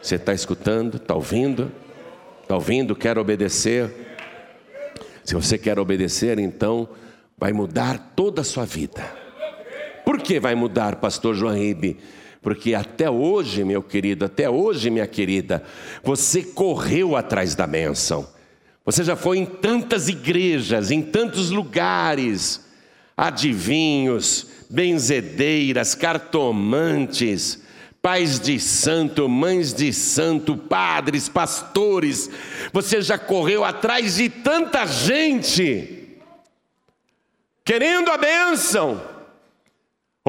Você 0.00 0.16
está 0.16 0.32
escutando? 0.32 0.96
Está 0.96 1.14
ouvindo? 1.14 1.72
Está 2.42 2.54
ouvindo? 2.54 2.94
Quer 2.94 3.18
obedecer? 3.18 3.90
Se 5.24 5.34
você 5.34 5.58
quer 5.58 5.78
obedecer, 5.78 6.38
então 6.38 6.88
vai 7.36 7.52
mudar 7.52 8.12
toda 8.14 8.40
a 8.40 8.44
sua 8.44 8.64
vida. 8.64 9.04
Por 10.04 10.20
que 10.20 10.40
vai 10.40 10.54
mudar, 10.54 10.96
pastor 10.96 11.34
João? 11.34 11.56
Porque 12.40 12.74
até 12.74 13.10
hoje, 13.10 13.64
meu 13.64 13.82
querido, 13.82 14.24
até 14.24 14.48
hoje, 14.48 14.90
minha 14.90 15.06
querida, 15.06 15.62
você 16.02 16.42
correu 16.42 17.16
atrás 17.16 17.54
da 17.54 17.66
bênção. 17.66 18.28
Você 18.84 19.04
já 19.04 19.16
foi 19.16 19.38
em 19.38 19.44
tantas 19.44 20.08
igrejas, 20.08 20.90
em 20.90 21.02
tantos 21.02 21.50
lugares, 21.50 22.66
adivinhos, 23.16 24.46
benzedeiras, 24.70 25.94
cartomantes, 25.94 27.62
pais 28.00 28.38
de 28.40 28.58
santo, 28.58 29.28
mães 29.28 29.74
de 29.74 29.92
santo, 29.92 30.56
padres, 30.56 31.28
pastores. 31.28 32.30
Você 32.72 33.02
já 33.02 33.18
correu 33.18 33.64
atrás 33.64 34.16
de 34.16 34.28
tanta 34.28 34.86
gente, 34.86 36.16
querendo 37.64 38.10
a 38.10 38.16
bênção. 38.16 39.17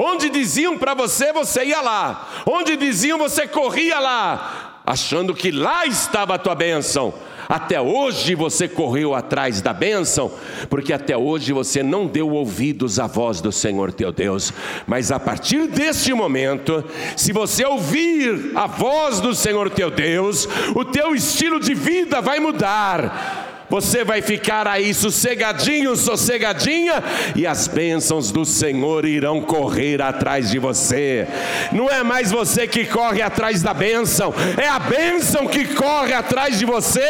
Onde 0.02 0.30
diziam 0.30 0.78
para 0.78 0.94
você, 0.94 1.30
você 1.30 1.62
ia 1.62 1.82
lá. 1.82 2.26
Onde 2.46 2.74
diziam, 2.74 3.18
você 3.18 3.46
corria 3.46 3.98
lá, 4.00 4.80
achando 4.86 5.34
que 5.34 5.50
lá 5.50 5.84
estava 5.84 6.36
a 6.36 6.38
tua 6.38 6.54
bênção. 6.54 7.12
Até 7.46 7.78
hoje 7.78 8.34
você 8.34 8.66
correu 8.66 9.14
atrás 9.14 9.60
da 9.60 9.74
bênção, 9.74 10.32
porque 10.70 10.92
até 10.92 11.16
hoje 11.16 11.52
você 11.52 11.82
não 11.82 12.06
deu 12.06 12.30
ouvidos 12.30 12.98
à 12.98 13.06
voz 13.06 13.42
do 13.42 13.52
Senhor 13.52 13.92
teu 13.92 14.10
Deus. 14.10 14.54
Mas 14.86 15.12
a 15.12 15.20
partir 15.20 15.66
deste 15.66 16.14
momento, 16.14 16.82
se 17.14 17.30
você 17.30 17.66
ouvir 17.66 18.52
a 18.54 18.66
voz 18.66 19.20
do 19.20 19.34
Senhor 19.34 19.68
teu 19.68 19.90
Deus, 19.90 20.48
o 20.74 20.82
teu 20.82 21.14
estilo 21.14 21.60
de 21.60 21.74
vida 21.74 22.22
vai 22.22 22.38
mudar 22.40 23.49
você 23.70 24.04
vai 24.04 24.20
ficar 24.20 24.66
aí 24.66 24.92
sossegadinho, 24.92 25.96
sossegadinha, 25.96 27.02
e 27.36 27.46
as 27.46 27.68
bênçãos 27.68 28.30
do 28.30 28.44
Senhor 28.44 29.06
irão 29.06 29.40
correr 29.40 30.02
atrás 30.02 30.50
de 30.50 30.58
você. 30.58 31.26
Não 31.72 31.88
é 31.88 32.02
mais 32.02 32.30
você 32.30 32.66
que 32.66 32.84
corre 32.84 33.22
atrás 33.22 33.62
da 33.62 33.72
bênção, 33.72 34.34
é 34.60 34.66
a 34.66 34.78
bênção 34.78 35.46
que 35.46 35.64
corre 35.74 36.12
atrás 36.12 36.58
de 36.58 36.66
você 36.66 37.08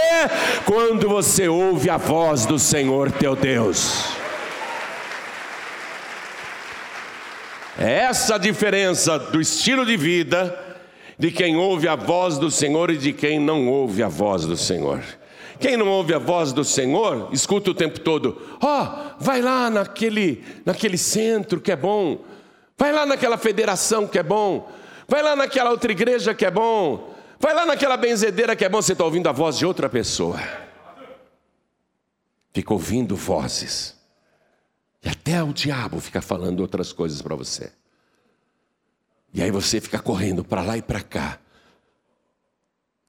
quando 0.66 1.08
você 1.08 1.48
ouve 1.48 1.88
a 1.88 1.96
voz 1.96 2.44
do 2.44 2.58
Senhor 2.58 3.10
teu 3.10 3.34
Deus. 3.34 4.04
É 7.78 8.00
essa 8.00 8.34
a 8.34 8.38
diferença 8.38 9.18
do 9.18 9.40
estilo 9.40 9.86
de 9.86 9.96
vida 9.96 10.66
de 11.18 11.30
quem 11.30 11.56
ouve 11.56 11.86
a 11.86 11.96
voz 11.96 12.38
do 12.38 12.50
Senhor 12.50 12.90
e 12.90 12.96
de 12.96 13.12
quem 13.12 13.38
não 13.38 13.68
ouve 13.68 14.02
a 14.02 14.08
voz 14.08 14.44
do 14.46 14.56
Senhor. 14.56 15.02
Quem 15.60 15.76
não 15.76 15.88
ouve 15.88 16.14
a 16.14 16.18
voz 16.18 16.54
do 16.54 16.64
Senhor, 16.64 17.28
escuta 17.32 17.70
o 17.70 17.74
tempo 17.74 18.00
todo: 18.00 18.40
ó, 18.62 18.82
oh, 18.82 19.22
vai 19.22 19.42
lá 19.42 19.68
naquele, 19.68 20.42
naquele 20.64 20.96
centro 20.96 21.60
que 21.60 21.70
é 21.70 21.76
bom, 21.76 22.24
vai 22.78 22.90
lá 22.90 23.04
naquela 23.04 23.36
federação 23.36 24.06
que 24.06 24.18
é 24.18 24.22
bom, 24.22 24.72
vai 25.06 25.22
lá 25.22 25.36
naquela 25.36 25.70
outra 25.70 25.92
igreja 25.92 26.34
que 26.34 26.46
é 26.46 26.50
bom, 26.50 27.14
vai 27.38 27.54
lá 27.54 27.66
naquela 27.66 27.98
benzedeira 27.98 28.56
que 28.56 28.64
é 28.64 28.68
bom. 28.70 28.80
Você 28.80 28.92
está 28.92 29.04
ouvindo 29.04 29.28
a 29.28 29.32
voz 29.32 29.58
de 29.58 29.66
outra 29.66 29.86
pessoa, 29.86 30.40
fica 32.54 32.72
ouvindo 32.72 33.14
vozes, 33.14 33.94
e 35.04 35.10
até 35.10 35.42
o 35.42 35.52
diabo 35.52 36.00
fica 36.00 36.22
falando 36.22 36.60
outras 36.60 36.90
coisas 36.90 37.20
para 37.20 37.36
você. 37.36 37.70
E 39.32 39.42
aí 39.42 39.50
você 39.50 39.78
fica 39.80 39.98
correndo 39.98 40.42
para 40.42 40.62
lá 40.62 40.78
e 40.78 40.82
para 40.82 41.02
cá, 41.02 41.38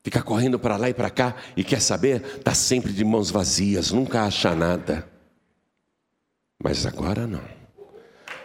Fica 0.03 0.21
correndo 0.21 0.57
para 0.57 0.77
lá 0.77 0.89
e 0.89 0.93
para 0.93 1.09
cá 1.09 1.35
e 1.55 1.63
quer 1.63 1.79
saber, 1.79 2.23
está 2.37 2.53
sempre 2.53 2.91
de 2.91 3.03
mãos 3.03 3.29
vazias, 3.29 3.91
nunca 3.91 4.23
acha 4.23 4.55
nada. 4.55 5.07
Mas 6.63 6.85
agora 6.85 7.27
não. 7.27 7.43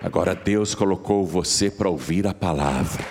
Agora 0.03 0.35
Deus 0.35 0.75
colocou 0.75 1.25
você 1.25 1.71
para 1.71 1.89
ouvir 1.89 2.27
a 2.27 2.35
palavra. 2.35 3.05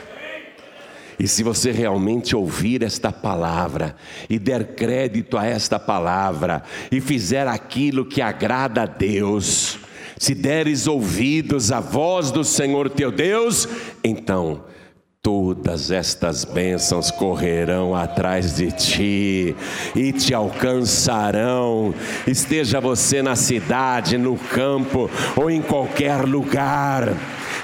E 1.18 1.28
se 1.28 1.44
você 1.44 1.72
realmente 1.72 2.36
ouvir 2.36 2.84
esta 2.84 3.12
palavra 3.12 3.96
e 4.30 4.38
der 4.38 4.76
crédito 4.76 5.38
a 5.38 5.46
esta 5.46 5.80
palavra 5.80 6.62
e 6.92 7.00
fizer 7.00 7.48
aquilo 7.48 8.06
que 8.06 8.22
agrada 8.22 8.84
a 8.84 8.86
Deus, 8.86 9.80
se 10.18 10.36
deres 10.36 10.88
ouvidos 10.88 11.72
à 11.72 11.80
voz 11.80 12.32
do 12.32 12.44
Senhor 12.44 12.90
teu 12.90 13.12
Deus, 13.12 13.68
então 14.04 14.66
todas 15.26 15.90
estas 15.90 16.46
bênçãos 16.46 17.10
correrão 17.10 17.96
atrás 17.96 18.58
de 18.58 18.72
ti 18.72 19.56
e 19.96 20.12
te 20.12 20.36
alcançarão. 20.36 21.96
Esteja 22.28 22.80
você 22.80 23.24
na 23.24 23.36
cidade, 23.36 24.20
no 24.20 24.38
campo 24.38 25.10
ou 25.36 25.50
em 25.50 25.64
qualquer 25.64 26.18
lugar. 26.26 27.12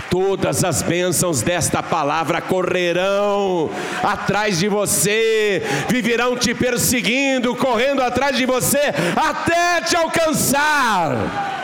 Todas 0.10 0.64
as 0.64 0.82
bênçãos 0.82 1.44
desta 1.44 1.84
palavra 1.84 2.42
correrão 2.42 3.70
atrás 4.02 4.58
de 4.58 4.68
você, 4.68 5.62
viverão 5.88 6.36
te 6.36 6.56
perseguindo, 6.56 7.56
correndo 7.56 8.02
atrás 8.02 8.36
de 8.36 8.46
você, 8.48 8.92
até 9.16 9.82
te 9.82 9.96
alcançar. 9.96 11.61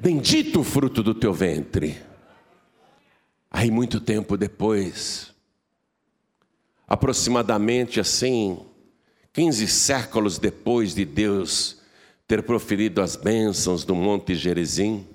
Bendito 0.00 0.60
o 0.60 0.64
fruto 0.64 1.02
do 1.02 1.14
teu 1.14 1.30
ventre. 1.30 2.00
Aí, 3.50 3.70
muito 3.70 4.00
tempo 4.00 4.34
depois, 4.34 5.30
aproximadamente 6.88 8.00
assim, 8.00 8.64
15 9.34 9.68
séculos 9.68 10.38
depois 10.38 10.94
de 10.94 11.04
Deus 11.04 11.82
ter 12.26 12.42
proferido 12.42 13.02
as 13.02 13.14
bênçãos 13.14 13.84
do 13.84 13.94
Monte 13.94 14.34
Gerizim, 14.34 15.06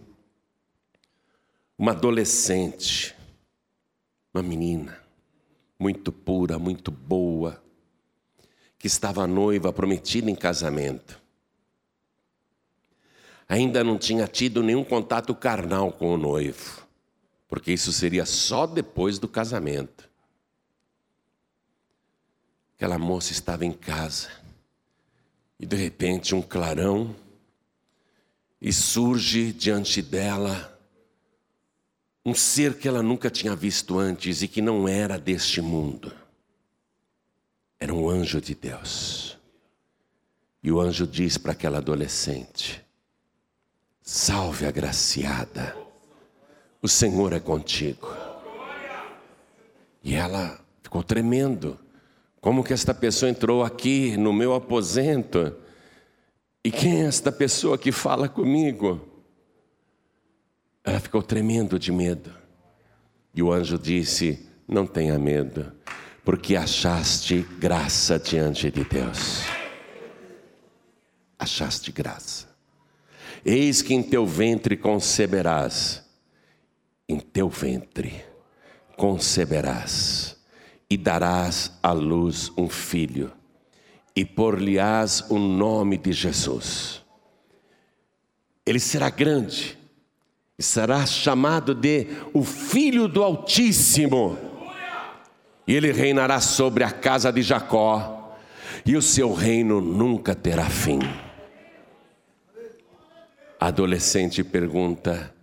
uma 1.76 1.94
adolescente, 1.94 3.16
uma 4.32 4.44
menina, 4.44 5.02
muito 5.80 6.12
pura, 6.12 6.60
muito 6.60 6.92
boa, 6.92 7.60
que 8.78 8.86
estava 8.86 9.26
noiva, 9.26 9.74
prometida 9.74 10.30
em 10.30 10.36
casamento 10.36 11.25
ainda 13.48 13.84
não 13.84 13.98
tinha 13.98 14.28
tido 14.28 14.64
nenhum 14.64 14.84
contato 14.84 15.34
carnal 15.36 15.92
com 15.92 16.14
o 16.14 16.18
noivo, 16.18 16.86
porque 17.48 17.72
isso 17.72 17.92
seria 17.92 18.26
só 18.26 18.66
depois 18.66 19.20
do 19.20 19.28
casamento. 19.28 20.10
Aquela 22.76 22.98
moça 22.98 23.32
estava 23.32 23.66
em 23.66 23.72
casa 23.72 24.30
e 25.60 25.66
de 25.66 25.76
repente 25.76 26.36
um 26.36 26.42
clarão 26.42 27.16
e 28.62 28.74
surge 28.74 29.54
diante 29.54 30.02
dela 30.02 30.72
um 32.26 32.34
ser 32.34 32.78
que 32.78 32.88
ela 32.88 33.04
nunca 33.04 33.30
tinha 33.30 33.56
visto 33.56 34.00
antes 34.00 34.42
e 34.42 34.48
que 34.48 34.62
não 34.62 34.88
era 34.88 35.18
deste 35.18 35.62
mundo. 35.62 36.12
Era 37.80 37.94
um 37.94 38.10
anjo 38.10 38.42
de 38.42 38.56
Deus. 38.56 39.38
E 40.64 40.72
o 40.72 40.80
anjo 40.80 41.06
diz 41.06 41.38
para 41.38 41.52
aquela 41.52 41.78
adolescente: 41.78 42.85
Salve 44.08 44.68
agraciada, 44.68 45.76
o 46.80 46.88
Senhor 46.88 47.34
é 47.34 47.40
contigo. 47.40 48.08
E 50.04 50.14
ela 50.14 50.60
ficou 50.84 51.02
tremendo. 51.02 51.80
Como 52.40 52.64
que 52.64 52.72
esta 52.72 52.94
pessoa 52.94 53.32
entrou 53.32 53.64
aqui 53.64 54.16
no 54.16 54.32
meu 54.32 54.54
aposento? 54.54 55.58
E 56.64 56.70
quem 56.70 57.02
é 57.02 57.06
esta 57.08 57.32
pessoa 57.32 57.80
que 57.80 57.92
fala 57.92 58.30
comigo? 58.30 59.02
Ela 60.84 61.00
ficou 61.00 61.24
tremendo 61.24 61.80
de 61.80 61.92
medo. 61.92 62.32
E 63.34 63.42
o 63.42 63.52
anjo 63.52 63.80
disse: 63.80 64.48
Não 64.68 64.86
tenha 64.86 65.18
medo, 65.18 65.74
porque 66.24 66.56
achaste 66.56 67.42
graça 67.58 68.20
diante 68.20 68.70
de 68.70 68.84
Deus. 68.84 69.42
Achaste 71.40 71.92
graça. 71.92 72.45
Eis 73.48 73.84
que 73.84 73.94
em 73.94 74.02
teu 74.02 74.26
ventre 74.26 74.76
conceberás, 74.76 76.04
em 77.08 77.20
teu 77.20 77.48
ventre 77.48 78.26
conceberás, 78.98 80.36
e 80.90 80.98
darás 80.98 81.72
à 81.84 81.92
luz 81.92 82.52
um 82.58 82.68
filho, 82.68 83.32
e 84.16 84.26
por-lhe-ás 84.26 85.26
o 85.30 85.38
nome 85.38 85.96
de 85.96 86.12
Jesus. 86.12 87.04
Ele 88.66 88.80
será 88.80 89.12
grande, 89.12 89.78
e 90.58 90.64
será 90.64 91.06
chamado 91.06 91.76
de 91.76 92.08
o 92.34 92.44
Filho 92.44 93.08
do 93.08 93.22
Altíssimo, 93.22 94.40
e 95.68 95.76
ele 95.76 95.92
reinará 95.92 96.42
sobre 96.42 96.84
a 96.84 96.90
casa 96.90 97.32
de 97.32 97.44
Jacó, 97.44 98.36
e 98.84 98.96
o 98.96 99.04
seu 99.04 99.34
reino 99.34 99.80
nunca 99.80 100.34
terá 100.34 100.68
fim. 100.68 101.00
A 103.60 103.68
adolescente 103.68 104.44
pergunta: 104.44 105.34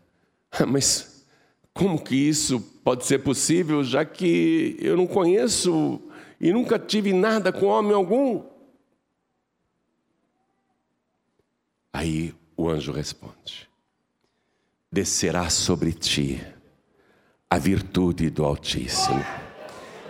ah, 0.50 0.66
Mas 0.66 1.24
como 1.72 2.02
que 2.02 2.14
isso 2.14 2.60
pode 2.84 3.06
ser 3.06 3.20
possível, 3.20 3.82
já 3.82 4.04
que 4.04 4.76
eu 4.80 4.96
não 4.96 5.06
conheço 5.06 6.00
e 6.40 6.52
nunca 6.52 6.78
tive 6.78 7.12
nada 7.12 7.52
com 7.52 7.66
homem 7.66 7.92
algum? 7.92 8.44
Aí 11.92 12.34
o 12.56 12.68
anjo 12.68 12.92
responde: 12.92 13.68
descerá 14.90 15.48
sobre 15.48 15.92
ti 15.92 16.40
a 17.48 17.58
virtude 17.58 18.30
do 18.30 18.44
Altíssimo, 18.44 19.24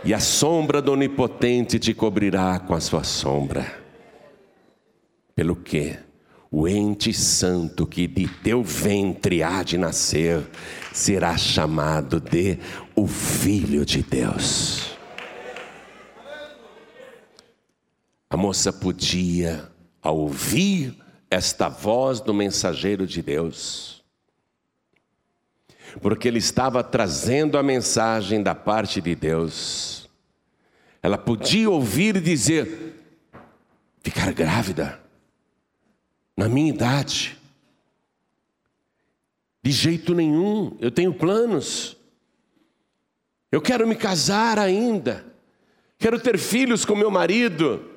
e 0.04 0.12
a 0.14 0.20
sombra 0.20 0.82
do 0.82 0.92
Onipotente 0.92 1.78
te 1.78 1.94
cobrirá 1.94 2.58
com 2.58 2.74
a 2.74 2.80
sua 2.80 3.04
sombra. 3.04 3.80
Pelo 5.34 5.56
que 5.56 5.98
o 6.54 6.68
ente 6.68 7.14
santo 7.14 7.86
que 7.86 8.06
de 8.06 8.28
teu 8.28 8.62
ventre 8.62 9.42
há 9.42 9.62
de 9.62 9.78
nascer 9.78 10.46
será 10.92 11.34
chamado 11.38 12.20
de 12.20 12.58
o 12.94 13.06
Filho 13.06 13.86
de 13.86 14.02
Deus. 14.02 14.94
A 18.28 18.36
moça 18.36 18.70
podia, 18.70 19.66
ao 20.02 20.18
ouvir 20.18 20.94
esta 21.30 21.70
voz 21.70 22.20
do 22.20 22.34
mensageiro 22.34 23.06
de 23.06 23.22
Deus, 23.22 24.04
porque 26.02 26.28
ele 26.28 26.38
estava 26.38 26.84
trazendo 26.84 27.56
a 27.56 27.62
mensagem 27.62 28.42
da 28.42 28.54
parte 28.54 29.00
de 29.00 29.14
Deus. 29.14 30.06
Ela 31.02 31.16
podia 31.16 31.70
ouvir 31.70 32.16
e 32.16 32.20
dizer: 32.20 32.94
ficar 34.02 34.32
grávida, 34.32 35.01
na 36.42 36.48
minha 36.48 36.70
idade. 36.70 37.38
De 39.62 39.70
jeito 39.70 40.12
nenhum, 40.12 40.76
eu 40.80 40.90
tenho 40.90 41.14
planos. 41.14 41.96
Eu 43.50 43.62
quero 43.62 43.86
me 43.86 43.94
casar 43.94 44.58
ainda. 44.58 45.24
Quero 45.98 46.18
ter 46.18 46.36
filhos 46.36 46.84
com 46.84 46.96
meu 46.96 47.12
marido. 47.12 47.88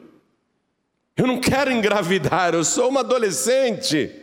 Eu 1.18 1.26
não 1.26 1.42
quero 1.42 1.72
engravidar, 1.72 2.54
eu 2.54 2.64
sou 2.64 2.90
uma 2.90 3.00
adolescente. 3.00 4.14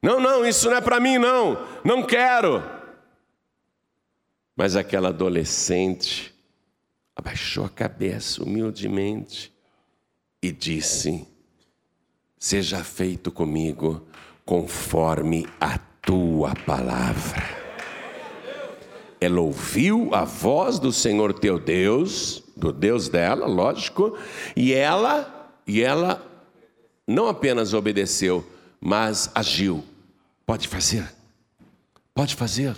Não, 0.00 0.20
não, 0.20 0.46
isso 0.46 0.70
não 0.70 0.76
é 0.76 0.80
para 0.80 1.00
mim, 1.00 1.18
não. 1.18 1.66
Não 1.84 2.06
quero. 2.06 2.62
Mas 4.54 4.76
aquela 4.76 5.08
adolescente 5.08 6.32
abaixou 7.16 7.64
a 7.64 7.70
cabeça 7.70 8.44
humildemente 8.44 9.52
e 10.40 10.52
disse: 10.52 11.26
Seja 12.44 12.84
feito 12.84 13.32
comigo 13.32 14.06
conforme 14.44 15.46
a 15.58 15.78
tua 15.78 16.54
palavra. 16.54 17.42
Ela 19.18 19.40
ouviu 19.40 20.14
a 20.14 20.26
voz 20.26 20.78
do 20.78 20.92
Senhor 20.92 21.32
teu 21.32 21.58
Deus, 21.58 22.44
do 22.54 22.70
Deus 22.70 23.08
dela, 23.08 23.46
lógico, 23.46 24.18
e 24.54 24.74
ela, 24.74 25.50
e 25.66 25.80
ela 25.80 26.22
não 27.06 27.28
apenas 27.28 27.72
obedeceu, 27.72 28.44
mas 28.78 29.30
agiu. 29.34 29.82
Pode 30.44 30.68
fazer. 30.68 31.10
Pode 32.14 32.34
fazer 32.34 32.76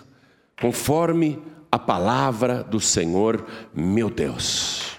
conforme 0.61 1.43
a 1.73 1.79
palavra 1.79 2.63
do 2.63 2.79
Senhor, 2.79 3.45
meu 3.75 4.11
Deus. 4.11 4.97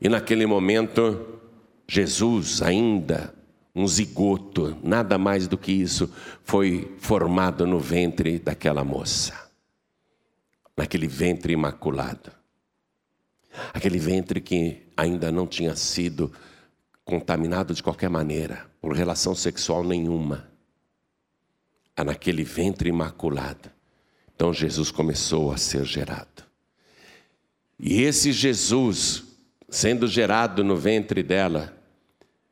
E 0.00 0.08
naquele 0.08 0.46
momento, 0.46 1.40
Jesus, 1.88 2.62
ainda 2.62 3.39
um 3.74 3.86
zigoto, 3.86 4.76
nada 4.82 5.16
mais 5.16 5.46
do 5.46 5.56
que 5.56 5.72
isso, 5.72 6.12
foi 6.42 6.94
formado 6.98 7.66
no 7.66 7.78
ventre 7.78 8.38
daquela 8.38 8.82
moça, 8.82 9.50
naquele 10.76 11.06
ventre 11.06 11.52
imaculado. 11.52 12.32
Aquele 13.72 13.98
ventre 13.98 14.40
que 14.40 14.82
ainda 14.96 15.32
não 15.32 15.46
tinha 15.46 15.74
sido 15.74 16.32
contaminado 17.04 17.74
de 17.74 17.82
qualquer 17.82 18.08
maneira, 18.08 18.70
por 18.80 18.92
relação 18.92 19.34
sexual 19.34 19.82
nenhuma. 19.82 20.48
É 21.96 22.04
naquele 22.04 22.44
ventre 22.44 22.88
imaculado 22.88 23.70
então 24.40 24.54
Jesus 24.54 24.90
começou 24.90 25.52
a 25.52 25.58
ser 25.58 25.84
gerado. 25.84 26.42
E 27.78 28.00
esse 28.00 28.32
Jesus, 28.32 29.22
sendo 29.68 30.08
gerado 30.08 30.64
no 30.64 30.78
ventre 30.78 31.22
dela, 31.22 31.76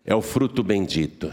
é 0.09 0.15
o 0.15 0.23
fruto 0.23 0.63
bendito. 0.63 1.31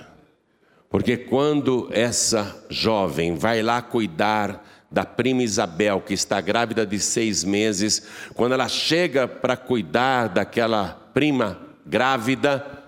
Porque 0.89 1.15
quando 1.15 1.87
essa 1.93 2.65
jovem 2.69 3.33
vai 3.33 3.63
lá 3.63 3.81
cuidar 3.81 4.67
da 4.91 5.05
prima 5.05 5.43
Isabel, 5.43 6.01
que 6.01 6.13
está 6.13 6.41
grávida 6.41 6.85
de 6.85 6.99
seis 6.99 7.45
meses, 7.45 8.05
quando 8.33 8.51
ela 8.51 8.67
chega 8.67 9.29
para 9.29 9.55
cuidar 9.55 10.27
daquela 10.27 11.09
prima 11.13 11.57
grávida, 11.85 12.83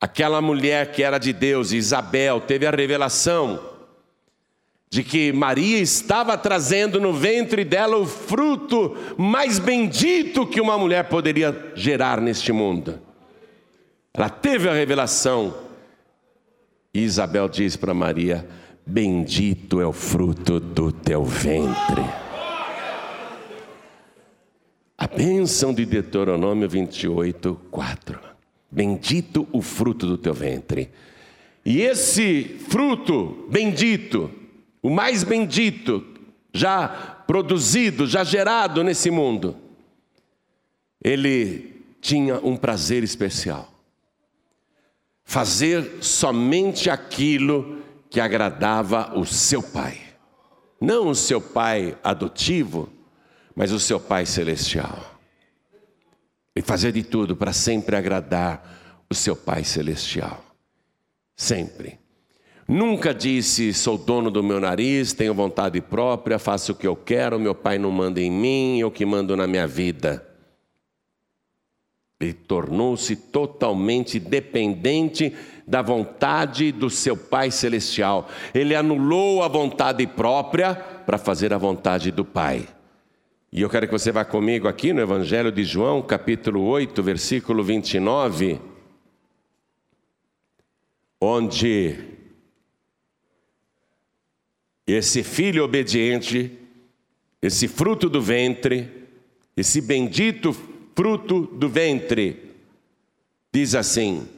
aquela 0.00 0.40
mulher 0.40 0.92
que 0.92 1.02
era 1.02 1.18
de 1.18 1.32
Deus, 1.32 1.72
Isabel, 1.72 2.40
teve 2.40 2.64
a 2.64 2.70
revelação 2.70 3.68
de 4.88 5.02
que 5.02 5.32
Maria 5.32 5.78
estava 5.78 6.38
trazendo 6.38 7.00
no 7.00 7.12
ventre 7.12 7.64
dela 7.64 7.96
o 7.96 8.06
fruto 8.06 8.96
mais 9.18 9.58
bendito 9.58 10.46
que 10.46 10.60
uma 10.60 10.78
mulher 10.78 11.08
poderia 11.08 11.72
gerar 11.74 12.20
neste 12.20 12.52
mundo. 12.52 13.10
Ela 14.14 14.28
teve 14.28 14.68
a 14.68 14.74
revelação. 14.74 15.54
E 16.92 17.00
Isabel 17.00 17.48
diz 17.48 17.76
para 17.76 17.94
Maria: 17.94 18.46
Bendito 18.84 19.80
é 19.80 19.86
o 19.86 19.92
fruto 19.92 20.60
do 20.60 20.92
teu 20.92 21.24
ventre. 21.24 22.02
A 24.98 25.06
bênção 25.06 25.72
de 25.72 25.86
Deuteronômio 25.86 26.68
28, 26.68 27.60
4. 27.70 28.20
Bendito 28.70 29.48
o 29.50 29.62
fruto 29.62 30.06
do 30.06 30.18
teu 30.18 30.34
ventre. 30.34 30.90
E 31.64 31.80
esse 31.80 32.58
fruto 32.68 33.46
bendito, 33.50 34.30
o 34.82 34.90
mais 34.90 35.24
bendito 35.24 36.04
já 36.52 36.88
produzido, 37.26 38.06
já 38.06 38.22
gerado 38.22 38.84
nesse 38.84 39.10
mundo, 39.10 39.56
ele 41.02 41.82
tinha 42.00 42.38
um 42.38 42.56
prazer 42.56 43.02
especial. 43.02 43.71
Fazer 45.32 46.02
somente 46.02 46.90
aquilo 46.90 47.78
que 48.10 48.20
agradava 48.20 49.18
o 49.18 49.24
seu 49.24 49.62
pai. 49.62 49.98
Não 50.78 51.08
o 51.08 51.14
seu 51.14 51.40
pai 51.40 51.96
adotivo, 52.04 52.90
mas 53.56 53.72
o 53.72 53.80
seu 53.80 53.98
pai 53.98 54.26
celestial. 54.26 55.18
E 56.54 56.60
fazer 56.60 56.92
de 56.92 57.02
tudo 57.02 57.34
para 57.34 57.50
sempre 57.54 57.96
agradar 57.96 59.04
o 59.08 59.14
seu 59.14 59.34
pai 59.34 59.64
celestial. 59.64 60.44
Sempre. 61.34 61.98
Nunca 62.68 63.14
disse, 63.14 63.72
sou 63.72 63.96
dono 63.96 64.30
do 64.30 64.42
meu 64.42 64.60
nariz, 64.60 65.14
tenho 65.14 65.32
vontade 65.32 65.80
própria, 65.80 66.38
faço 66.38 66.72
o 66.72 66.74
que 66.74 66.86
eu 66.86 66.94
quero, 66.94 67.40
meu 67.40 67.54
pai 67.54 67.78
não 67.78 67.90
manda 67.90 68.20
em 68.20 68.30
mim, 68.30 68.80
eu 68.80 68.90
que 68.90 69.06
mando 69.06 69.34
na 69.34 69.46
minha 69.46 69.66
vida. 69.66 70.30
Ele 72.22 72.32
tornou-se 72.32 73.16
totalmente 73.16 74.20
dependente 74.20 75.34
da 75.66 75.82
vontade 75.82 76.70
do 76.70 76.88
seu 76.88 77.16
Pai 77.16 77.50
Celestial. 77.50 78.28
Ele 78.54 78.76
anulou 78.76 79.42
a 79.42 79.48
vontade 79.48 80.06
própria 80.06 80.72
para 80.72 81.18
fazer 81.18 81.52
a 81.52 81.58
vontade 81.58 82.12
do 82.12 82.24
Pai. 82.24 82.68
E 83.52 83.60
eu 83.60 83.68
quero 83.68 83.86
que 83.86 83.92
você 83.92 84.12
vá 84.12 84.24
comigo 84.24 84.68
aqui 84.68 84.92
no 84.92 85.00
Evangelho 85.00 85.50
de 85.50 85.64
João, 85.64 86.00
capítulo 86.00 86.62
8, 86.62 87.02
versículo 87.02 87.64
29, 87.64 88.60
onde 91.20 91.96
esse 94.86 95.24
filho 95.24 95.64
obediente, 95.64 96.56
esse 97.42 97.66
fruto 97.66 98.08
do 98.08 98.22
ventre, 98.22 99.08
esse 99.56 99.80
bendito 99.80 100.56
fruto 100.94 101.46
do 101.46 101.68
ventre, 101.68 102.54
diz 103.52 103.74
assim: 103.74 104.28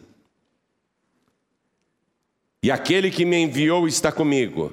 E 2.62 2.70
aquele 2.70 3.10
que 3.10 3.24
me 3.24 3.36
enviou 3.36 3.86
está 3.86 4.10
comigo. 4.10 4.72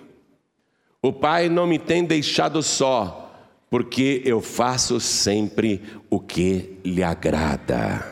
O 1.02 1.12
Pai 1.12 1.50
não 1.50 1.66
me 1.66 1.80
tem 1.80 2.04
deixado 2.04 2.62
só, 2.62 3.34
porque 3.70 4.22
eu 4.24 4.40
faço 4.42 5.00
sempre 5.00 5.82
o 6.10 6.20
que 6.20 6.78
lhe 6.84 7.04
agrada. 7.04 8.08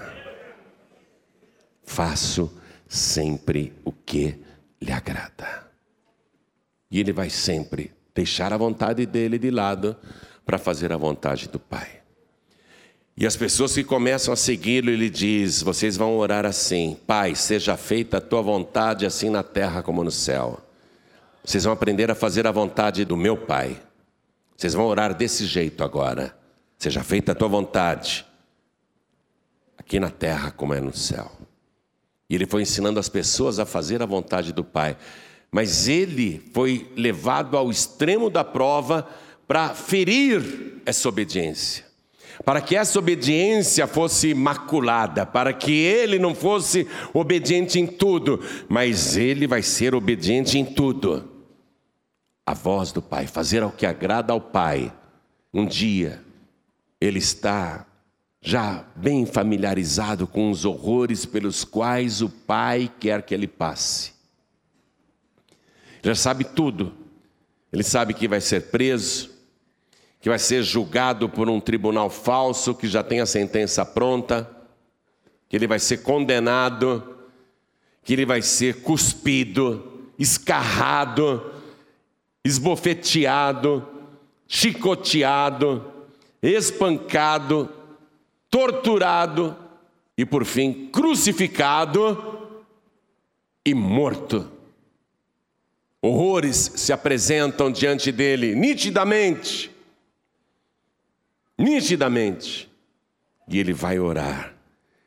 Faço 1.83 2.51
sempre 2.87 3.73
o 3.85 3.91
que 3.91 4.35
lhe 4.81 4.91
agrada. 4.91 5.69
E 6.89 6.99
ele 6.99 7.13
vai 7.13 7.29
sempre 7.29 7.91
deixar 8.15 8.51
a 8.51 8.57
vontade 8.57 9.05
dele 9.05 9.37
de 9.37 9.51
lado 9.51 9.95
para 10.43 10.57
fazer 10.57 10.91
a 10.91 10.97
vontade 10.97 11.47
do 11.47 11.59
Pai. 11.59 11.98
E 13.19 13.27
as 13.27 13.35
pessoas 13.35 13.73
que 13.73 13.83
começam 13.83 14.33
a 14.33 14.37
segui-lo, 14.37 14.89
ele 14.89 15.09
diz: 15.09 15.61
Vocês 15.61 15.97
vão 15.97 16.15
orar 16.17 16.45
assim, 16.45 16.97
Pai, 17.05 17.35
seja 17.35 17.75
feita 17.75 18.15
a 18.15 18.21
tua 18.21 18.41
vontade, 18.41 19.05
assim 19.05 19.29
na 19.29 19.43
terra 19.43 19.83
como 19.83 20.05
no 20.05 20.09
céu. 20.09 20.61
Vocês 21.43 21.65
vão 21.65 21.73
aprender 21.73 22.09
a 22.09 22.15
fazer 22.15 22.47
a 22.47 22.51
vontade 22.51 23.03
do 23.03 23.17
meu 23.17 23.35
Pai. 23.35 23.77
Vocês 24.55 24.73
vão 24.73 24.85
orar 24.85 25.13
desse 25.13 25.45
jeito 25.45 25.83
agora. 25.83 26.33
Seja 26.77 27.03
feita 27.03 27.33
a 27.33 27.35
tua 27.35 27.49
vontade, 27.49 28.25
aqui 29.77 29.99
na 29.99 30.09
terra 30.09 30.49
como 30.49 30.73
é 30.73 30.79
no 30.79 30.95
céu. 30.95 31.29
E 32.29 32.35
ele 32.35 32.45
foi 32.45 32.61
ensinando 32.61 33.01
as 33.01 33.09
pessoas 33.09 33.59
a 33.59 33.65
fazer 33.65 34.01
a 34.01 34.05
vontade 34.05 34.53
do 34.53 34.63
Pai. 34.63 34.95
Mas 35.51 35.89
ele 35.89 36.49
foi 36.53 36.89
levado 36.95 37.57
ao 37.57 37.69
extremo 37.69 38.29
da 38.29 38.45
prova 38.45 39.05
para 39.45 39.75
ferir 39.75 40.81
essa 40.85 41.09
obediência. 41.09 41.88
Para 42.45 42.61
que 42.61 42.75
essa 42.75 42.97
obediência 42.97 43.85
fosse 43.85 44.33
maculada, 44.33 45.25
para 45.25 45.53
que 45.53 45.71
ele 45.71 46.17
não 46.17 46.33
fosse 46.33 46.87
obediente 47.13 47.79
em 47.79 47.85
tudo, 47.85 48.39
mas 48.67 49.17
ele 49.17 49.45
vai 49.45 49.61
ser 49.61 49.93
obediente 49.93 50.57
em 50.57 50.65
tudo. 50.65 51.29
A 52.45 52.53
voz 52.53 52.91
do 52.91 53.01
Pai, 53.01 53.27
fazer 53.27 53.63
o 53.63 53.71
que 53.71 53.85
agrada 53.85 54.33
ao 54.33 54.41
Pai. 54.41 54.91
Um 55.53 55.65
dia, 55.65 56.23
ele 56.99 57.19
está 57.19 57.85
já 58.41 58.85
bem 58.95 59.25
familiarizado 59.25 60.25
com 60.25 60.49
os 60.49 60.65
horrores 60.65 61.25
pelos 61.25 61.63
quais 61.63 62.21
o 62.21 62.29
Pai 62.29 62.91
quer 62.99 63.21
que 63.21 63.33
ele 63.33 63.47
passe. 63.47 64.13
Já 66.01 66.15
sabe 66.15 66.43
tudo. 66.43 66.93
Ele 67.71 67.83
sabe 67.83 68.13
que 68.13 68.27
vai 68.27 68.41
ser 68.41 68.71
preso, 68.71 69.28
que 70.19 70.29
vai 70.29 70.39
ser 70.39 70.63
julgado 70.63 71.29
por 71.29 71.49
um 71.49 71.59
tribunal 71.59 72.09
falso 72.09 72.75
que 72.75 72.87
já 72.87 73.01
tem 73.03 73.21
a 73.21 73.25
sentença 73.25 73.85
pronta, 73.85 74.49
que 75.47 75.55
ele 75.55 75.67
vai 75.67 75.79
ser 75.79 76.03
condenado, 76.03 77.17
que 78.03 78.13
ele 78.13 78.25
vai 78.25 78.41
ser 78.41 78.81
cuspido, 78.81 80.11
escarrado, 80.17 81.53
esbofeteado, 82.43 83.87
chicoteado, 84.47 85.93
espancado, 86.41 87.69
torturado 88.49 89.55
e, 90.17 90.25
por 90.25 90.43
fim, 90.43 90.89
crucificado 90.91 92.61
e 93.65 93.73
morto. 93.73 94.51
Horrores 96.01 96.73
se 96.75 96.91
apresentam 96.91 97.71
diante 97.71 98.11
dele 98.11 98.55
nitidamente, 98.55 99.69
nitidamente, 101.59 102.69
e 103.45 103.59
ele 103.59 103.73
vai 103.73 103.99
orar. 103.99 104.53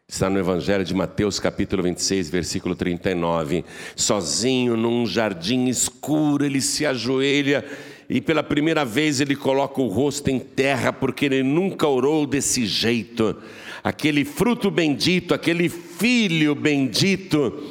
Está 0.07 0.29
no 0.29 0.39
Evangelho 0.39 0.85
de 0.85 0.95
Mateus, 0.95 1.41
capítulo 1.41 1.83
26, 1.83 2.29
versículo 2.29 2.75
39. 2.75 3.65
Sozinho 3.97 4.77
num 4.77 5.07
jardim 5.07 5.69
escuro, 5.69 6.45
ele 6.45 6.61
se 6.61 6.85
ajoelha 6.85 7.65
e 8.11 8.21
pela 8.21 8.43
primeira 8.43 8.85
vez 8.85 9.23
ele 9.23 9.35
coloca 9.35 9.81
o 9.81 9.87
rosto 9.87 10.29
em 10.29 10.39
terra, 10.39 10.93
porque 10.93 11.25
ele 11.25 11.43
nunca 11.43 11.89
orou 11.89 12.27
desse 12.27 12.67
jeito. 12.67 13.35
Aquele 13.83 14.23
fruto 14.23 14.71
bendito, 14.71 15.33
aquele 15.33 15.71
filho 15.71 16.55
bendito, 16.55 17.63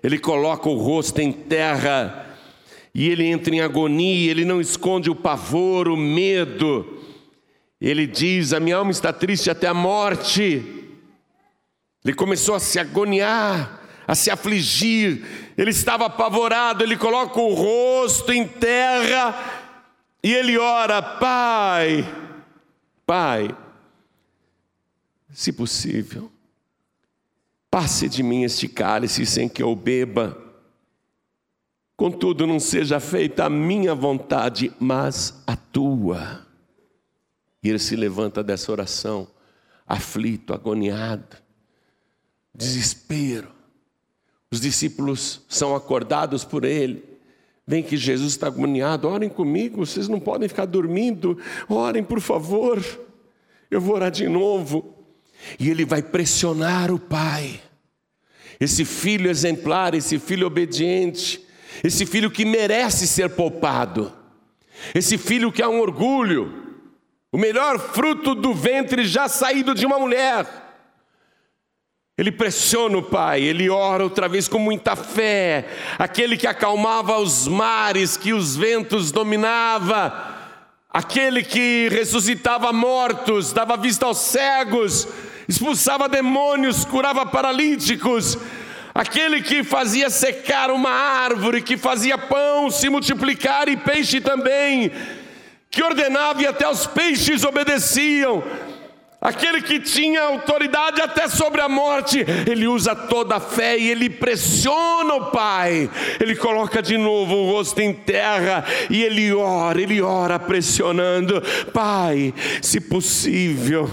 ele 0.00 0.20
coloca 0.20 0.68
o 0.68 0.76
rosto 0.76 1.20
em 1.20 1.32
terra 1.32 2.36
e 2.94 3.08
ele 3.08 3.24
entra 3.24 3.52
em 3.52 3.60
agonia, 3.60 4.30
ele 4.30 4.44
não 4.44 4.60
esconde 4.60 5.10
o 5.10 5.16
pavor, 5.16 5.88
o 5.88 5.96
medo. 5.96 6.97
Ele 7.80 8.06
diz: 8.06 8.52
A 8.52 8.60
minha 8.60 8.76
alma 8.76 8.90
está 8.90 9.12
triste 9.12 9.50
até 9.50 9.66
a 9.66 9.74
morte. 9.74 10.62
Ele 12.04 12.14
começou 12.14 12.54
a 12.54 12.60
se 12.60 12.78
agoniar, 12.78 13.82
a 14.06 14.14
se 14.14 14.30
afligir, 14.30 15.52
ele 15.56 15.70
estava 15.70 16.06
apavorado, 16.06 16.82
ele 16.82 16.96
coloca 16.96 17.38
o 17.38 17.52
rosto 17.52 18.32
em 18.32 18.46
terra 18.46 19.68
e 20.22 20.32
ele 20.32 20.56
ora: 20.56 21.02
Pai, 21.02 22.04
Pai, 23.04 23.54
se 25.30 25.52
possível, 25.52 26.30
passe 27.70 28.08
de 28.08 28.22
mim 28.22 28.44
este 28.44 28.68
cálice 28.68 29.26
sem 29.26 29.48
que 29.48 29.62
eu 29.62 29.74
beba. 29.76 30.36
Contudo, 31.96 32.46
não 32.46 32.60
seja 32.60 33.00
feita 33.00 33.46
a 33.46 33.50
minha 33.50 33.94
vontade, 33.94 34.72
mas 34.78 35.42
a 35.46 35.56
tua. 35.56 36.47
E 37.62 37.68
ele 37.68 37.78
se 37.78 37.96
levanta 37.96 38.42
dessa 38.42 38.70
oração, 38.70 39.28
aflito, 39.86 40.52
agoniado, 40.52 41.36
desespero. 42.54 43.48
Os 44.50 44.60
discípulos 44.60 45.42
são 45.48 45.74
acordados 45.74 46.44
por 46.44 46.64
ele. 46.64 47.04
Vem 47.66 47.82
que 47.82 47.96
Jesus 47.96 48.32
está 48.32 48.46
agoniado, 48.46 49.08
orem 49.08 49.28
comigo, 49.28 49.84
vocês 49.84 50.08
não 50.08 50.18
podem 50.18 50.48
ficar 50.48 50.64
dormindo, 50.64 51.38
orem 51.68 52.02
por 52.02 52.20
favor. 52.20 52.82
Eu 53.70 53.80
vou 53.80 53.94
orar 53.94 54.10
de 54.10 54.26
novo. 54.26 54.94
E 55.58 55.68
ele 55.68 55.84
vai 55.84 56.02
pressionar 56.02 56.90
o 56.90 56.98
pai. 56.98 57.60
Esse 58.58 58.84
filho 58.84 59.30
exemplar, 59.30 59.94
esse 59.94 60.18
filho 60.18 60.46
obediente, 60.46 61.44
esse 61.84 62.04
filho 62.04 62.30
que 62.30 62.44
merece 62.44 63.06
ser 63.06 63.30
poupado, 63.30 64.12
esse 64.94 65.16
filho 65.16 65.52
que 65.52 65.62
é 65.62 65.68
um 65.68 65.80
orgulho, 65.80 66.67
o 67.30 67.38
melhor 67.38 67.78
fruto 67.78 68.34
do 68.34 68.54
ventre 68.54 69.06
já 69.06 69.28
saído 69.28 69.74
de 69.74 69.84
uma 69.84 69.98
mulher. 69.98 70.46
Ele 72.16 72.32
pressiona 72.32 72.98
o 72.98 73.02
Pai, 73.02 73.42
ele 73.42 73.70
ora 73.70 74.02
outra 74.02 74.28
vez 74.28 74.48
com 74.48 74.58
muita 74.58 74.96
fé, 74.96 75.68
aquele 75.98 76.36
que 76.36 76.48
acalmava 76.48 77.16
os 77.18 77.46
mares, 77.46 78.16
que 78.16 78.32
os 78.32 78.56
ventos 78.56 79.12
dominava, 79.12 80.36
aquele 80.90 81.44
que 81.44 81.88
ressuscitava 81.90 82.72
mortos, 82.72 83.52
dava 83.52 83.76
vista 83.76 84.06
aos 84.06 84.18
cegos, 84.18 85.06
expulsava 85.48 86.08
demônios, 86.08 86.84
curava 86.84 87.24
paralíticos, 87.24 88.36
aquele 88.92 89.40
que 89.40 89.62
fazia 89.62 90.10
secar 90.10 90.72
uma 90.72 90.90
árvore, 90.90 91.62
que 91.62 91.76
fazia 91.76 92.18
pão 92.18 92.68
se 92.68 92.88
multiplicar 92.88 93.68
e 93.68 93.76
peixe 93.76 94.20
também, 94.20 94.90
que 95.70 95.82
ordenava 95.82 96.42
e 96.42 96.46
até 96.46 96.68
os 96.68 96.86
peixes 96.86 97.44
obedeciam 97.44 98.42
Aquele 99.20 99.60
que 99.60 99.80
tinha 99.80 100.22
autoridade 100.22 101.00
até 101.00 101.26
sobre 101.26 101.60
a 101.60 101.68
morte, 101.68 102.24
ele 102.48 102.68
usa 102.68 102.94
toda 102.94 103.36
a 103.36 103.40
fé 103.40 103.76
e 103.76 103.90
ele 103.90 104.08
pressiona 104.08 105.14
o 105.14 105.30
Pai. 105.32 105.90
Ele 106.20 106.36
coloca 106.36 106.80
de 106.80 106.96
novo 106.96 107.34
o 107.34 107.50
rosto 107.50 107.80
em 107.80 107.92
terra 107.92 108.64
e 108.88 109.02
ele 109.02 109.32
ora, 109.32 109.82
ele 109.82 110.00
ora 110.00 110.38
pressionando: 110.38 111.42
Pai, 111.72 112.32
se 112.62 112.80
possível, 112.80 113.90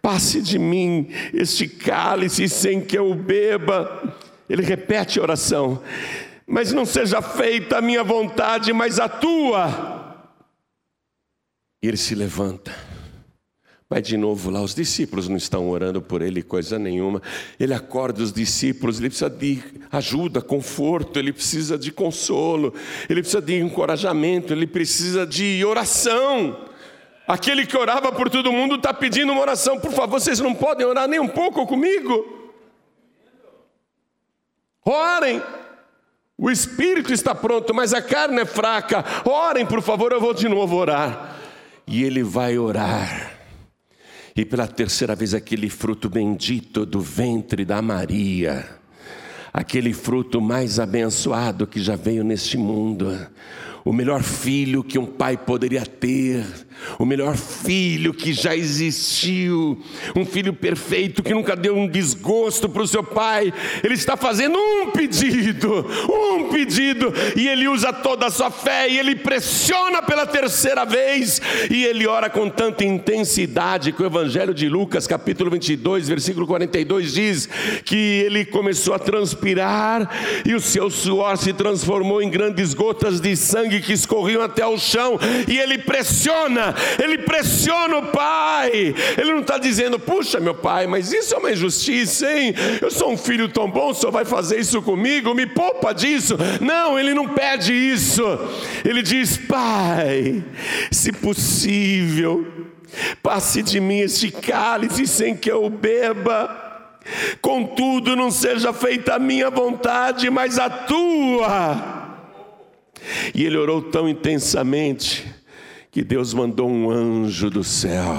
passe 0.00 0.40
de 0.40 0.56
mim 0.56 1.08
este 1.32 1.66
cálice 1.66 2.48
sem 2.48 2.80
que 2.80 2.96
eu 2.96 3.12
beba. 3.12 4.14
Ele 4.48 4.62
repete 4.62 5.18
a 5.18 5.22
oração, 5.22 5.82
mas 6.46 6.72
não 6.72 6.84
seja 6.84 7.20
feita 7.20 7.78
a 7.78 7.82
minha 7.82 8.04
vontade, 8.04 8.72
mas 8.72 9.00
a 9.00 9.08
tua. 9.08 9.93
E 11.84 11.86
ele 11.86 11.98
se 11.98 12.14
levanta 12.14 12.74
Vai 13.90 14.00
de 14.00 14.16
novo 14.16 14.48
lá, 14.48 14.62
os 14.62 14.74
discípulos 14.74 15.28
não 15.28 15.36
estão 15.36 15.68
orando 15.68 16.00
por 16.00 16.22
ele 16.22 16.42
coisa 16.42 16.78
nenhuma. 16.78 17.20
Ele 17.60 17.74
acorda 17.74 18.22
os 18.22 18.32
discípulos, 18.32 18.98
ele 18.98 19.10
precisa 19.10 19.28
de 19.28 19.62
ajuda, 19.92 20.40
conforto, 20.40 21.18
ele 21.18 21.30
precisa 21.30 21.76
de 21.76 21.92
consolo, 21.92 22.72
ele 23.06 23.20
precisa 23.20 23.42
de 23.42 23.60
encorajamento, 23.60 24.54
ele 24.54 24.66
precisa 24.66 25.26
de 25.26 25.62
oração. 25.62 26.64
Aquele 27.28 27.66
que 27.66 27.76
orava 27.76 28.10
por 28.10 28.30
todo 28.30 28.50
mundo 28.50 28.76
está 28.76 28.94
pedindo 28.94 29.30
uma 29.30 29.42
oração. 29.42 29.78
Por 29.78 29.92
favor, 29.92 30.18
vocês 30.18 30.40
não 30.40 30.54
podem 30.54 30.86
orar 30.86 31.06
nem 31.06 31.20
um 31.20 31.28
pouco 31.28 31.66
comigo? 31.66 32.50
Orem. 34.82 35.42
O 36.38 36.50
espírito 36.50 37.12
está 37.12 37.34
pronto, 37.34 37.74
mas 37.74 37.92
a 37.92 38.00
carne 38.00 38.40
é 38.40 38.46
fraca. 38.46 39.04
Orem, 39.26 39.66
por 39.66 39.82
favor, 39.82 40.10
eu 40.10 40.20
vou 40.20 40.32
de 40.32 40.48
novo 40.48 40.74
orar. 40.76 41.33
E 41.86 42.02
ele 42.02 42.22
vai 42.22 42.58
orar. 42.58 43.32
E 44.36 44.44
pela 44.44 44.66
terceira 44.66 45.14
vez, 45.14 45.32
aquele 45.32 45.70
fruto 45.70 46.08
bendito 46.08 46.84
do 46.84 47.00
ventre 47.00 47.64
da 47.64 47.80
Maria, 47.80 48.68
aquele 49.52 49.92
fruto 49.92 50.40
mais 50.40 50.80
abençoado 50.80 51.66
que 51.66 51.80
já 51.80 51.94
veio 51.94 52.24
neste 52.24 52.58
mundo, 52.58 53.16
o 53.84 53.92
melhor 53.92 54.22
filho 54.22 54.82
que 54.82 54.98
um 54.98 55.06
pai 55.06 55.36
poderia 55.36 55.86
ter, 55.86 56.44
o 56.98 57.04
melhor 57.04 57.36
filho 57.36 58.12
que 58.12 58.32
já 58.32 58.54
existiu, 58.56 59.78
um 60.14 60.24
filho 60.24 60.52
perfeito 60.52 61.22
que 61.22 61.34
nunca 61.34 61.56
deu 61.56 61.76
um 61.76 61.86
desgosto 61.86 62.68
para 62.68 62.82
o 62.82 62.88
seu 62.88 63.02
pai. 63.02 63.52
Ele 63.82 63.94
está 63.94 64.16
fazendo 64.16 64.58
um 64.58 64.90
pedido, 64.90 65.86
um 66.08 66.48
pedido, 66.48 67.12
e 67.36 67.48
ele 67.48 67.68
usa 67.68 67.92
toda 67.92 68.26
a 68.26 68.30
sua 68.30 68.50
fé, 68.50 68.88
e 68.88 68.98
ele 68.98 69.14
pressiona 69.16 70.02
pela 70.02 70.26
terceira 70.26 70.84
vez, 70.84 71.40
e 71.70 71.84
ele 71.84 72.06
ora 72.06 72.28
com 72.28 72.48
tanta 72.48 72.84
intensidade 72.84 73.92
que 73.92 74.02
o 74.02 74.06
Evangelho 74.06 74.54
de 74.54 74.68
Lucas, 74.68 75.06
capítulo 75.06 75.50
22, 75.50 76.08
versículo 76.08 76.46
42, 76.46 77.12
diz 77.12 77.48
que 77.84 77.96
ele 78.24 78.44
começou 78.44 78.94
a 78.94 78.98
transpirar, 78.98 80.42
e 80.44 80.54
o 80.54 80.60
seu 80.60 80.90
suor 80.90 81.36
se 81.36 81.52
transformou 81.52 82.22
em 82.22 82.30
grandes 82.30 82.74
gotas 82.74 83.20
de 83.20 83.36
sangue 83.36 83.80
que 83.80 83.92
escorriam 83.92 84.42
até 84.42 84.66
o 84.66 84.78
chão, 84.78 85.18
e 85.48 85.58
ele 85.58 85.78
pressiona, 85.78 86.73
ele 87.02 87.18
pressiona 87.18 87.98
o 87.98 88.06
pai. 88.06 88.94
Ele 89.16 89.32
não 89.32 89.40
está 89.40 89.58
dizendo, 89.58 89.98
puxa, 89.98 90.40
meu 90.40 90.54
pai, 90.54 90.86
mas 90.86 91.12
isso 91.12 91.34
é 91.34 91.38
uma 91.38 91.52
injustiça, 91.52 92.30
hein? 92.30 92.54
Eu 92.80 92.90
sou 92.90 93.12
um 93.12 93.16
filho 93.16 93.48
tão 93.48 93.70
bom, 93.70 93.90
o 93.90 93.94
senhor 93.94 94.12
vai 94.12 94.24
fazer 94.24 94.58
isso 94.58 94.80
comigo? 94.82 95.34
Me 95.34 95.46
poupa 95.46 95.92
disso. 95.92 96.36
Não, 96.60 96.98
ele 96.98 97.14
não 97.14 97.28
pede 97.28 97.72
isso. 97.72 98.22
Ele 98.84 99.02
diz, 99.02 99.36
pai, 99.36 100.42
se 100.90 101.12
possível, 101.12 102.46
passe 103.22 103.62
de 103.62 103.80
mim 103.80 104.00
este 104.00 104.30
cálice 104.30 105.06
sem 105.06 105.36
que 105.36 105.50
eu 105.50 105.68
beba. 105.68 106.62
Contudo, 107.40 108.16
não 108.16 108.30
seja 108.30 108.72
feita 108.72 109.14
a 109.14 109.18
minha 109.18 109.50
vontade, 109.50 110.30
mas 110.30 110.58
a 110.58 110.70
tua. 110.70 112.04
E 113.34 113.44
ele 113.44 113.58
orou 113.58 113.82
tão 113.82 114.08
intensamente 114.08 115.33
que 115.94 116.02
Deus 116.02 116.34
mandou 116.34 116.68
um 116.68 116.90
anjo 116.90 117.48
do 117.48 117.62
céu. 117.62 118.16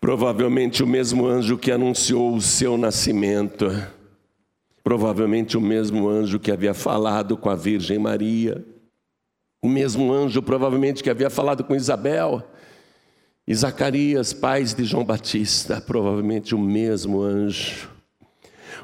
Provavelmente 0.00 0.82
o 0.82 0.86
mesmo 0.86 1.26
anjo 1.26 1.58
que 1.58 1.70
anunciou 1.70 2.34
o 2.34 2.40
seu 2.40 2.78
nascimento. 2.78 3.66
Provavelmente 4.82 5.58
o 5.58 5.60
mesmo 5.60 6.08
anjo 6.08 6.38
que 6.40 6.50
havia 6.50 6.72
falado 6.72 7.36
com 7.36 7.50
a 7.50 7.54
Virgem 7.54 7.98
Maria. 7.98 8.64
O 9.60 9.68
mesmo 9.68 10.10
anjo, 10.10 10.40
provavelmente, 10.40 11.02
que 11.02 11.10
havia 11.10 11.28
falado 11.28 11.62
com 11.62 11.76
Isabel 11.76 12.42
e 13.46 13.54
Zacarias, 13.54 14.32
pais 14.32 14.72
de 14.72 14.82
João 14.82 15.04
Batista, 15.04 15.78
provavelmente 15.78 16.54
o 16.54 16.58
mesmo 16.58 17.20
anjo, 17.20 17.90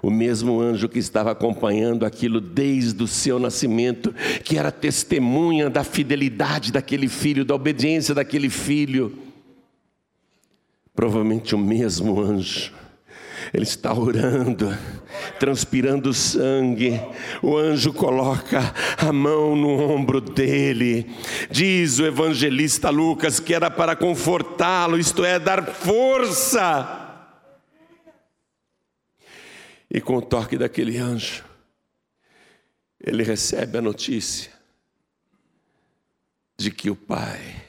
o 0.03 0.11
mesmo 0.11 0.61
anjo 0.61 0.89
que 0.89 0.99
estava 0.99 1.31
acompanhando 1.31 2.05
aquilo 2.05 2.41
desde 2.41 3.03
o 3.03 3.07
seu 3.07 3.39
nascimento, 3.39 4.13
que 4.45 4.59
era 4.59 4.73
testemunha 4.73 5.71
da 5.71 5.85
fidelidade 5.85 6.73
daquele 6.73 7.09
filho, 7.09 7.45
da 7.45 7.55
obediência 7.55 8.15
daquele 8.15 8.51
filho. 8.51 9.17
Provavelmente 10.95 11.55
o 11.55 11.59
mesmo 11.59 12.21
anjo 12.21 12.73
ele 13.53 13.65
está 13.65 13.93
orando, 13.93 14.77
transpirando 15.39 16.13
sangue. 16.13 17.01
O 17.43 17.57
anjo 17.57 17.93
coloca 17.93 18.75
a 18.99 19.13
mão 19.13 19.57
no 19.57 19.69
ombro 19.69 20.21
dele. 20.21 21.07
Diz 21.51 21.99
o 21.99 22.07
evangelista 22.07 22.91
Lucas 22.91 23.41
que 23.41 23.55
era 23.55 23.71
para 23.71 23.97
confortá-lo, 23.97 24.99
isto 24.99 25.25
é, 25.25 25.39
dar 25.39 25.65
força. 25.67 27.02
E 29.95 30.01
com 30.01 30.16
o 30.16 30.22
toque 30.22 30.57
daquele 30.57 30.97
anjo, 30.97 31.45
ele 32.99 33.22
recebe 33.22 33.76
a 33.76 33.82
notícia 33.82 34.51
de 36.57 36.70
que 36.70 36.88
o 36.88 36.97
Pai, 36.97 37.62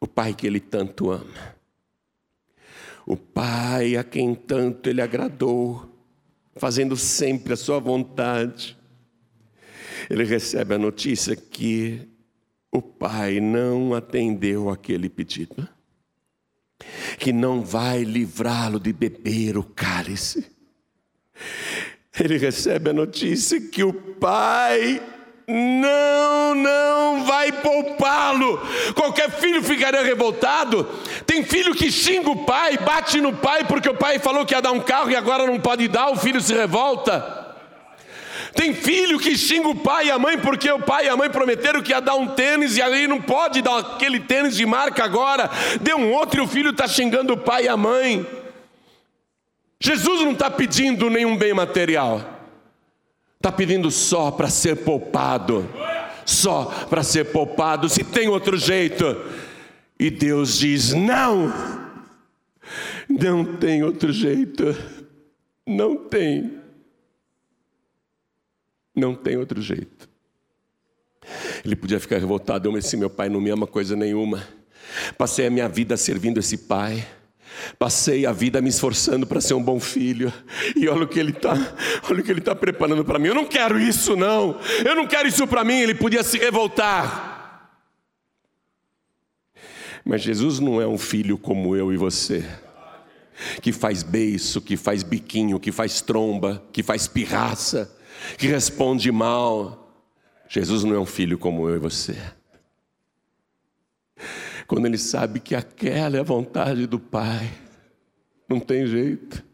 o 0.00 0.08
Pai 0.08 0.34
que 0.34 0.48
ele 0.48 0.58
tanto 0.58 1.12
ama, 1.12 1.54
o 3.06 3.16
Pai 3.16 3.94
a 3.94 4.02
quem 4.02 4.34
tanto 4.34 4.90
ele 4.90 5.00
agradou, 5.00 5.88
fazendo 6.56 6.96
sempre 6.96 7.52
a 7.52 7.56
sua 7.56 7.78
vontade. 7.78 8.76
Ele 10.10 10.24
recebe 10.24 10.74
a 10.74 10.78
notícia 10.78 11.36
que 11.36 12.00
o 12.72 12.82
Pai 12.82 13.38
não 13.38 13.94
atendeu 13.94 14.68
aquele 14.70 15.08
pedido, 15.08 15.68
que 17.20 17.32
não 17.32 17.62
vai 17.62 18.02
livrá-lo 18.02 18.80
de 18.80 18.92
beber 18.92 19.56
o 19.56 19.62
cálice. 19.62 20.55
Ele 22.18 22.38
recebe 22.38 22.90
a 22.90 22.92
notícia 22.92 23.60
que 23.60 23.84
o 23.84 23.92
Pai 23.92 25.02
não, 25.48 26.54
não 26.54 27.24
vai 27.24 27.52
poupá-lo. 27.52 28.60
Qualquer 28.94 29.30
filho 29.30 29.62
ficaria 29.62 30.02
revoltado. 30.02 30.84
Tem 31.24 31.44
filho 31.44 31.74
que 31.74 31.90
xinga 31.90 32.30
o 32.30 32.44
pai, 32.44 32.76
bate 32.78 33.20
no 33.20 33.32
pai 33.32 33.64
porque 33.64 33.88
o 33.88 33.94
pai 33.94 34.18
falou 34.18 34.44
que 34.44 34.54
ia 34.54 34.60
dar 34.60 34.72
um 34.72 34.80
carro 34.80 35.10
e 35.10 35.16
agora 35.16 35.46
não 35.46 35.60
pode 35.60 35.86
dar, 35.88 36.10
o 36.10 36.16
filho 36.16 36.40
se 36.40 36.52
revolta. 36.52 37.44
Tem 38.54 38.72
filho 38.72 39.18
que 39.18 39.36
xinga 39.36 39.68
o 39.68 39.74
pai 39.74 40.06
e 40.06 40.10
a 40.10 40.18
mãe 40.18 40.38
porque 40.38 40.70
o 40.70 40.80
pai 40.80 41.06
e 41.06 41.08
a 41.08 41.16
mãe 41.16 41.28
prometeram 41.28 41.82
que 41.82 41.92
ia 41.92 42.00
dar 42.00 42.14
um 42.14 42.28
tênis 42.28 42.76
e 42.76 42.82
aí 42.82 43.06
não 43.06 43.20
pode 43.20 43.60
dar 43.60 43.78
aquele 43.78 44.18
tênis 44.18 44.56
de 44.56 44.64
marca 44.64 45.04
agora. 45.04 45.50
Deu 45.80 45.98
um 45.98 46.10
outro 46.12 46.40
e 46.40 46.44
o 46.44 46.48
filho 46.48 46.70
está 46.70 46.88
xingando 46.88 47.34
o 47.34 47.36
pai 47.36 47.64
e 47.64 47.68
a 47.68 47.76
mãe. 47.76 48.26
Jesus 49.80 50.22
não 50.22 50.32
está 50.32 50.50
pedindo 50.50 51.10
nenhum 51.10 51.36
bem 51.36 51.52
material. 51.52 52.36
Está 53.36 53.52
pedindo 53.52 53.90
só 53.90 54.30
para 54.30 54.48
ser 54.48 54.76
poupado. 54.76 55.68
Só 56.24 56.64
para 56.88 57.02
ser 57.02 57.26
poupado. 57.26 57.88
Se 57.88 58.02
tem 58.02 58.28
outro 58.28 58.56
jeito. 58.56 59.04
E 59.98 60.10
Deus 60.10 60.58
diz: 60.58 60.92
não. 60.92 61.52
Não 63.08 63.56
tem 63.56 63.82
outro 63.82 64.12
jeito. 64.12 64.76
Não 65.66 65.96
tem. 65.96 66.60
Não 68.94 69.14
tem 69.14 69.36
outro 69.36 69.60
jeito. 69.60 70.08
Ele 71.64 71.76
podia 71.76 72.00
ficar 72.00 72.18
revoltado. 72.18 72.66
Eu, 72.66 72.72
mas 72.72 72.86
se 72.86 72.96
meu 72.96 73.10
pai 73.10 73.28
não 73.28 73.40
me 73.40 73.50
ama 73.50 73.66
coisa 73.66 73.94
nenhuma. 73.94 74.46
Passei 75.18 75.46
a 75.46 75.50
minha 75.50 75.68
vida 75.68 75.96
servindo 75.96 76.38
esse 76.38 76.56
pai. 76.56 77.06
Passei 77.78 78.26
a 78.26 78.32
vida 78.32 78.60
me 78.60 78.68
esforçando 78.68 79.26
para 79.26 79.40
ser 79.40 79.54
um 79.54 79.62
bom 79.62 79.80
filho. 79.80 80.32
E 80.74 80.88
olha 80.88 81.04
o 81.04 81.08
que 81.08 81.18
ele 81.18 81.32
está, 81.32 81.52
olha 82.08 82.20
o 82.20 82.22
que 82.22 82.30
ele 82.30 82.40
está 82.40 82.54
preparando 82.54 83.04
para 83.04 83.18
mim. 83.18 83.28
Eu 83.28 83.34
não 83.34 83.46
quero 83.46 83.78
isso 83.78 84.16
não. 84.16 84.58
Eu 84.84 84.94
não 84.94 85.06
quero 85.06 85.28
isso 85.28 85.46
para 85.46 85.64
mim. 85.64 85.80
Ele 85.80 85.94
podia 85.94 86.22
se 86.22 86.38
revoltar. 86.38 87.34
Mas 90.04 90.22
Jesus 90.22 90.60
não 90.60 90.80
é 90.80 90.86
um 90.86 90.98
filho 90.98 91.36
como 91.36 91.74
eu 91.74 91.92
e 91.92 91.96
você, 91.96 92.44
que 93.60 93.72
faz 93.72 94.04
beiço, 94.04 94.60
que 94.60 94.76
faz 94.76 95.02
biquinho, 95.02 95.58
que 95.58 95.72
faz 95.72 96.00
tromba, 96.00 96.62
que 96.72 96.80
faz 96.80 97.08
pirraça, 97.08 97.92
que 98.38 98.46
responde 98.46 99.10
mal. 99.10 100.04
Jesus 100.48 100.84
não 100.84 100.94
é 100.94 100.98
um 100.98 101.06
filho 101.06 101.36
como 101.36 101.68
eu 101.68 101.74
e 101.74 101.78
você 101.80 102.16
quando 104.66 104.86
ele 104.86 104.98
sabe 104.98 105.40
que 105.40 105.54
aquela 105.54 106.16
é 106.16 106.20
a 106.20 106.24
vontade 106.24 106.86
do 106.86 106.98
Pai. 106.98 107.50
Não 108.48 108.60
tem 108.60 108.86
jeito. 108.86 109.44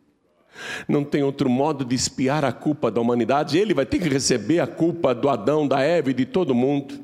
Não 0.89 1.03
tem 1.05 1.23
outro 1.23 1.49
modo 1.49 1.85
de 1.85 1.95
espiar 1.95 2.45
a 2.45 2.53
culpa 2.53 2.91
da 2.91 3.01
humanidade. 3.01 3.59
Ele 3.59 3.75
vai 3.75 3.87
ter 3.87 3.99
que 3.99 4.09
receber 4.09 4.61
a 4.61 4.67
culpa 4.67 5.15
do 5.15 5.29
Adão, 5.29 5.67
da 5.67 5.81
Eva 5.81 6.11
e 6.11 6.15
de 6.15 6.27
todo 6.27 6.55
mundo. 6.55 7.01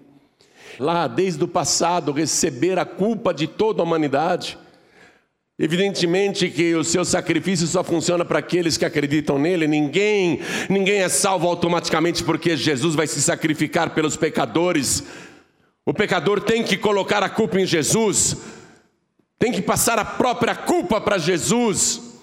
Lá, 0.78 1.06
desde 1.06 1.42
o 1.42 1.48
passado, 1.48 2.12
receber 2.12 2.78
a 2.78 2.84
culpa 2.84 3.32
de 3.32 3.46
toda 3.46 3.82
a 3.82 3.84
humanidade. 3.84 4.58
Evidentemente 5.58 6.48
que 6.50 6.72
o 6.76 6.84
seu 6.84 7.04
sacrifício 7.04 7.66
só 7.66 7.82
funciona 7.82 8.24
para 8.24 8.38
aqueles 8.38 8.76
que 8.76 8.84
acreditam 8.84 9.40
nele. 9.40 9.66
Ninguém, 9.66 10.40
ninguém 10.70 11.00
é 11.00 11.08
salvo 11.08 11.48
automaticamente 11.48 12.22
porque 12.22 12.56
Jesus 12.56 12.94
vai 12.94 13.08
se 13.08 13.20
sacrificar 13.20 13.90
pelos 13.90 14.16
pecadores. 14.16 15.02
O 15.88 15.94
pecador 15.94 16.42
tem 16.42 16.62
que 16.62 16.76
colocar 16.76 17.22
a 17.22 17.30
culpa 17.30 17.58
em 17.58 17.64
Jesus, 17.64 18.36
tem 19.38 19.50
que 19.50 19.62
passar 19.62 19.98
a 19.98 20.04
própria 20.04 20.54
culpa 20.54 21.00
para 21.00 21.16
Jesus. 21.16 22.20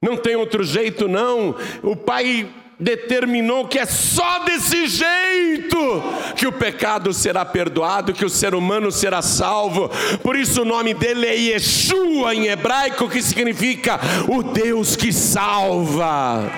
Não 0.00 0.16
tem 0.16 0.34
outro 0.34 0.64
jeito, 0.64 1.06
não. 1.06 1.54
O 1.82 1.94
Pai 1.94 2.48
determinou 2.78 3.68
que 3.68 3.78
é 3.78 3.84
só 3.84 4.38
desse 4.44 4.86
jeito 4.86 6.02
que 6.34 6.46
o 6.46 6.52
pecado 6.52 7.12
será 7.12 7.44
perdoado, 7.44 8.14
que 8.14 8.24
o 8.24 8.30
ser 8.30 8.54
humano 8.54 8.90
será 8.90 9.20
salvo. 9.20 9.90
Por 10.22 10.34
isso 10.34 10.62
o 10.62 10.64
nome 10.64 10.94
dele 10.94 11.26
é 11.26 11.36
Yeshua 11.36 12.34
em 12.34 12.46
hebraico, 12.46 13.10
que 13.10 13.20
significa 13.20 14.00
o 14.26 14.42
Deus 14.42 14.96
que 14.96 15.12
salva, 15.12 16.50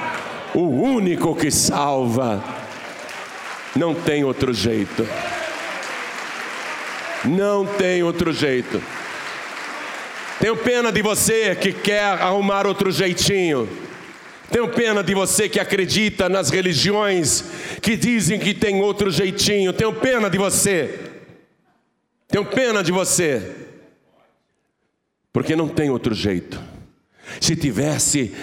o 0.54 0.68
único 0.68 1.34
que 1.34 1.50
salva. 1.50 2.44
Não 3.74 3.92
tem 3.92 4.22
outro 4.22 4.54
jeito. 4.54 5.04
Não 7.24 7.64
tem 7.64 8.02
outro 8.02 8.32
jeito. 8.32 8.82
Tenho 10.40 10.56
pena 10.56 10.90
de 10.90 11.02
você 11.02 11.54
que 11.54 11.72
quer 11.72 12.02
arrumar 12.02 12.66
outro 12.66 12.90
jeitinho. 12.90 13.68
Tenho 14.50 14.68
pena 14.68 15.02
de 15.02 15.14
você 15.14 15.48
que 15.48 15.60
acredita 15.60 16.28
nas 16.28 16.50
religiões 16.50 17.44
que 17.80 17.96
dizem 17.96 18.38
que 18.38 18.52
tem 18.52 18.80
outro 18.80 19.10
jeitinho. 19.10 19.72
Tenho 19.72 19.92
pena 19.94 20.28
de 20.28 20.36
você. 20.36 20.98
Tenho 22.28 22.44
pena 22.44 22.82
de 22.82 22.90
você. 22.90 23.50
Porque 25.32 25.56
não 25.56 25.68
tem 25.68 25.90
outro 25.90 26.14
jeito. 26.14 26.60
Se 27.40 27.56
tivesse, 27.56 28.34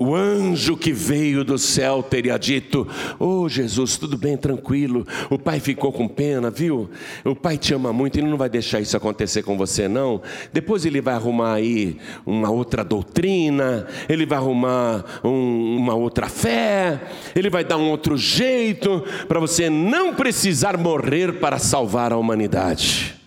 o 0.00 0.14
anjo 0.14 0.78
que 0.78 0.94
veio 0.94 1.44
do 1.44 1.58
céu 1.58 2.02
teria 2.02 2.38
dito: 2.38 2.88
Oh 3.18 3.46
Jesus, 3.50 3.98
tudo 3.98 4.16
bem, 4.16 4.34
tranquilo. 4.34 5.06
O 5.28 5.38
pai 5.38 5.60
ficou 5.60 5.92
com 5.92 6.08
pena, 6.08 6.50
viu? 6.50 6.88
O 7.22 7.36
pai 7.36 7.58
te 7.58 7.74
ama 7.74 7.92
muito, 7.92 8.18
ele 8.18 8.26
não 8.26 8.38
vai 8.38 8.48
deixar 8.48 8.80
isso 8.80 8.96
acontecer 8.96 9.42
com 9.42 9.58
você, 9.58 9.88
não. 9.88 10.22
Depois 10.54 10.86
ele 10.86 11.02
vai 11.02 11.12
arrumar 11.12 11.52
aí 11.52 11.98
uma 12.24 12.48
outra 12.50 12.82
doutrina, 12.82 13.86
ele 14.08 14.24
vai 14.24 14.38
arrumar 14.38 15.20
um, 15.22 15.76
uma 15.76 15.94
outra 15.94 16.30
fé, 16.30 16.98
ele 17.36 17.50
vai 17.50 17.62
dar 17.62 17.76
um 17.76 17.90
outro 17.90 18.16
jeito 18.16 19.04
para 19.28 19.38
você 19.38 19.68
não 19.68 20.14
precisar 20.14 20.78
morrer 20.78 21.34
para 21.34 21.58
salvar 21.58 22.10
a 22.10 22.16
humanidade. 22.16 23.20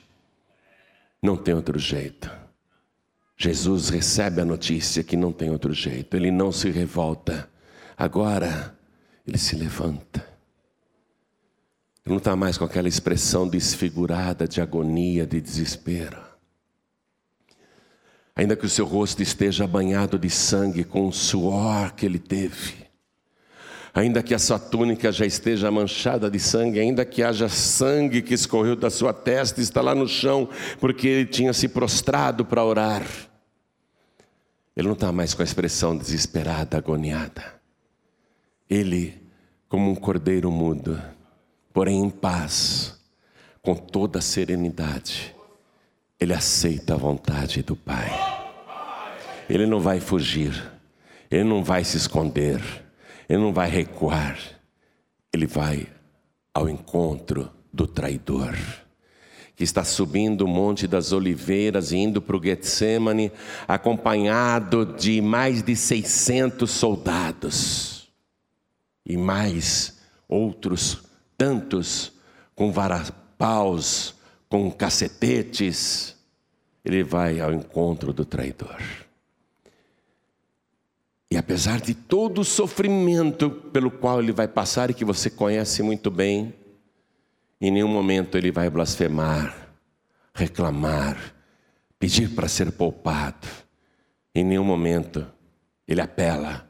Não 1.21 1.37
tem 1.37 1.53
outro 1.53 1.77
jeito. 1.77 2.42
Jesus 3.43 3.89
recebe 3.89 4.39
a 4.39 4.45
notícia 4.45 5.03
que 5.03 5.17
não 5.17 5.33
tem 5.33 5.49
outro 5.49 5.73
jeito, 5.73 6.15
ele 6.15 6.31
não 6.31 6.49
se 6.49 6.69
revolta. 6.69 7.49
Agora, 7.97 8.73
ele 9.27 9.37
se 9.37 9.53
levanta. 9.53 10.25
Ele 12.05 12.13
não 12.13 12.19
está 12.19 12.37
mais 12.37 12.57
com 12.57 12.63
aquela 12.63 12.87
expressão 12.87 13.45
desfigurada 13.45 14.47
de 14.47 14.61
agonia, 14.61 15.27
de 15.27 15.41
desespero. 15.41 16.17
Ainda 18.33 18.55
que 18.55 18.65
o 18.65 18.69
seu 18.69 18.85
rosto 18.85 19.21
esteja 19.21 19.67
banhado 19.67 20.17
de 20.17 20.29
sangue 20.29 20.85
com 20.85 21.09
o 21.09 21.11
suor 21.11 21.91
que 21.95 22.05
ele 22.05 22.19
teve, 22.19 22.75
ainda 23.93 24.23
que 24.23 24.33
a 24.33 24.39
sua 24.39 24.57
túnica 24.57 25.11
já 25.11 25.25
esteja 25.25 25.69
manchada 25.69 26.31
de 26.31 26.39
sangue, 26.39 26.79
ainda 26.79 27.03
que 27.03 27.21
haja 27.21 27.49
sangue 27.49 28.21
que 28.21 28.33
escorreu 28.33 28.77
da 28.77 28.89
sua 28.89 29.13
testa 29.13 29.59
e 29.59 29.63
está 29.63 29.81
lá 29.81 29.93
no 29.93 30.07
chão, 30.07 30.47
porque 30.79 31.09
ele 31.09 31.25
tinha 31.25 31.51
se 31.51 31.67
prostrado 31.67 32.45
para 32.45 32.63
orar. 32.63 33.32
Ele 34.75 34.87
não 34.87 34.93
está 34.93 35.11
mais 35.11 35.33
com 35.33 35.41
a 35.41 35.45
expressão 35.45 35.95
desesperada, 35.95 36.77
agoniada. 36.77 37.61
Ele, 38.69 39.21
como 39.69 39.91
um 39.91 39.95
cordeiro 39.95 40.51
mudo, 40.51 41.01
porém 41.71 42.01
em 42.03 42.09
paz, 42.09 42.99
com 43.61 43.75
toda 43.75 44.19
a 44.19 44.21
serenidade, 44.21 45.35
ele 46.19 46.33
aceita 46.33 46.95
a 46.95 46.97
vontade 46.97 47.61
do 47.61 47.75
Pai. 47.75 48.09
Ele 49.49 49.67
não 49.67 49.79
vai 49.79 49.99
fugir, 49.99 50.71
ele 51.29 51.43
não 51.43 51.63
vai 51.63 51.83
se 51.83 51.97
esconder, 51.97 52.61
ele 53.29 53.39
não 53.39 53.53
vai 53.53 53.69
recuar, 53.69 54.39
ele 55.31 55.45
vai 55.45 55.87
ao 56.53 56.67
encontro 56.67 57.51
do 57.71 57.85
traidor 57.85 58.55
que 59.55 59.63
está 59.63 59.83
subindo 59.83 60.41
o 60.41 60.47
Monte 60.47 60.87
das 60.87 61.11
Oliveiras 61.11 61.91
e 61.91 61.97
indo 61.97 62.21
para 62.21 62.35
o 62.35 62.43
Getsemane, 62.43 63.31
acompanhado 63.67 64.85
de 64.85 65.21
mais 65.21 65.61
de 65.61 65.75
600 65.75 66.69
soldados 66.69 68.11
e 69.05 69.15
mais 69.15 69.99
outros 70.27 71.03
tantos 71.37 72.13
com 72.55 72.71
varapaus, 72.71 74.15
com 74.49 74.71
cacetetes. 74.71 76.15
Ele 76.83 77.03
vai 77.03 77.39
ao 77.39 77.53
encontro 77.53 78.11
do 78.11 78.25
traidor. 78.25 78.81
E 81.29 81.37
apesar 81.37 81.81
de 81.81 81.95
todo 81.95 82.41
o 82.41 82.45
sofrimento 82.45 83.49
pelo 83.49 83.89
qual 83.89 84.19
ele 84.19 84.31
vai 84.31 84.47
passar 84.47 84.89
e 84.89 84.93
que 84.93 85.05
você 85.05 85.29
conhece 85.29 85.81
muito 85.81 86.11
bem, 86.11 86.53
em 87.65 87.71
nenhum 87.71 87.87
momento 87.87 88.37
ele 88.37 88.51
vai 88.51 88.69
blasfemar, 88.69 89.55
reclamar, 90.35 91.33
pedir 91.97 92.35
para 92.35 92.49
ser 92.49 92.73
poupado. 92.73 93.47
Em 94.35 94.43
nenhum 94.43 94.65
momento 94.65 95.25
ele 95.87 96.01
apela. 96.01 96.69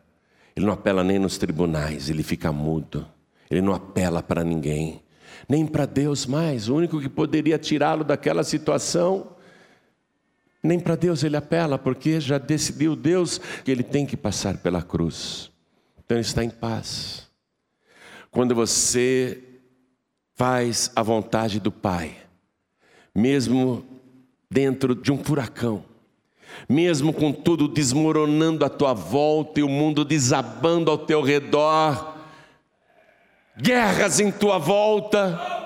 Ele 0.55 0.67
não 0.67 0.73
apela 0.73 1.03
nem 1.03 1.17
nos 1.17 1.39
tribunais, 1.39 2.11
ele 2.11 2.21
fica 2.21 2.51
mudo. 2.51 3.07
Ele 3.49 3.59
não 3.59 3.73
apela 3.73 4.21
para 4.21 4.43
ninguém, 4.43 5.01
nem 5.49 5.65
para 5.65 5.87
Deus 5.87 6.27
mais. 6.27 6.69
O 6.69 6.75
único 6.75 7.01
que 7.01 7.09
poderia 7.09 7.57
tirá-lo 7.57 8.03
daquela 8.03 8.43
situação, 8.43 9.35
nem 10.61 10.79
para 10.79 10.95
Deus 10.95 11.23
ele 11.23 11.35
apela, 11.35 11.79
porque 11.79 12.19
já 12.19 12.37
decidiu 12.37 12.95
Deus 12.95 13.39
que 13.65 13.71
ele 13.71 13.81
tem 13.81 14.05
que 14.05 14.15
passar 14.15 14.57
pela 14.57 14.83
cruz. 14.83 15.51
Então 16.05 16.17
ele 16.17 16.25
está 16.25 16.43
em 16.43 16.51
paz. 16.51 17.27
Quando 18.29 18.53
você 18.53 19.52
faz 20.35 20.91
a 20.95 21.01
vontade 21.01 21.59
do 21.59 21.71
Pai, 21.71 22.17
mesmo 23.13 23.85
dentro 24.49 24.95
de 24.95 25.11
um 25.11 25.23
furacão, 25.23 25.83
mesmo 26.67 27.13
com 27.13 27.31
tudo 27.31 27.67
desmoronando 27.67 28.63
à 28.65 28.69
tua 28.69 28.93
volta 28.93 29.59
e 29.59 29.63
o 29.63 29.69
mundo 29.69 30.05
desabando 30.05 30.89
ao 30.91 30.97
teu 30.97 31.21
redor, 31.21 32.17
guerras 33.57 34.19
em 34.19 34.31
tua 34.31 34.57
volta, 34.57 35.63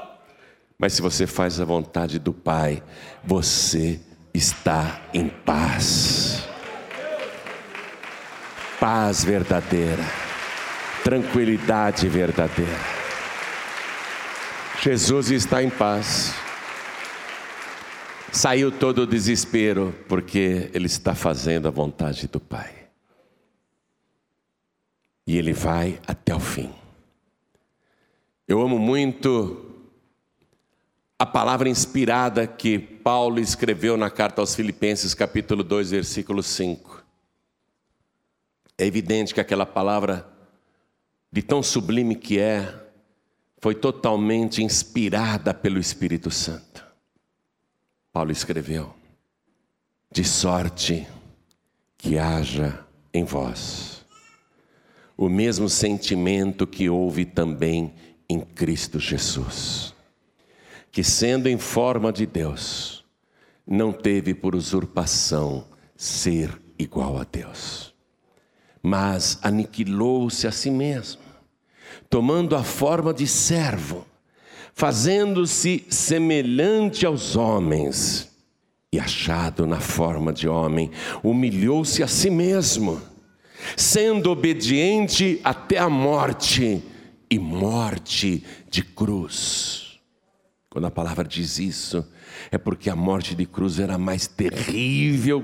mas 0.77 0.93
se 0.93 1.01
você 1.01 1.25
faz 1.25 1.59
a 1.59 1.65
vontade 1.65 2.19
do 2.19 2.31
Pai, 2.31 2.83
você 3.23 3.99
está 4.33 5.01
em 5.11 5.27
paz. 5.27 6.47
Paz 8.79 9.23
verdadeira, 9.23 10.03
tranquilidade 11.03 12.07
verdadeira. 12.07 12.96
Jesus 14.89 15.31
está 15.31 15.61
em 15.61 15.69
paz. 15.69 16.33
Saiu 18.31 18.71
todo 18.71 18.99
o 18.99 19.05
desespero, 19.05 19.93
porque 20.07 20.71
ele 20.73 20.85
está 20.85 21.13
fazendo 21.13 21.67
a 21.67 21.71
vontade 21.71 22.25
do 22.29 22.39
Pai. 22.39 22.87
E 25.27 25.37
ele 25.37 25.51
vai 25.51 25.99
até 26.07 26.33
o 26.33 26.39
fim. 26.39 26.73
Eu 28.47 28.61
amo 28.61 28.79
muito 28.79 29.75
a 31.19 31.25
palavra 31.25 31.67
inspirada 31.67 32.47
que 32.47 32.79
Paulo 32.79 33.41
escreveu 33.41 33.97
na 33.97 34.09
carta 34.09 34.39
aos 34.39 34.55
Filipenses, 34.55 35.13
capítulo 35.13 35.65
2, 35.65 35.91
versículo 35.91 36.41
5. 36.41 37.03
É 38.77 38.85
evidente 38.85 39.33
que 39.33 39.41
aquela 39.41 39.65
palavra, 39.65 40.25
de 41.29 41.41
tão 41.41 41.61
sublime 41.61 42.15
que 42.15 42.39
é, 42.39 42.86
foi 43.59 43.75
totalmente 43.75 44.63
inspirada 44.63 45.53
pelo 45.53 45.79
Espírito 45.79 46.29
Santo. 46.29 46.85
Paulo 48.11 48.31
escreveu: 48.31 48.93
de 50.11 50.23
sorte 50.23 51.07
que 51.97 52.17
haja 52.17 52.85
em 53.13 53.23
vós 53.23 53.97
o 55.17 55.27
mesmo 55.27 55.67
sentimento 55.67 56.67
que 56.67 56.87
houve 56.87 57.25
também 57.25 57.91
em 58.29 58.39
Cristo 58.39 58.99
Jesus, 58.99 59.95
que 60.91 61.03
sendo 61.03 61.49
em 61.49 61.57
forma 61.57 62.13
de 62.13 62.27
Deus, 62.27 63.03
não 63.65 63.91
teve 63.91 64.35
por 64.35 64.55
usurpação 64.55 65.67
ser 65.95 66.61
igual 66.77 67.17
a 67.17 67.23
Deus, 67.23 67.95
mas 68.81 69.39
aniquilou-se 69.41 70.45
a 70.45 70.51
si 70.51 70.69
mesmo 70.69 71.26
tomando 72.09 72.55
a 72.55 72.63
forma 72.63 73.13
de 73.13 73.27
servo, 73.27 74.05
fazendo-se 74.73 75.85
semelhante 75.89 77.05
aos 77.05 77.35
homens, 77.35 78.31
e 78.91 78.99
achado 78.99 79.67
na 79.67 79.79
forma 79.79 80.31
de 80.31 80.47
homem, 80.47 80.89
humilhou-se 81.21 82.01
a 82.01 82.07
si 82.07 82.29
mesmo, 82.29 83.01
sendo 83.75 84.31
obediente 84.31 85.41
até 85.43 85.77
a 85.77 85.89
morte 85.89 86.81
e 87.29 87.37
morte 87.37 88.43
de 88.69 88.83
cruz. 88.83 89.99
Quando 90.69 90.85
a 90.85 90.91
palavra 90.91 91.27
diz 91.27 91.59
isso, 91.59 92.07
é 92.49 92.57
porque 92.57 92.89
a 92.89 92.95
morte 92.95 93.35
de 93.35 93.45
cruz 93.45 93.79
era 93.79 93.97
mais 93.97 94.25
terrível 94.27 95.43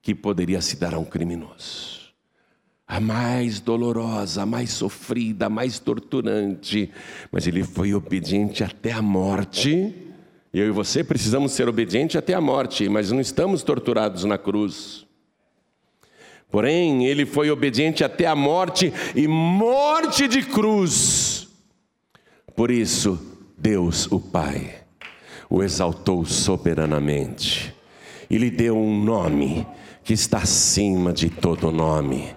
que 0.00 0.14
poderia 0.14 0.60
se 0.60 0.76
dar 0.76 0.94
a 0.94 0.98
um 0.98 1.04
criminoso 1.04 1.93
a 2.86 3.00
mais 3.00 3.60
dolorosa, 3.60 4.42
a 4.42 4.46
mais 4.46 4.70
sofrida, 4.70 5.46
a 5.46 5.50
mais 5.50 5.78
torturante, 5.78 6.90
mas 7.32 7.46
ele 7.46 7.62
foi 7.62 7.94
obediente 7.94 8.62
até 8.62 8.92
a 8.92 9.02
morte. 9.02 9.94
Eu 10.52 10.68
e 10.68 10.70
você 10.70 11.02
precisamos 11.02 11.52
ser 11.52 11.68
obedientes 11.68 12.16
até 12.16 12.34
a 12.34 12.40
morte, 12.40 12.88
mas 12.88 13.10
não 13.10 13.20
estamos 13.20 13.62
torturados 13.62 14.24
na 14.24 14.38
cruz. 14.38 15.06
Porém, 16.50 17.06
ele 17.06 17.26
foi 17.26 17.50
obediente 17.50 18.04
até 18.04 18.26
a 18.26 18.36
morte 18.36 18.92
e 19.16 19.26
morte 19.26 20.28
de 20.28 20.42
cruz. 20.42 21.48
Por 22.54 22.70
isso, 22.70 23.18
Deus, 23.58 24.06
o 24.12 24.20
Pai, 24.20 24.82
o 25.50 25.62
exaltou 25.62 26.24
soberanamente 26.24 27.74
e 28.30 28.38
lhe 28.38 28.50
deu 28.50 28.76
um 28.76 29.02
nome 29.02 29.66
que 30.04 30.12
está 30.12 30.38
acima 30.38 31.12
de 31.12 31.30
todo 31.30 31.72
nome, 31.72 32.28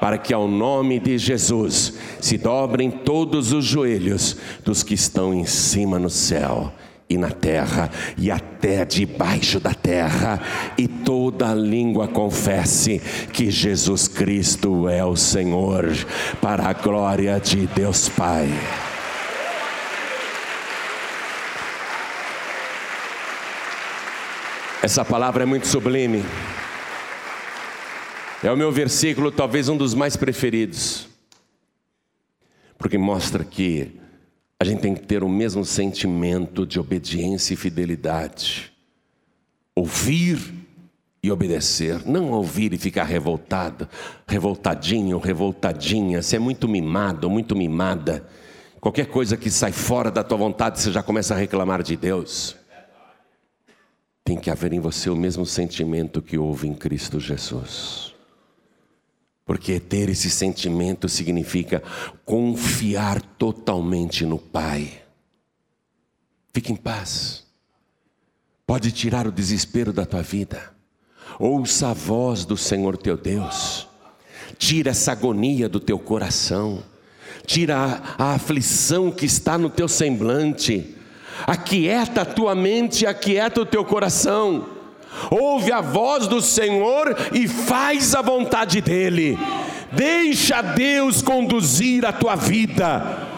para 0.00 0.18
que 0.18 0.34
ao 0.34 0.48
nome 0.48 0.98
de 0.98 1.16
Jesus 1.16 1.94
se 2.20 2.36
dobrem 2.36 2.90
todos 2.90 3.52
os 3.52 3.64
joelhos 3.64 4.36
dos 4.64 4.82
que 4.82 4.94
estão 4.94 5.32
em 5.32 5.46
cima 5.46 6.00
no 6.00 6.10
céu 6.10 6.72
e 7.08 7.16
na 7.16 7.30
terra 7.30 7.90
e 8.18 8.30
até 8.30 8.84
debaixo 8.84 9.60
da 9.60 9.72
terra, 9.72 10.40
e 10.76 10.88
toda 10.88 11.54
língua 11.54 12.08
confesse 12.08 13.00
que 13.32 13.50
Jesus 13.50 14.08
Cristo 14.08 14.88
é 14.88 15.04
o 15.04 15.14
Senhor, 15.14 15.92
para 16.40 16.68
a 16.68 16.72
glória 16.72 17.38
de 17.38 17.66
Deus 17.68 18.08
Pai. 18.08 18.48
Essa 24.82 25.04
palavra 25.04 25.44
é 25.44 25.46
muito 25.46 25.68
sublime. 25.68 26.24
É 28.42 28.50
o 28.50 28.56
meu 28.56 28.72
versículo, 28.72 29.30
talvez 29.30 29.68
um 29.68 29.76
dos 29.76 29.94
mais 29.94 30.16
preferidos, 30.16 31.06
porque 32.76 32.98
mostra 32.98 33.44
que 33.44 34.00
a 34.58 34.64
gente 34.64 34.80
tem 34.80 34.94
que 34.94 35.02
ter 35.02 35.22
o 35.22 35.28
mesmo 35.28 35.64
sentimento 35.64 36.66
de 36.66 36.80
obediência 36.80 37.54
e 37.54 37.56
fidelidade. 37.56 38.72
Ouvir 39.76 40.40
e 41.22 41.30
obedecer, 41.30 42.04
não 42.04 42.32
ouvir 42.32 42.72
e 42.72 42.78
ficar 42.78 43.04
revoltado, 43.04 43.88
revoltadinho, 44.26 45.18
revoltadinha, 45.18 46.20
você 46.20 46.34
é 46.34 46.40
muito 46.40 46.66
mimado, 46.66 47.30
muito 47.30 47.54
mimada. 47.54 48.26
Qualquer 48.80 49.06
coisa 49.06 49.36
que 49.36 49.50
sai 49.50 49.70
fora 49.70 50.10
da 50.10 50.24
tua 50.24 50.36
vontade, 50.36 50.80
você 50.80 50.90
já 50.90 51.00
começa 51.00 51.32
a 51.32 51.38
reclamar 51.38 51.80
de 51.80 51.96
Deus. 51.96 52.56
Tem 54.24 54.36
que 54.36 54.50
haver 54.50 54.72
em 54.72 54.80
você 54.80 55.08
o 55.08 55.16
mesmo 55.16 55.46
sentimento 55.46 56.20
que 56.20 56.36
houve 56.36 56.66
em 56.66 56.74
Cristo 56.74 57.20
Jesus. 57.20 58.11
Porque 59.52 59.78
ter 59.78 60.08
esse 60.08 60.30
sentimento 60.30 61.10
significa 61.10 61.82
confiar 62.24 63.20
totalmente 63.20 64.24
no 64.24 64.38
Pai. 64.38 65.02
Fique 66.54 66.72
em 66.72 66.74
paz. 66.74 67.44
Pode 68.66 68.90
tirar 68.90 69.26
o 69.26 69.30
desespero 69.30 69.92
da 69.92 70.06
tua 70.06 70.22
vida. 70.22 70.74
Ouça 71.38 71.88
a 71.88 71.92
voz 71.92 72.46
do 72.46 72.56
Senhor 72.56 72.96
teu 72.96 73.14
Deus. 73.14 73.86
Tira 74.56 74.92
essa 74.92 75.12
agonia 75.12 75.68
do 75.68 75.78
teu 75.78 75.98
coração. 75.98 76.82
Tira 77.44 77.76
a, 78.16 78.32
aflição 78.32 79.10
que 79.10 79.26
está 79.26 79.58
no 79.58 79.68
teu 79.68 79.86
semblante. 79.86 80.96
Aquieta 81.46 82.22
a 82.22 82.24
tua 82.24 82.54
mente, 82.54 83.04
aquieta 83.04 83.60
o 83.60 83.66
teu 83.66 83.84
coração 83.84 84.81
ouve 85.30 85.72
a 85.72 85.80
voz 85.80 86.26
do 86.26 86.40
Senhor 86.40 87.16
e 87.32 87.48
faz 87.48 88.14
a 88.14 88.22
vontade 88.22 88.80
dEle. 88.80 89.38
Deixa 89.90 90.62
Deus 90.62 91.20
conduzir 91.20 92.06
a 92.06 92.12
tua 92.12 92.34
vida 92.34 93.30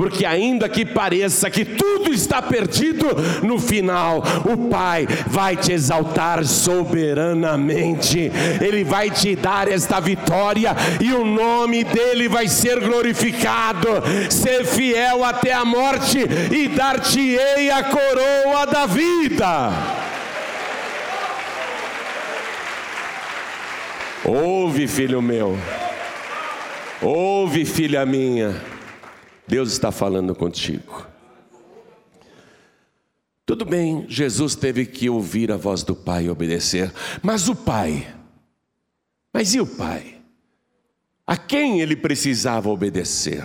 porque 0.00 0.24
ainda 0.24 0.66
que 0.66 0.82
pareça 0.82 1.50
que 1.50 1.62
tudo 1.62 2.10
está 2.10 2.40
perdido, 2.40 3.06
no 3.42 3.58
final 3.58 4.22
o 4.50 4.70
Pai 4.70 5.06
vai 5.26 5.54
te 5.58 5.72
exaltar 5.72 6.42
soberanamente, 6.42 8.32
Ele 8.62 8.82
vai 8.82 9.10
te 9.10 9.36
dar 9.36 9.68
esta 9.68 10.00
vitória 10.00 10.74
e 11.02 11.12
o 11.12 11.22
nome 11.22 11.84
dele 11.84 12.28
vai 12.28 12.48
ser 12.48 12.80
glorificado. 12.80 13.88
Ser 14.30 14.64
fiel 14.64 15.22
até 15.22 15.52
a 15.52 15.66
morte 15.66 16.18
e 16.50 16.68
dar-te-ei 16.68 17.70
a 17.70 17.84
coroa 17.84 18.66
da 18.66 18.86
vida. 18.86 19.99
Ouve, 24.24 24.86
filho 24.86 25.22
meu. 25.22 25.56
Ouve, 27.02 27.64
filha 27.64 28.04
minha. 28.04 28.54
Deus 29.48 29.72
está 29.72 29.90
falando 29.90 30.34
contigo. 30.34 31.06
Tudo 33.46 33.64
bem, 33.64 34.04
Jesus 34.08 34.54
teve 34.54 34.86
que 34.86 35.10
ouvir 35.10 35.50
a 35.50 35.56
voz 35.56 35.82
do 35.82 35.96
Pai 35.96 36.26
e 36.26 36.30
obedecer, 36.30 36.92
mas 37.20 37.48
o 37.48 37.56
Pai, 37.56 38.14
mas 39.32 39.54
e 39.54 39.60
o 39.60 39.66
Pai? 39.66 40.20
A 41.26 41.36
quem 41.36 41.80
ele 41.80 41.96
precisava 41.96 42.68
obedecer? 42.68 43.44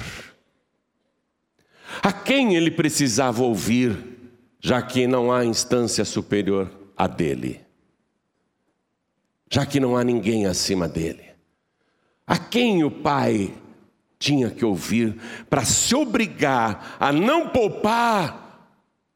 A 2.03 2.11
quem 2.11 2.55
ele 2.55 2.69
precisava 2.69 3.41
ouvir, 3.41 3.97
já 4.59 4.79
que 4.79 5.07
não 5.07 5.31
há 5.31 5.43
instância 5.43 6.05
superior 6.05 6.69
a 6.95 7.07
dele? 7.07 7.64
Já 9.49 9.65
que 9.65 9.79
não 9.79 9.95
há 9.95 10.03
ninguém 10.03 10.45
acima 10.45 10.87
dele. 10.87 11.23
A 12.25 12.37
quem 12.37 12.83
o 12.83 12.91
pai 12.91 13.53
tinha 14.17 14.49
que 14.49 14.65
ouvir 14.65 15.15
para 15.49 15.63
se 15.63 15.93
obrigar 15.95 16.97
a 16.99 17.11
não 17.11 17.49
poupar 17.49 18.45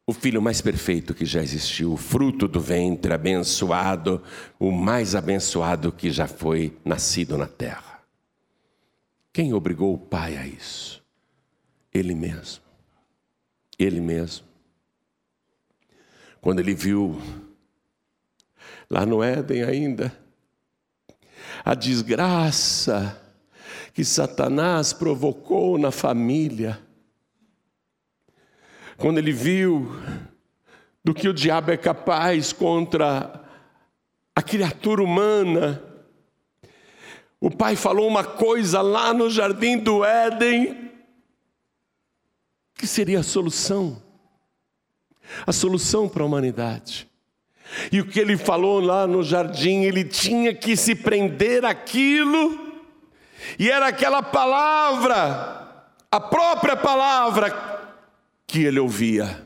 o 0.06 0.14
filho 0.14 0.42
mais 0.42 0.60
perfeito 0.60 1.14
que 1.14 1.24
já 1.24 1.42
existiu, 1.42 1.94
o 1.94 1.98
fruto 1.98 2.48
do 2.48 2.60
ventre 2.60 3.14
abençoado, 3.14 4.24
o 4.60 4.72
mais 4.72 5.14
abençoado 5.14 5.92
que 5.92 6.10
já 6.10 6.28
foi 6.28 6.76
nascido 6.84 7.38
na 7.38 7.46
terra. 7.46 8.02
Quem 9.32 9.54
obrigou 9.54 9.94
o 9.94 10.00
pai 10.00 10.36
a 10.36 10.48
isso? 10.48 11.04
Ele 11.94 12.16
mesmo. 12.16 12.64
Ele 13.78 14.02
mesmo. 14.02 14.46
Quando 16.42 16.60
ele 16.60 16.74
viu 16.74 17.22
lá 18.90 19.06
no 19.06 19.24
Éden 19.24 19.64
ainda, 19.64 20.18
a 21.64 21.76
desgraça 21.76 23.22
que 23.94 24.04
Satanás 24.04 24.94
provocou 24.94 25.78
na 25.78 25.92
família. 25.92 26.80
Quando 28.98 29.18
ele 29.18 29.32
viu 29.32 29.92
do 31.04 31.14
que 31.14 31.28
o 31.28 31.34
diabo 31.34 31.72
é 31.72 31.78
capaz 31.78 32.52
contra 32.52 33.44
a 34.36 34.42
criatura 34.42 35.04
humana, 35.04 35.84
o 37.40 37.50
pai 37.50 37.76
falou 37.76 38.08
uma 38.08 38.24
coisa 38.24 38.82
lá 38.82 39.14
no 39.14 39.30
jardim 39.30 39.78
do 39.78 40.04
Éden, 40.04 40.92
que 42.76 42.88
seria 42.88 43.20
a 43.20 43.24
solução 43.24 44.02
a 45.46 45.52
solução 45.52 46.08
para 46.08 46.24
a 46.24 46.26
humanidade. 46.26 47.09
E 47.92 48.02
o 48.02 48.06
que 48.06 48.20
ele 48.20 48.38
falou 48.38 48.80
lá 48.80 49.06
no 49.06 49.24
jardim, 49.24 49.84
ele 49.84 50.04
tinha 50.04 50.54
que 50.54 50.76
se 50.76 50.96
prender 50.96 51.66
aquilo, 51.66 52.68
e 53.58 53.70
era 53.70 53.88
aquela 53.88 54.22
palavra, 54.22 55.84
a 56.12 56.20
própria 56.20 56.76
palavra 56.76 57.52
que 58.48 58.64
ele 58.64 58.80
ouvia. 58.80 59.46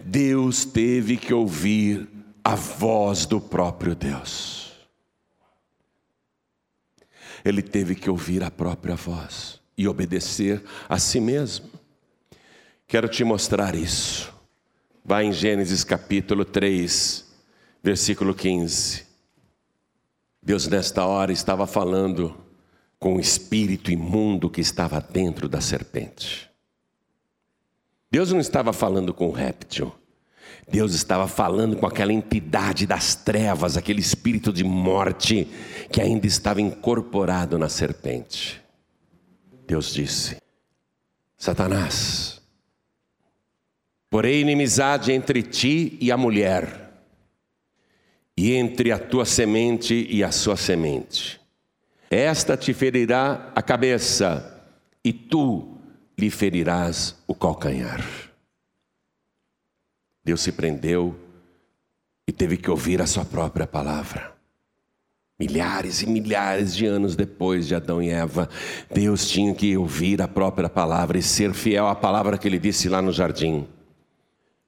Deus 0.00 0.64
teve 0.64 1.16
que 1.16 1.32
ouvir 1.34 2.08
a 2.42 2.54
voz 2.54 3.26
do 3.26 3.40
próprio 3.40 3.94
Deus. 3.94 4.72
Ele 7.44 7.62
teve 7.62 7.94
que 7.94 8.10
ouvir 8.10 8.42
a 8.42 8.50
própria 8.50 8.96
voz 8.96 9.60
e 9.78 9.86
obedecer 9.86 10.62
a 10.88 10.98
si 10.98 11.20
mesmo. 11.20 11.70
Quero 12.88 13.08
te 13.08 13.22
mostrar 13.24 13.74
isso. 13.74 14.35
Vai 15.08 15.26
em 15.26 15.32
Gênesis 15.32 15.84
capítulo 15.84 16.44
3, 16.44 17.24
versículo 17.80 18.34
15. 18.34 19.06
Deus, 20.42 20.66
nesta 20.66 21.06
hora, 21.06 21.32
estava 21.32 21.64
falando 21.64 22.36
com 22.98 23.14
o 23.14 23.20
espírito 23.20 23.92
imundo 23.92 24.50
que 24.50 24.60
estava 24.60 25.00
dentro 25.00 25.48
da 25.48 25.60
serpente. 25.60 26.50
Deus 28.10 28.32
não 28.32 28.40
estava 28.40 28.72
falando 28.72 29.14
com 29.14 29.28
o 29.28 29.32
réptil. 29.32 29.94
Deus 30.68 30.92
estava 30.92 31.28
falando 31.28 31.76
com 31.76 31.86
aquela 31.86 32.12
entidade 32.12 32.84
das 32.84 33.14
trevas, 33.14 33.76
aquele 33.76 34.00
espírito 34.00 34.52
de 34.52 34.64
morte 34.64 35.46
que 35.92 36.00
ainda 36.00 36.26
estava 36.26 36.60
incorporado 36.60 37.56
na 37.56 37.68
serpente. 37.68 38.60
Deus 39.68 39.94
disse: 39.94 40.36
Satanás, 41.38 42.35
Porém, 44.08 44.40
inimizade 44.40 45.12
entre 45.12 45.42
ti 45.42 45.98
e 46.00 46.12
a 46.12 46.16
mulher, 46.16 46.92
e 48.36 48.52
entre 48.52 48.92
a 48.92 48.98
tua 48.98 49.24
semente 49.24 50.06
e 50.10 50.22
a 50.22 50.30
sua 50.30 50.56
semente. 50.56 51.40
Esta 52.10 52.56
te 52.56 52.72
ferirá 52.72 53.50
a 53.54 53.62
cabeça, 53.62 54.62
e 55.04 55.12
tu 55.12 55.76
lhe 56.18 56.30
ferirás 56.30 57.16
o 57.26 57.34
calcanhar. 57.34 58.04
Deus 60.24 60.40
se 60.40 60.52
prendeu 60.52 61.14
e 62.26 62.32
teve 62.32 62.56
que 62.56 62.70
ouvir 62.70 63.00
a 63.00 63.06
sua 63.06 63.24
própria 63.24 63.66
palavra. 63.66 64.34
Milhares 65.38 66.00
e 66.00 66.06
milhares 66.06 66.74
de 66.74 66.86
anos 66.86 67.14
depois 67.14 67.68
de 67.68 67.74
Adão 67.74 68.02
e 68.02 68.08
Eva, 68.08 68.48
Deus 68.90 69.28
tinha 69.28 69.54
que 69.54 69.76
ouvir 69.76 70.22
a 70.22 70.26
própria 70.26 70.68
palavra 70.68 71.18
e 71.18 71.22
ser 71.22 71.52
fiel 71.52 71.86
à 71.86 71.94
palavra 71.94 72.38
que 72.38 72.48
ele 72.48 72.58
disse 72.58 72.88
lá 72.88 73.02
no 73.02 73.12
jardim. 73.12 73.68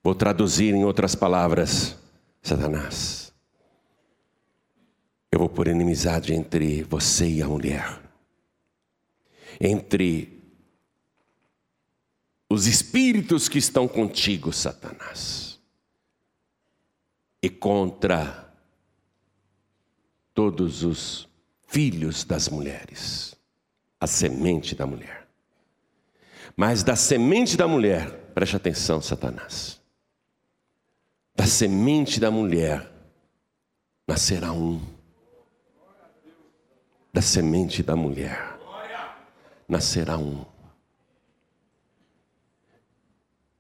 Vou 0.03 0.15
traduzir 0.15 0.75
em 0.75 0.85
outras 0.85 1.15
palavras: 1.15 1.97
Satanás. 2.43 3.33
Eu 5.31 5.39
vou 5.41 5.49
pôr 5.49 5.69
inimizade 5.69 6.33
entre 6.33 6.83
você 6.83 7.29
e 7.29 7.43
a 7.43 7.47
mulher, 7.47 8.01
entre 9.61 10.39
os 12.51 12.67
espíritos 12.67 13.49
que 13.49 13.59
estão 13.59 13.87
contigo, 13.87 14.53
Satanás, 14.53 15.61
e 17.43 17.51
contra 17.51 18.53
todos 20.33 20.83
os 20.83 21.29
filhos 21.67 22.25
das 22.25 22.49
mulheres, 22.49 23.35
a 24.01 24.07
semente 24.07 24.75
da 24.75 24.87
mulher. 24.87 25.29
Mas 26.57 26.83
da 26.83 26.97
semente 26.97 27.57
da 27.57 27.69
mulher, 27.69 28.11
preste 28.35 28.57
atenção, 28.57 29.03
Satanás, 29.03 29.78
da 31.39 31.47
semente 31.47 32.19
da 32.19 32.33
mulher 32.33 32.93
nascerá 34.09 34.53
um. 34.53 34.81
Da 37.13 37.23
semente 37.23 37.81
da 37.81 37.95
mulher 37.95 38.59
nascerá 39.69 40.19
um. 40.19 40.45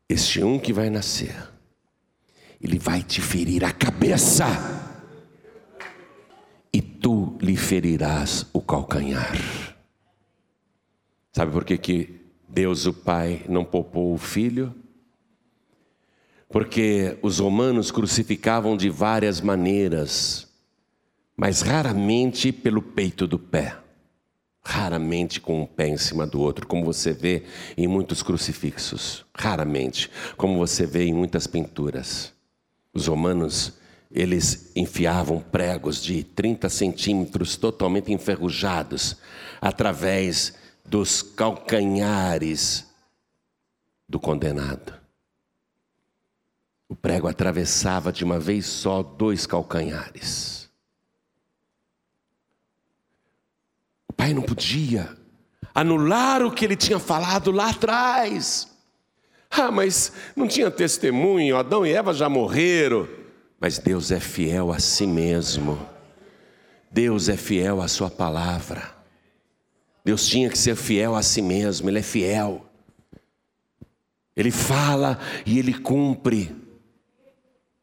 Este 0.09 0.43
um 0.43 0.59
que 0.59 0.73
vai 0.73 0.91
nascer, 0.91 1.37
ele 2.61 2.81
vai 2.81 3.01
te 3.01 3.21
ferir 3.21 3.65
a 3.65 3.73
cabeça, 3.73 4.47
e 6.73 6.83
tu 6.83 7.39
lhe 7.41 7.57
ferirás 7.57 8.45
o 8.53 8.61
calcanhar. 8.61 9.33
Sabe 11.33 11.53
por 11.53 11.65
que, 11.65 11.79
que 11.79 12.21
Deus, 12.49 12.87
o 12.87 12.93
Pai, 12.93 13.45
não 13.49 13.65
poupou 13.65 14.13
o 14.13 14.19
filho? 14.19 14.75
Porque 16.49 17.19
os 17.23 17.39
romanos 17.39 17.91
crucificavam 17.91 18.77
de 18.77 18.89
várias 18.89 19.41
maneiras, 19.41 20.49
mas 21.37 21.61
raramente 21.61 22.51
pelo 22.53 22.81
peito 22.81 23.27
do 23.27 23.39
pé 23.39 23.77
raramente 24.69 25.41
com 25.41 25.63
um 25.63 25.67
pé 25.67 25.89
em 25.89 25.97
cima 25.97 26.27
do 26.27 26.43
outro, 26.43 26.67
como 26.67 26.85
você 26.85 27.11
vê 27.11 27.43
em 27.75 27.87
muitos 27.87 28.23
crucifixos, 28.23 29.25
raramente, 29.35 30.11
como 30.37 30.59
você 30.59 30.85
vê 30.85 31.07
em 31.07 31.15
muitas 31.15 31.47
pinturas. 31.47 32.35
Os 32.93 33.07
romanos, 33.07 33.73
eles 34.11 34.71
enfiavam 34.77 35.41
pregos 35.41 36.03
de 36.03 36.23
30 36.23 36.69
centímetros 36.69 37.57
totalmente 37.57 38.13
enferrujados 38.13 39.17
através 39.59 40.53
dos 40.85 41.23
calcanhares 41.23 42.87
do 44.07 44.21
condenado. 44.21 44.98
O 46.89 46.97
prego 46.97 47.29
atravessava 47.29 48.11
de 48.13 48.25
uma 48.25 48.41
vez 48.41 48.67
só 48.67 49.03
dois 49.03 49.47
calcanhares. 49.47 50.59
pai 54.19 54.35
não 54.35 54.43
podia 54.43 55.17
anular 55.73 56.43
o 56.43 56.51
que 56.51 56.65
ele 56.65 56.75
tinha 56.75 56.99
falado 56.99 57.53
lá 57.53 57.71
atrás. 57.71 58.69
Ah, 59.49 59.71
mas 59.71 60.13
não 60.35 60.49
tinha 60.49 60.71
testemunho, 60.71 61.57
Adão 61.57 61.87
e 61.87 61.93
Eva 61.93 62.13
já 62.13 62.29
morreram. 62.29 63.09
Mas 63.61 63.79
Deus 63.79 64.11
é 64.11 64.19
fiel 64.19 64.73
a 64.73 64.81
si 64.81 65.07
mesmo. 65.07 65.79
Deus 66.91 67.29
é 67.29 67.37
fiel 67.37 67.81
à 67.81 67.87
sua 67.87 68.11
palavra. 68.11 68.93
Deus 70.05 70.27
tinha 70.27 70.51
que 70.51 70.59
ser 70.59 70.75
fiel 70.75 71.15
a 71.15 71.23
si 71.23 71.41
mesmo, 71.41 71.89
ele 71.89 72.01
é 72.01 72.03
fiel. 72.03 72.67
Ele 74.37 74.51
fala 74.51 75.19
e 75.47 75.59
ele 75.59 75.75
cumpre. 75.75 76.55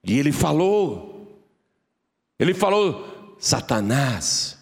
E 0.05 0.19
ele 0.19 0.31
falou. 0.31 1.41
Ele 2.39 2.53
falou: 2.53 3.35
Satanás, 3.39 4.57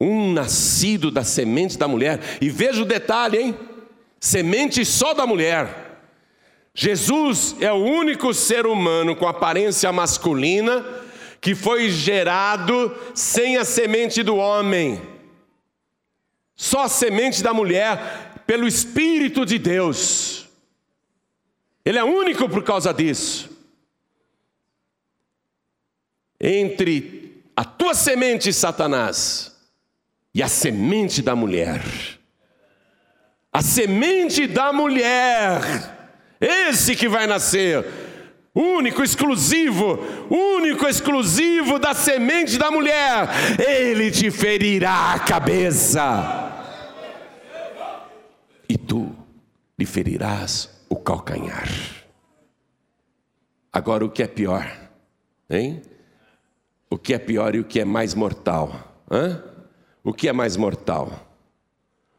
um 0.00 0.32
nascido 0.32 1.10
da 1.10 1.22
semente 1.22 1.78
da 1.78 1.86
mulher. 1.86 2.38
E 2.40 2.50
veja 2.50 2.82
o 2.82 2.86
detalhe, 2.86 3.38
hein? 3.38 3.56
Semente 4.18 4.84
só 4.84 5.14
da 5.14 5.26
mulher. 5.26 6.00
Jesus 6.74 7.56
é 7.60 7.72
o 7.72 7.76
único 7.76 8.32
ser 8.34 8.66
humano 8.66 9.14
com 9.16 9.26
aparência 9.26 9.92
masculina 9.92 10.84
que 11.40 11.54
foi 11.54 11.88
gerado 11.88 12.94
sem 13.14 13.56
a 13.56 13.64
semente 13.64 14.22
do 14.22 14.36
homem. 14.36 15.00
Só 16.54 16.84
a 16.84 16.88
semente 16.88 17.42
da 17.42 17.54
mulher 17.54 18.42
pelo 18.46 18.66
Espírito 18.66 19.46
de 19.46 19.58
Deus. 19.58 20.48
Ele 21.84 21.98
é 21.98 22.04
único 22.04 22.48
por 22.48 22.62
causa 22.62 22.92
disso. 22.92 23.49
Entre 26.40 27.42
a 27.54 27.64
tua 27.64 27.92
semente, 27.92 28.52
Satanás, 28.52 29.54
e 30.34 30.42
a 30.42 30.48
semente 30.48 31.20
da 31.20 31.36
mulher. 31.36 31.82
A 33.52 33.62
semente 33.62 34.46
da 34.46 34.72
mulher, 34.72 35.60
esse 36.40 36.94
que 36.94 37.08
vai 37.08 37.26
nascer, 37.26 37.84
único, 38.54 39.02
exclusivo, 39.02 39.98
único, 40.30 40.86
exclusivo 40.86 41.78
da 41.78 41.92
semente 41.92 42.56
da 42.56 42.70
mulher, 42.70 43.28
ele 43.58 44.10
te 44.10 44.30
ferirá 44.30 45.14
a 45.14 45.18
cabeça, 45.18 46.46
e 48.68 48.78
tu 48.78 49.14
lhe 49.76 49.84
ferirás 49.84 50.70
o 50.88 50.94
calcanhar. 50.94 51.68
Agora, 53.72 54.04
o 54.04 54.10
que 54.10 54.22
é 54.22 54.28
pior, 54.28 54.70
hein? 55.50 55.82
O 56.90 56.98
que 56.98 57.14
é 57.14 57.18
pior 57.18 57.54
e 57.54 57.60
o 57.60 57.64
que 57.64 57.80
é 57.80 57.84
mais 57.84 58.14
mortal? 58.14 59.02
Hã? 59.10 59.42
O 60.02 60.12
que 60.12 60.28
é 60.28 60.32
mais 60.32 60.56
mortal? 60.56 61.28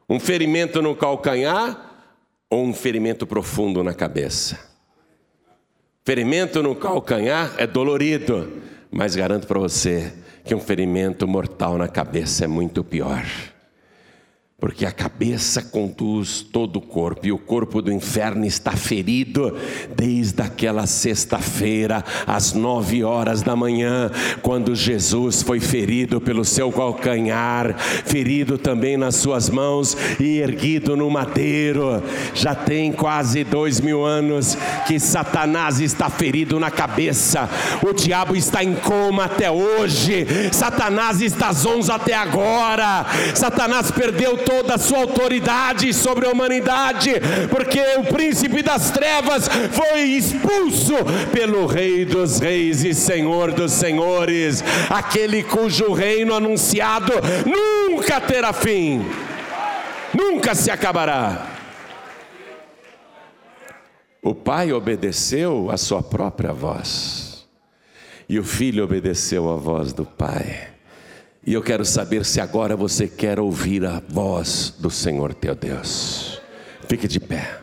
Um 0.09 0.19
ferimento 0.19 0.82
no 0.82 0.95
calcanhar 0.95 2.07
ou 2.49 2.63
um 2.63 2.74
ferimento 2.74 3.28
profundo 3.28 3.84
na 3.84 3.93
cabeça? 3.93 4.57
Ferimento 6.03 6.63
no 6.63 6.76
calcanhar 6.76 7.53
é 7.57 7.67
dolorido, 7.67 8.61
mas 8.89 9.15
garanto 9.15 9.45
para 9.45 9.59
você 9.59 10.13
que 10.43 10.55
um 10.55 10.59
ferimento 10.59 11.28
mortal 11.28 11.78
na 11.78 11.88
cabeça 11.88 12.45
é 12.45 12.47
muito 12.47 12.84
pior 12.84 13.24
porque 14.62 14.86
a 14.86 14.91
cabeça 14.91 15.64
conduz 15.64 16.41
todo 16.43 16.76
o 16.76 16.82
corpo 16.82 17.26
e 17.26 17.32
o 17.32 17.38
corpo 17.39 17.82
do 17.82 17.91
inferno 17.91 18.45
está 18.45 18.74
ferido 18.74 19.57
desde 19.97 20.39
aquela 20.39 20.86
sexta-feira, 20.86 22.05
às 22.28 22.53
nove 22.53 23.03
horas 23.03 23.41
da 23.41 23.55
manhã, 23.55 24.12
quando 24.43 24.76
Jesus 24.76 25.41
foi 25.41 25.59
ferido 25.59 26.22
pelo 26.22 26.45
seu 26.45 26.72
calcanhar, 26.72 27.76
ferido 27.76 28.55
também 28.55 28.97
nas 28.97 29.16
suas 29.16 29.49
mãos 29.49 29.97
e 30.20 30.38
erguido 30.38 30.95
no 30.95 31.09
madeiro. 31.09 32.03
Já 32.36 32.53
tem 32.53 32.91
quase 32.91 33.43
dois 33.43 33.82
mil 33.82 34.05
anos 34.05 34.55
que 34.86 34.99
Satanás 34.99 35.80
está 35.80 36.07
ferido 36.07 36.59
na 36.59 36.70
cabeça, 36.70 37.49
o 37.82 37.93
diabo 37.93 38.36
está 38.36 38.64
em 38.64 38.76
coma 38.76 39.26
até 39.26 39.49
hoje, 39.49 40.28
Satanás 40.51 41.20
está 41.20 41.51
zonzo 41.51 41.91
até 41.91 42.14
agora, 42.14 43.07
Satanás 43.34 43.89
perdeu 43.89 44.38
todo 44.38 44.50
toda 44.51 44.75
a 44.75 44.77
sua 44.77 44.97
autoridade 44.99 45.93
sobre 45.93 46.27
a 46.27 46.29
humanidade, 46.29 47.13
porque 47.49 47.79
o 47.97 48.03
príncipe 48.03 48.61
das 48.61 48.91
trevas 48.91 49.47
foi 49.47 50.01
expulso 50.01 50.93
pelo 51.31 51.65
Rei 51.65 52.03
dos 52.03 52.39
Reis 52.39 52.83
e 52.83 52.93
Senhor 52.93 53.53
dos 53.53 53.71
Senhores, 53.71 54.61
aquele 54.89 55.41
cujo 55.41 55.93
reino 55.93 56.33
anunciado 56.33 57.13
nunca 57.45 58.19
terá 58.19 58.51
fim, 58.51 59.05
nunca 60.13 60.53
se 60.53 60.69
acabará. 60.69 61.47
O 64.21 64.35
pai 64.35 64.73
obedeceu 64.73 65.71
a 65.71 65.77
sua 65.77 66.03
própria 66.03 66.51
voz, 66.51 67.47
e 68.27 68.37
o 68.37 68.43
filho 68.43 68.83
obedeceu 68.83 69.49
a 69.49 69.55
voz 69.55 69.93
do 69.93 70.03
pai. 70.03 70.70
E 71.45 71.53
eu 71.53 71.61
quero 71.61 71.83
saber 71.83 72.23
se 72.23 72.39
agora 72.39 72.75
você 72.75 73.07
quer 73.07 73.39
ouvir 73.39 73.83
a 73.83 74.01
voz 74.07 74.75
do 74.77 74.91
Senhor 74.91 75.33
teu 75.33 75.55
Deus. 75.55 76.39
Fique 76.87 77.07
de 77.07 77.19
pé. 77.19 77.61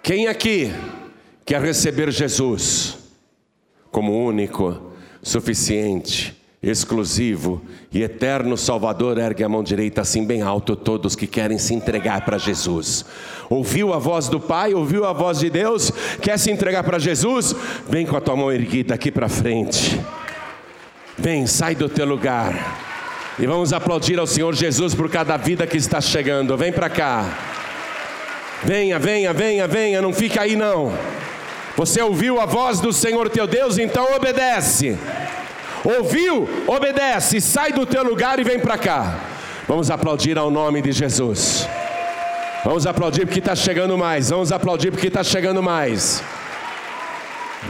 Quem 0.00 0.28
aqui 0.28 0.72
quer 1.44 1.60
receber 1.60 2.12
Jesus 2.12 2.96
como 3.90 4.24
único, 4.24 4.92
suficiente, 5.20 6.40
exclusivo 6.62 7.60
e 7.90 8.02
eterno 8.02 8.56
Salvador? 8.56 9.18
Ergue 9.18 9.42
a 9.42 9.48
mão 9.48 9.64
direita 9.64 10.02
assim 10.02 10.24
bem 10.24 10.42
alto, 10.42 10.76
todos 10.76 11.16
que 11.16 11.26
querem 11.26 11.58
se 11.58 11.74
entregar 11.74 12.24
para 12.24 12.38
Jesus. 12.38 13.04
Ouviu 13.50 13.92
a 13.92 13.98
voz 13.98 14.28
do 14.28 14.38
Pai, 14.38 14.74
ouviu 14.74 15.06
a 15.06 15.12
voz 15.12 15.40
de 15.40 15.50
Deus, 15.50 15.90
quer 16.22 16.38
se 16.38 16.52
entregar 16.52 16.84
para 16.84 17.00
Jesus? 17.00 17.52
Vem 17.88 18.06
com 18.06 18.16
a 18.16 18.20
tua 18.20 18.36
mão 18.36 18.52
erguida 18.52 18.94
aqui 18.94 19.10
para 19.10 19.28
frente. 19.28 20.00
Vem, 21.16 21.46
sai 21.46 21.74
do 21.74 21.88
teu 21.88 22.04
lugar. 22.04 22.52
E 23.38 23.46
vamos 23.46 23.72
aplaudir 23.72 24.18
ao 24.18 24.26
Senhor 24.26 24.54
Jesus 24.54 24.94
por 24.94 25.10
cada 25.10 25.36
vida 25.36 25.66
que 25.66 25.76
está 25.76 26.00
chegando. 26.00 26.56
Vem 26.56 26.72
para 26.72 26.88
cá. 26.88 27.24
Venha, 28.62 28.98
venha, 28.98 29.32
venha, 29.32 29.66
venha, 29.66 30.00
não 30.00 30.12
fica 30.12 30.42
aí 30.42 30.56
não. 30.56 30.92
Você 31.76 32.00
ouviu 32.00 32.40
a 32.40 32.46
voz 32.46 32.80
do 32.80 32.92
Senhor 32.92 33.28
teu 33.28 33.46
Deus, 33.46 33.78
então 33.78 34.14
obedece. 34.14 34.96
Ouviu? 35.84 36.48
Obedece. 36.66 37.40
Sai 37.40 37.72
do 37.72 37.84
teu 37.84 38.02
lugar 38.02 38.38
e 38.38 38.44
vem 38.44 38.58
para 38.58 38.78
cá. 38.78 39.18
Vamos 39.68 39.90
aplaudir 39.90 40.38
ao 40.38 40.50
nome 40.50 40.80
de 40.80 40.92
Jesus. 40.92 41.68
Vamos 42.64 42.86
aplaudir 42.86 43.26
porque 43.26 43.40
está 43.40 43.54
chegando 43.54 43.98
mais. 43.98 44.30
Vamos 44.30 44.50
aplaudir 44.52 44.90
porque 44.90 45.08
está 45.08 45.22
chegando 45.22 45.62
mais. 45.62 46.22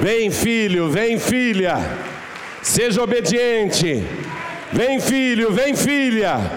Vem, 0.01 0.31
filho, 0.31 0.91
vem, 0.91 1.19
filha. 1.19 2.14
Seja 2.65 3.03
obediente. 3.03 4.03
Vem, 4.73 4.99
filho, 4.99 5.53
vem, 5.53 5.77
filha. 5.77 6.51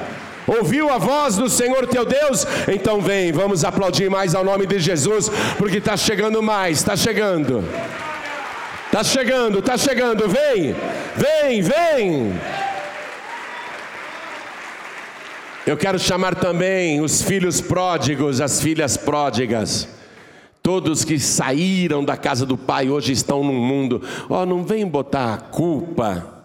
Ouviu 0.48 0.90
a 0.90 0.98
voz 0.98 1.36
do 1.36 1.50
Senhor 1.50 1.86
teu 1.86 2.06
Deus? 2.06 2.48
Então 2.70 3.02
vem, 3.02 3.34
vamos 3.34 3.66
aplaudir 3.66 4.10
mais 4.10 4.34
ao 4.34 4.46
nome 4.46 4.66
de 4.66 4.80
Jesus, 4.80 5.30
porque 5.58 5.80
está 5.80 5.98
chegando 5.98 6.42
mais, 6.42 6.78
está 6.78 6.96
chegando. 6.96 7.62
Está 8.86 9.04
chegando, 9.04 9.60
está 9.60 9.78
chegando, 9.78 10.30
vem, 10.30 10.74
vem, 11.14 11.62
vem. 11.62 12.42
Eu 15.66 15.76
quero 15.76 16.00
chamar 16.00 16.36
também 16.36 17.02
os 17.02 17.22
filhos 17.22 17.60
pródigos, 17.60 18.40
as 18.40 18.62
filhas 18.62 18.96
pródigas. 18.96 19.90
Todos 20.68 21.06
que 21.06 21.18
saíram 21.18 22.04
da 22.04 22.18
casa 22.18 22.46
do 22.46 22.58
pai 22.58 22.90
hoje 22.90 23.14
estão 23.14 23.42
no 23.42 23.54
mundo. 23.54 24.02
Ó, 24.30 24.42
oh, 24.42 24.46
não 24.46 24.66
vem 24.66 24.86
botar 24.86 25.34
a 25.34 25.38
culpa 25.38 26.37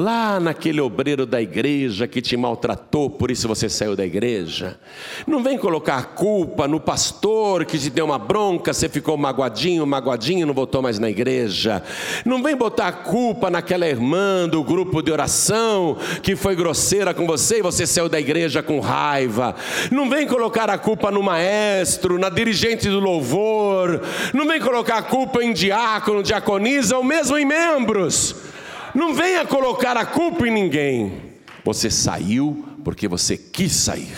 lá 0.00 0.40
naquele 0.40 0.80
obreiro 0.80 1.26
da 1.26 1.42
igreja 1.42 2.08
que 2.08 2.22
te 2.22 2.34
maltratou, 2.34 3.10
por 3.10 3.30
isso 3.30 3.46
você 3.46 3.68
saiu 3.68 3.94
da 3.94 4.04
igreja. 4.04 4.78
Não 5.26 5.42
vem 5.42 5.58
colocar 5.58 5.98
a 5.98 6.02
culpa 6.02 6.66
no 6.66 6.80
pastor 6.80 7.66
que 7.66 7.78
te 7.78 7.90
deu 7.90 8.06
uma 8.06 8.18
bronca, 8.18 8.72
você 8.72 8.88
ficou 8.88 9.18
magoadinho, 9.18 9.86
magoadinho, 9.86 10.46
não 10.46 10.54
voltou 10.54 10.80
mais 10.80 10.98
na 10.98 11.10
igreja. 11.10 11.82
Não 12.24 12.42
vem 12.42 12.56
botar 12.56 12.88
a 12.88 12.92
culpa 12.92 13.50
naquela 13.50 13.86
irmã 13.86 14.48
do 14.48 14.64
grupo 14.64 15.02
de 15.02 15.12
oração 15.12 15.98
que 16.22 16.34
foi 16.34 16.56
grosseira 16.56 17.12
com 17.12 17.26
você 17.26 17.58
e 17.58 17.62
você 17.62 17.86
saiu 17.86 18.08
da 18.08 18.18
igreja 18.18 18.62
com 18.62 18.80
raiva. 18.80 19.54
Não 19.90 20.08
vem 20.08 20.26
colocar 20.26 20.70
a 20.70 20.78
culpa 20.78 21.10
no 21.10 21.22
maestro, 21.22 22.18
na 22.18 22.30
dirigente 22.30 22.88
do 22.88 23.00
louvor. 23.00 24.00
Não 24.32 24.46
vem 24.46 24.60
colocar 24.60 24.96
a 24.96 25.02
culpa 25.02 25.44
em 25.44 25.52
diácono, 25.52 26.22
diaconisa 26.22 26.96
ou 26.96 27.04
mesmo 27.04 27.36
em 27.36 27.44
membros. 27.44 28.48
Não 28.94 29.14
venha 29.14 29.46
colocar 29.46 29.96
a 29.96 30.04
culpa 30.04 30.46
em 30.46 30.50
ninguém. 30.50 31.32
Você 31.64 31.90
saiu 31.90 32.64
porque 32.84 33.06
você 33.06 33.36
quis 33.36 33.72
sair. 33.72 34.16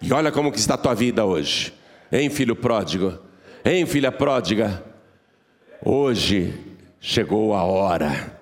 E 0.00 0.12
olha 0.12 0.32
como 0.32 0.52
que 0.52 0.58
está 0.58 0.74
a 0.74 0.78
tua 0.78 0.94
vida 0.94 1.24
hoje. 1.24 1.72
Hein, 2.10 2.30
filho 2.30 2.56
pródigo? 2.56 3.18
Hein, 3.64 3.84
filha 3.86 4.10
pródiga? 4.10 4.84
Hoje 5.84 6.54
chegou 7.00 7.54
a 7.54 7.62
hora 7.62 8.37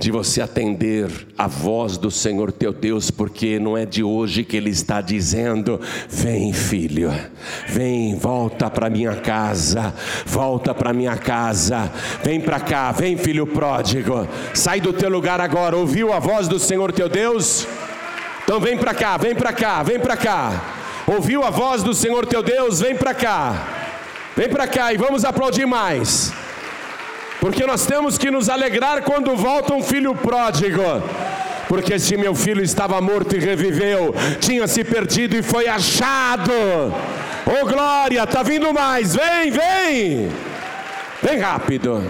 de 0.00 0.10
você 0.10 0.40
atender 0.40 1.10
a 1.36 1.46
voz 1.46 1.98
do 1.98 2.10
Senhor 2.10 2.50
teu 2.50 2.72
Deus, 2.72 3.10
porque 3.10 3.58
não 3.58 3.76
é 3.76 3.84
de 3.84 4.02
hoje 4.02 4.44
que 4.44 4.56
Ele 4.56 4.70
está 4.70 5.02
dizendo: 5.02 5.78
vem, 6.08 6.54
filho, 6.54 7.12
vem, 7.68 8.16
volta 8.16 8.70
para 8.70 8.88
minha 8.88 9.14
casa, 9.16 9.94
volta 10.24 10.74
para 10.74 10.94
minha 10.94 11.18
casa, 11.18 11.92
vem 12.24 12.40
para 12.40 12.58
cá, 12.58 12.90
vem, 12.92 13.18
filho 13.18 13.46
pródigo, 13.46 14.26
sai 14.54 14.80
do 14.80 14.90
teu 14.90 15.10
lugar 15.10 15.38
agora. 15.38 15.76
Ouviu 15.76 16.14
a 16.14 16.18
voz 16.18 16.48
do 16.48 16.58
Senhor 16.58 16.92
teu 16.92 17.08
Deus? 17.08 17.66
Então 18.42 18.58
vem 18.58 18.78
para 18.78 18.94
cá, 18.94 19.18
vem 19.18 19.34
para 19.34 19.52
cá, 19.52 19.82
vem 19.82 20.00
para 20.00 20.16
cá. 20.16 21.02
Ouviu 21.06 21.44
a 21.44 21.50
voz 21.50 21.82
do 21.82 21.92
Senhor 21.92 22.24
teu 22.24 22.42
Deus? 22.42 22.80
Vem 22.80 22.96
para 22.96 23.12
cá, 23.12 23.68
vem 24.34 24.48
para 24.48 24.66
cá 24.66 24.94
e 24.94 24.96
vamos 24.96 25.26
aplaudir 25.26 25.66
mais. 25.66 26.32
Porque 27.40 27.66
nós 27.66 27.86
temos 27.86 28.18
que 28.18 28.30
nos 28.30 28.48
alegrar 28.48 29.02
quando 29.02 29.34
volta 29.34 29.74
um 29.74 29.82
filho 29.82 30.14
pródigo. 30.14 30.82
Porque 31.66 31.98
se 31.98 32.16
meu 32.16 32.34
filho 32.34 32.62
estava 32.62 33.00
morto 33.00 33.36
e 33.36 33.38
reviveu, 33.38 34.14
tinha 34.40 34.66
se 34.66 34.84
perdido 34.84 35.36
e 35.36 35.42
foi 35.42 35.68
achado. 35.68 36.52
Oh 37.46 37.66
glória, 37.66 38.26
tá 38.26 38.42
vindo 38.42 38.72
mais. 38.74 39.14
Vem, 39.14 39.50
vem. 39.50 40.30
Vem 41.22 41.38
rápido. 41.38 42.04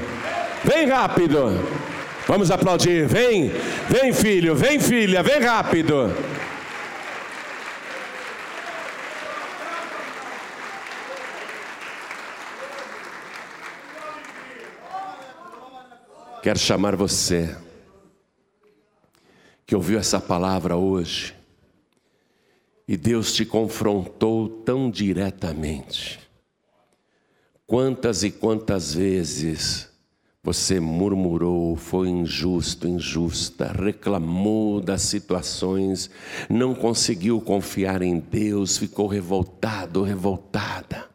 Vem 0.64 0.88
rápido. 0.88 1.60
Vamos 2.26 2.50
aplaudir. 2.50 3.06
Vem. 3.06 3.52
Vem, 3.88 4.12
filho. 4.12 4.54
Vem, 4.54 4.78
filha. 4.78 5.22
Vem 5.22 5.40
rápido. 5.40 6.14
Quero 16.42 16.58
chamar 16.58 16.96
você 16.96 17.54
que 19.66 19.76
ouviu 19.76 19.98
essa 19.98 20.18
palavra 20.18 20.74
hoje 20.74 21.34
e 22.88 22.96
Deus 22.96 23.34
te 23.34 23.44
confrontou 23.44 24.48
tão 24.48 24.90
diretamente. 24.90 26.18
Quantas 27.66 28.22
e 28.22 28.30
quantas 28.30 28.94
vezes 28.94 29.90
você 30.42 30.80
murmurou, 30.80 31.76
foi 31.76 32.08
injusto, 32.08 32.88
injusta, 32.88 33.70
reclamou 33.70 34.80
das 34.80 35.02
situações, 35.02 36.10
não 36.48 36.74
conseguiu 36.74 37.38
confiar 37.42 38.00
em 38.00 38.18
Deus, 38.18 38.78
ficou 38.78 39.06
revoltado, 39.06 40.02
revoltada. 40.02 41.06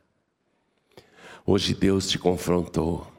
Hoje 1.44 1.74
Deus 1.74 2.08
te 2.08 2.20
confrontou 2.20 3.15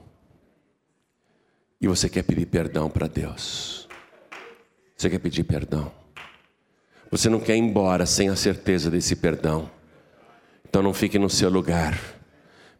e 1.80 1.86
você 1.86 2.08
quer 2.08 2.22
pedir 2.22 2.46
perdão 2.46 2.88
para 2.88 3.06
Deus. 3.06 3.88
Você 4.96 5.10
quer 5.10 5.18
pedir 5.18 5.44
perdão. 5.44 5.92
Você 7.10 7.28
não 7.28 7.38
quer 7.38 7.56
ir 7.56 7.60
embora 7.60 8.06
sem 8.06 8.28
a 8.28 8.36
certeza 8.36 8.90
desse 8.90 9.14
perdão. 9.16 9.70
Então 10.68 10.82
não 10.82 10.94
fique 10.94 11.18
no 11.18 11.30
seu 11.30 11.50
lugar. 11.50 11.98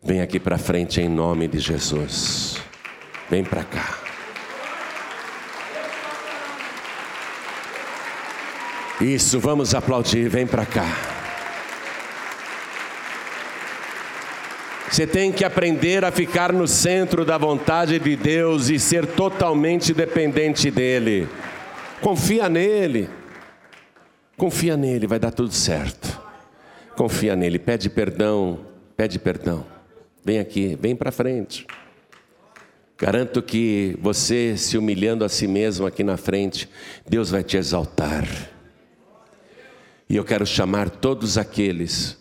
Vem 0.02 0.20
aqui 0.20 0.40
para 0.40 0.58
frente 0.58 1.00
em 1.00 1.08
nome 1.08 1.46
de 1.46 1.58
Jesus. 1.58 2.56
Vem 3.28 3.44
para 3.44 3.64
cá. 3.64 3.98
Isso, 9.00 9.38
vamos 9.38 9.74
aplaudir. 9.74 10.28
Vem 10.28 10.46
para 10.46 10.64
cá. 10.64 10.86
Você 14.90 15.06
tem 15.06 15.32
que 15.32 15.44
aprender 15.44 16.04
a 16.04 16.12
ficar 16.12 16.52
no 16.52 16.66
centro 16.68 17.24
da 17.24 17.36
vontade 17.36 17.98
de 17.98 18.16
Deus 18.16 18.68
e 18.68 18.78
ser 18.78 19.04
totalmente 19.04 19.92
dependente 19.92 20.70
dEle. 20.70 21.28
Confia 22.00 22.48
nele. 22.48 23.08
Confia 24.36 24.76
nele, 24.76 25.06
vai 25.06 25.18
dar 25.18 25.32
tudo 25.32 25.52
certo. 25.52 26.20
Confia 26.94 27.34
nele, 27.34 27.58
pede 27.58 27.90
perdão, 27.90 28.60
pede 28.96 29.18
perdão. 29.18 29.66
Vem 30.24 30.38
aqui, 30.38 30.78
vem 30.80 30.94
para 30.94 31.10
frente. 31.10 31.66
Garanto 32.98 33.42
que 33.42 33.98
você 34.00 34.56
se 34.56 34.78
humilhando 34.78 35.24
a 35.24 35.28
si 35.28 35.46
mesmo 35.46 35.86
aqui 35.86 36.02
na 36.02 36.16
frente, 36.16 36.68
Deus 37.06 37.30
vai 37.30 37.42
te 37.42 37.56
exaltar. 37.56 38.26
E 40.08 40.16
eu 40.16 40.24
quero 40.24 40.46
chamar 40.46 40.88
todos 40.88 41.36
aqueles 41.36 42.16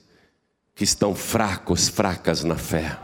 que 0.76 0.84
estão 0.84 1.15
fracos, 1.15 1.88
fracas 1.88 2.43
na 2.43 2.57
fé. 2.57 2.99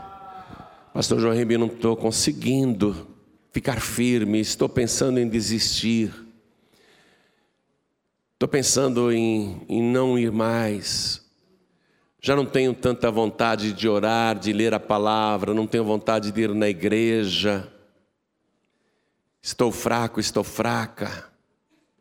Pastor 0.92 1.18
João 1.18 1.34
Ribeiro, 1.34 1.66
não 1.66 1.74
estou 1.74 1.96
conseguindo 1.96 3.08
ficar 3.50 3.80
firme, 3.80 4.38
estou 4.38 4.68
pensando 4.68 5.18
em 5.18 5.26
desistir. 5.26 6.12
Estou 8.34 8.46
pensando 8.46 9.10
em, 9.10 9.64
em 9.68 9.82
não 9.82 10.18
ir 10.18 10.30
mais. 10.30 11.22
Já 12.20 12.36
não 12.36 12.44
tenho 12.44 12.74
tanta 12.74 13.10
vontade 13.10 13.72
de 13.72 13.88
orar, 13.88 14.38
de 14.38 14.52
ler 14.52 14.74
a 14.74 14.80
palavra, 14.80 15.54
não 15.54 15.66
tenho 15.66 15.84
vontade 15.84 16.30
de 16.30 16.40
ir 16.42 16.54
na 16.54 16.68
igreja. 16.68 17.72
Estou 19.40 19.72
fraco, 19.72 20.20
estou 20.20 20.44
fraca. 20.44 21.30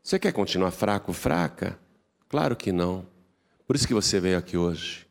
Você 0.03 0.19
quer 0.19 0.33
continuar 0.33 0.71
fraco, 0.71 1.13
fraca? 1.13 1.79
Claro 2.27 2.55
que 2.57 2.71
não. 2.71 3.05
Por 3.65 3.75
isso 3.75 3.87
que 3.87 3.93
você 3.93 4.19
veio 4.19 4.37
aqui 4.37 4.57
hoje. 4.57 5.10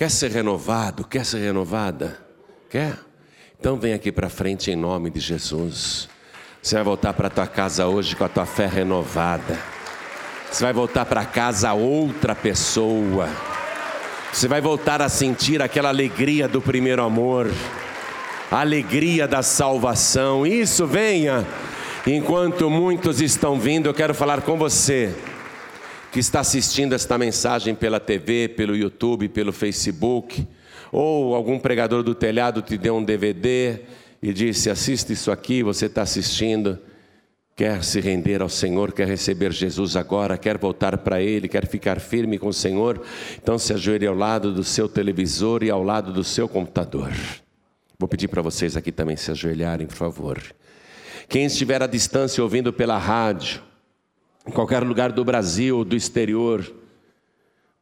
Quer 0.00 0.10
ser 0.10 0.30
renovado? 0.30 1.04
Quer 1.04 1.26
ser 1.26 1.40
renovada? 1.40 2.16
Quer? 2.70 2.96
Então 3.58 3.76
vem 3.76 3.92
aqui 3.92 4.10
para 4.10 4.30
frente 4.30 4.70
em 4.70 4.74
nome 4.74 5.10
de 5.10 5.20
Jesus. 5.20 6.08
Você 6.62 6.76
vai 6.76 6.84
voltar 6.84 7.12
para 7.12 7.28
tua 7.28 7.46
casa 7.46 7.86
hoje 7.86 8.16
com 8.16 8.24
a 8.24 8.28
tua 8.30 8.46
fé 8.46 8.66
renovada. 8.66 9.58
Você 10.50 10.64
vai 10.64 10.72
voltar 10.72 11.04
para 11.04 11.22
casa 11.26 11.74
outra 11.74 12.34
pessoa. 12.34 13.28
Você 14.32 14.48
vai 14.48 14.62
voltar 14.62 15.02
a 15.02 15.08
sentir 15.10 15.60
aquela 15.60 15.90
alegria 15.90 16.48
do 16.48 16.62
primeiro 16.62 17.02
amor, 17.02 17.50
a 18.50 18.60
alegria 18.60 19.28
da 19.28 19.42
salvação. 19.42 20.46
Isso 20.46 20.86
venha. 20.86 21.46
Enquanto 22.06 22.70
muitos 22.70 23.20
estão 23.20 23.60
vindo, 23.60 23.86
eu 23.86 23.92
quero 23.92 24.14
falar 24.14 24.40
com 24.40 24.56
você 24.56 25.14
que 26.10 26.18
está 26.18 26.40
assistindo 26.40 26.94
esta 26.94 27.16
mensagem 27.16 27.74
pela 27.74 28.00
TV, 28.00 28.48
pelo 28.48 28.76
YouTube, 28.76 29.28
pelo 29.28 29.52
Facebook, 29.52 30.46
ou 30.90 31.34
algum 31.34 31.58
pregador 31.58 32.02
do 32.02 32.14
telhado 32.14 32.62
te 32.62 32.76
deu 32.76 32.96
um 32.96 33.04
DVD 33.04 33.80
e 34.22 34.32
disse: 34.32 34.68
assista 34.70 35.12
isso 35.12 35.30
aqui, 35.30 35.62
você 35.62 35.86
está 35.86 36.02
assistindo. 36.02 36.78
quer 37.54 37.84
se 37.84 38.00
render 38.00 38.40
ao 38.40 38.48
Senhor, 38.48 38.90
quer 38.92 39.06
receber 39.06 39.52
Jesus 39.52 39.94
agora, 39.94 40.38
quer 40.38 40.56
voltar 40.56 40.96
para 40.98 41.20
Ele, 41.20 41.46
quer 41.46 41.66
ficar 41.66 42.00
firme 42.00 42.38
com 42.38 42.48
o 42.48 42.54
Senhor, 42.54 43.02
então 43.40 43.58
se 43.58 43.72
ajoelhe 43.72 44.06
ao 44.06 44.14
lado 44.14 44.52
do 44.52 44.64
seu 44.64 44.88
televisor 44.88 45.62
e 45.62 45.70
ao 45.70 45.82
lado 45.82 46.12
do 46.12 46.24
seu 46.24 46.48
computador. 46.48 47.12
Vou 47.98 48.08
pedir 48.08 48.28
para 48.28 48.40
vocês 48.40 48.78
aqui 48.78 48.90
também 48.90 49.14
se 49.14 49.30
ajoelharem, 49.30 49.86
por 49.86 49.96
favor. 49.96 50.40
Quem 51.28 51.44
estiver 51.44 51.82
à 51.82 51.86
distância 51.86 52.42
ouvindo 52.42 52.72
pela 52.72 52.96
rádio, 52.96 53.60
em 54.46 54.50
qualquer 54.50 54.82
lugar 54.82 55.12
do 55.12 55.24
Brasil 55.24 55.84
do 55.84 55.96
exterior, 55.96 56.72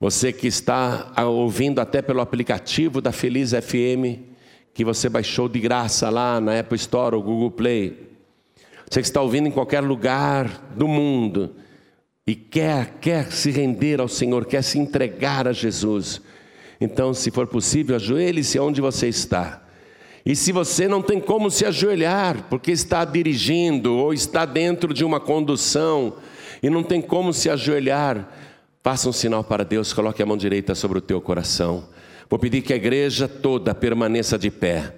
você 0.01 0.33
que 0.33 0.47
está 0.47 1.13
ouvindo 1.25 1.81
até 1.81 2.01
pelo 2.01 2.21
aplicativo 2.21 3.01
da 3.01 3.13
Feliz 3.13 3.51
FM, 3.51 4.21
que 4.73 4.85
você 4.85 5.09
baixou 5.09 5.49
de 5.49 5.59
graça 5.59 6.09
lá 6.09 6.41
na 6.41 6.61
Apple 6.61 6.77
Store 6.77 7.17
ou 7.17 7.23
Google 7.23 7.51
Play, 7.51 8.09
você 8.89 9.01
que 9.01 9.09
está 9.09 9.21
ouvindo 9.21 9.49
em 9.49 9.53
qualquer 9.53 9.81
lugar 9.81 10.73
do 10.77 10.87
mundo 10.87 11.57
e 12.27 12.35
quer, 12.35 12.99
quer 13.01 13.33
se 13.33 13.51
render 13.51 14.01
ao 14.01 14.09
Senhor, 14.09 14.45
quer 14.47 14.63
se 14.63 14.79
entregar 14.79 15.49
a 15.49 15.53
Jesus, 15.53 16.23
então, 16.81 17.13
se 17.13 17.31
for 17.31 17.47
possível, 17.47 17.97
ajoelhe-se 17.97 18.59
onde 18.59 18.81
você 18.81 19.09
está. 19.09 19.63
E 20.25 20.37
se 20.37 20.53
você 20.53 20.87
não 20.87 21.03
tem 21.03 21.21
como 21.21 21.51
se 21.51 21.65
ajoelhar, 21.65 22.47
porque 22.49 22.71
está 22.71 23.05
dirigindo 23.05 23.97
ou 23.97 24.13
está 24.13 24.45
dentro 24.45 24.95
de 24.95 25.05
uma 25.05 25.19
condução 25.19 26.15
e 26.63 26.71
não 26.71 26.83
tem 26.83 27.01
como 27.01 27.33
se 27.33 27.49
ajoelhar, 27.49 28.29
faça 28.83 29.09
um 29.09 29.13
sinal 29.13 29.45
para 29.45 29.65
Deus, 29.65 29.93
coloque 29.93 30.23
a 30.23 30.27
mão 30.27 30.37
direita 30.37 30.75
sobre 30.75 30.99
o 30.99 31.01
teu 31.03 31.21
coração. 31.21 31.89
Vou 32.29 32.39
pedir 32.39 32.63
que 32.63 32.73
a 32.73 32.77
igreja 32.77 33.27
toda 33.27 33.75
permaneça 33.75 34.39
de 34.39 34.51
pé. 34.51 34.93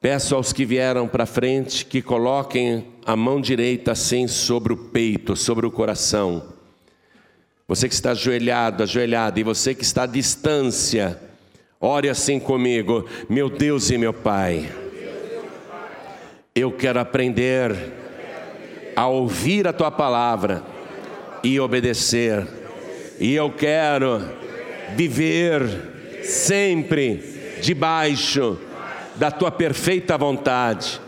Peço 0.00 0.36
aos 0.36 0.52
que 0.52 0.64
vieram 0.64 1.08
para 1.08 1.24
frente 1.24 1.86
que 1.86 2.02
coloquem 2.02 2.86
a 3.06 3.16
mão 3.16 3.40
direita 3.40 3.92
assim 3.92 4.28
sobre 4.28 4.72
o 4.72 4.76
peito, 4.76 5.34
sobre 5.34 5.66
o 5.66 5.70
coração. 5.70 6.52
Você 7.66 7.88
que 7.88 7.94
está 7.94 8.10
ajoelhado, 8.10 8.82
ajoelhado, 8.82 9.40
e 9.40 9.42
você 9.42 9.74
que 9.74 9.82
está 9.82 10.02
à 10.02 10.06
distância, 10.06 11.18
ore 11.80 12.10
assim 12.10 12.38
comigo, 12.38 13.08
meu 13.28 13.48
Deus 13.48 13.90
e 13.90 13.96
meu 13.96 14.12
Pai. 14.12 14.70
Eu 16.54 16.70
quero 16.70 17.00
aprender 17.00 17.74
a 18.96 19.06
ouvir 19.06 19.66
a 19.66 19.72
tua 19.72 19.90
palavra 19.90 20.62
e 21.42 21.58
obedecer, 21.60 22.46
e 23.18 23.34
eu 23.34 23.50
quero 23.50 24.22
viver 24.96 26.22
sempre 26.22 27.58
debaixo 27.60 28.58
da 29.16 29.30
tua 29.30 29.50
perfeita 29.50 30.16
vontade, 30.16 31.00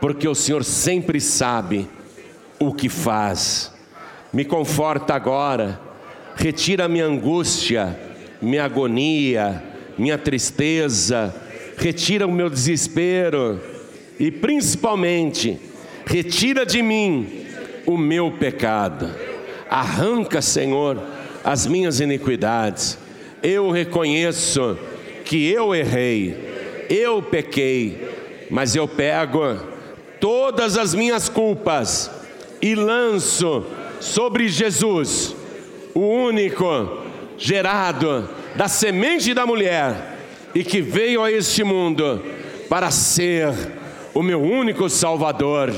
porque 0.00 0.28
o 0.28 0.34
Senhor 0.34 0.64
sempre 0.64 1.20
sabe 1.20 1.88
o 2.58 2.72
que 2.72 2.88
faz. 2.88 3.72
Me 4.32 4.44
conforta 4.44 5.14
agora, 5.14 5.80
retira 6.36 6.88
minha 6.88 7.06
angústia, 7.06 7.98
minha 8.40 8.64
agonia, 8.64 9.62
minha 9.96 10.16
tristeza, 10.16 11.34
retira 11.76 12.26
o 12.26 12.32
meu 12.32 12.48
desespero 12.48 13.60
e 14.18 14.30
principalmente, 14.30 15.58
retira 16.08 16.66
de 16.66 16.82
mim 16.82 17.46
o 17.86 17.96
meu 17.96 18.32
pecado. 18.32 19.08
Arranca, 19.70 20.42
Senhor, 20.42 21.00
as 21.44 21.66
minhas 21.66 22.00
iniquidades. 22.00 22.98
Eu 23.42 23.70
reconheço 23.70 24.76
que 25.24 25.48
eu 25.48 25.72
errei 25.74 26.48
eu 26.88 27.20
pequei, 27.20 28.46
mas 28.50 28.74
eu 28.74 28.88
pego 28.88 29.58
todas 30.20 30.76
as 30.76 30.94
minhas 30.94 31.28
culpas 31.28 32.10
e 32.62 32.74
lanço 32.74 33.64
sobre 34.00 34.48
Jesus, 34.48 35.36
o 35.94 36.00
único 36.00 37.02
gerado 37.36 38.28
da 38.56 38.66
semente 38.66 39.34
da 39.34 39.46
mulher 39.46 40.18
e 40.54 40.64
que 40.64 40.80
veio 40.80 41.22
a 41.22 41.30
este 41.30 41.62
mundo 41.62 42.22
para 42.68 42.90
ser 42.90 43.52
o 44.14 44.22
meu 44.22 44.42
único 44.42 44.88
Salvador. 44.88 45.72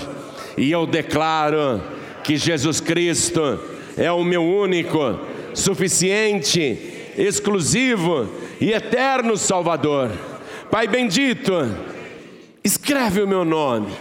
E 0.57 0.71
eu 0.71 0.87
declaro 0.87 1.83
que 2.23 2.37
Jesus 2.37 2.81
Cristo 2.81 3.59
é 3.97 4.11
o 4.11 4.25
meu 4.25 4.43
único, 4.45 5.19
suficiente, 5.55 6.79
exclusivo 7.17 8.29
e 8.61 8.73
eterno 8.73 9.37
Salvador. 9.37 10.11
Pai 10.71 10.87
bendito, 10.87 11.53
escreve 12.63 13.23
o 13.23 13.29
meu 13.29 13.45
nome 13.45 13.93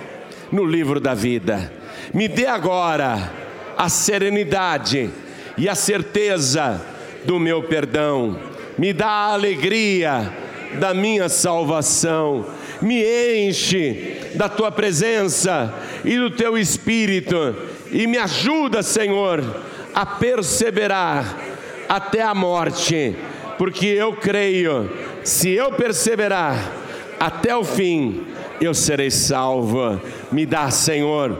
no 0.51 0.63
livro 0.63 0.99
da 0.99 1.13
vida. 1.13 1.71
Me 2.13 2.27
dê 2.27 2.45
agora 2.45 3.31
a 3.77 3.89
serenidade 3.89 5.09
e 5.57 5.67
a 5.67 5.76
certeza 5.76 6.81
do 7.26 7.39
meu 7.39 7.63
perdão. 7.63 8.38
Me 8.77 8.93
dá 8.93 9.07
a 9.07 9.34
alegria 9.34 10.31
da 10.80 10.93
minha 10.93 11.27
salvação. 11.30 12.45
Me 12.81 13.03
enche 13.47 14.31
da 14.35 14.47
tua 14.47 14.72
presença 14.72 15.73
e 16.06 16.18
do 16.18 16.31
teu 16.31 16.57
espírito 16.57 17.56
e 17.91 18.07
me 18.07 18.18
ajuda, 18.18 18.81
Senhor, 18.81 19.43
a 19.93 20.06
perseverar 20.06 21.38
até 21.88 22.22
a 22.22 22.34
morte, 22.34 23.15
porque 23.57 23.88
eu 23.88 24.14
creio 24.14 24.89
se 25.23 25.49
eu 25.49 25.72
perseverar 25.72 26.73
até 27.19 27.56
o 27.56 27.64
fim, 27.64 28.26
eu 28.61 28.73
serei 28.73 29.11
salvo. 29.11 30.01
Me 30.31 30.45
dá, 30.45 30.72
Senhor, 30.72 31.38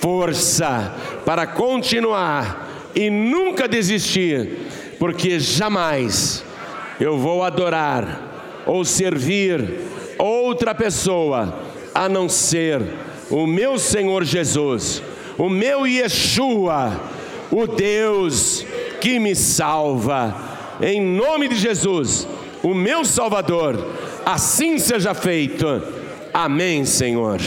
força 0.00 0.94
para 1.24 1.46
continuar 1.46 2.90
e 2.94 3.08
nunca 3.08 3.68
desistir, 3.68 4.58
porque 4.98 5.38
jamais 5.38 6.44
eu 7.00 7.16
vou 7.16 7.42
adorar 7.42 8.62
ou 8.66 8.84
servir 8.84 9.80
outra 10.22 10.74
pessoa 10.74 11.60
a 11.94 12.08
não 12.08 12.28
ser 12.28 12.82
o 13.30 13.46
meu 13.46 13.78
Senhor 13.78 14.24
Jesus, 14.24 15.02
o 15.38 15.48
meu 15.48 15.86
Yeshua, 15.86 17.00
o 17.50 17.66
Deus 17.66 18.64
que 19.00 19.18
me 19.18 19.34
salva. 19.34 20.50
Em 20.80 21.00
nome 21.00 21.48
de 21.48 21.56
Jesus 21.56 22.26
o 22.62 22.74
meu 22.74 23.04
Salvador. 23.04 23.92
Assim 24.24 24.78
seja 24.78 25.12
feito. 25.14 25.66
Amém, 26.32 26.84
Senhor. 26.84 27.40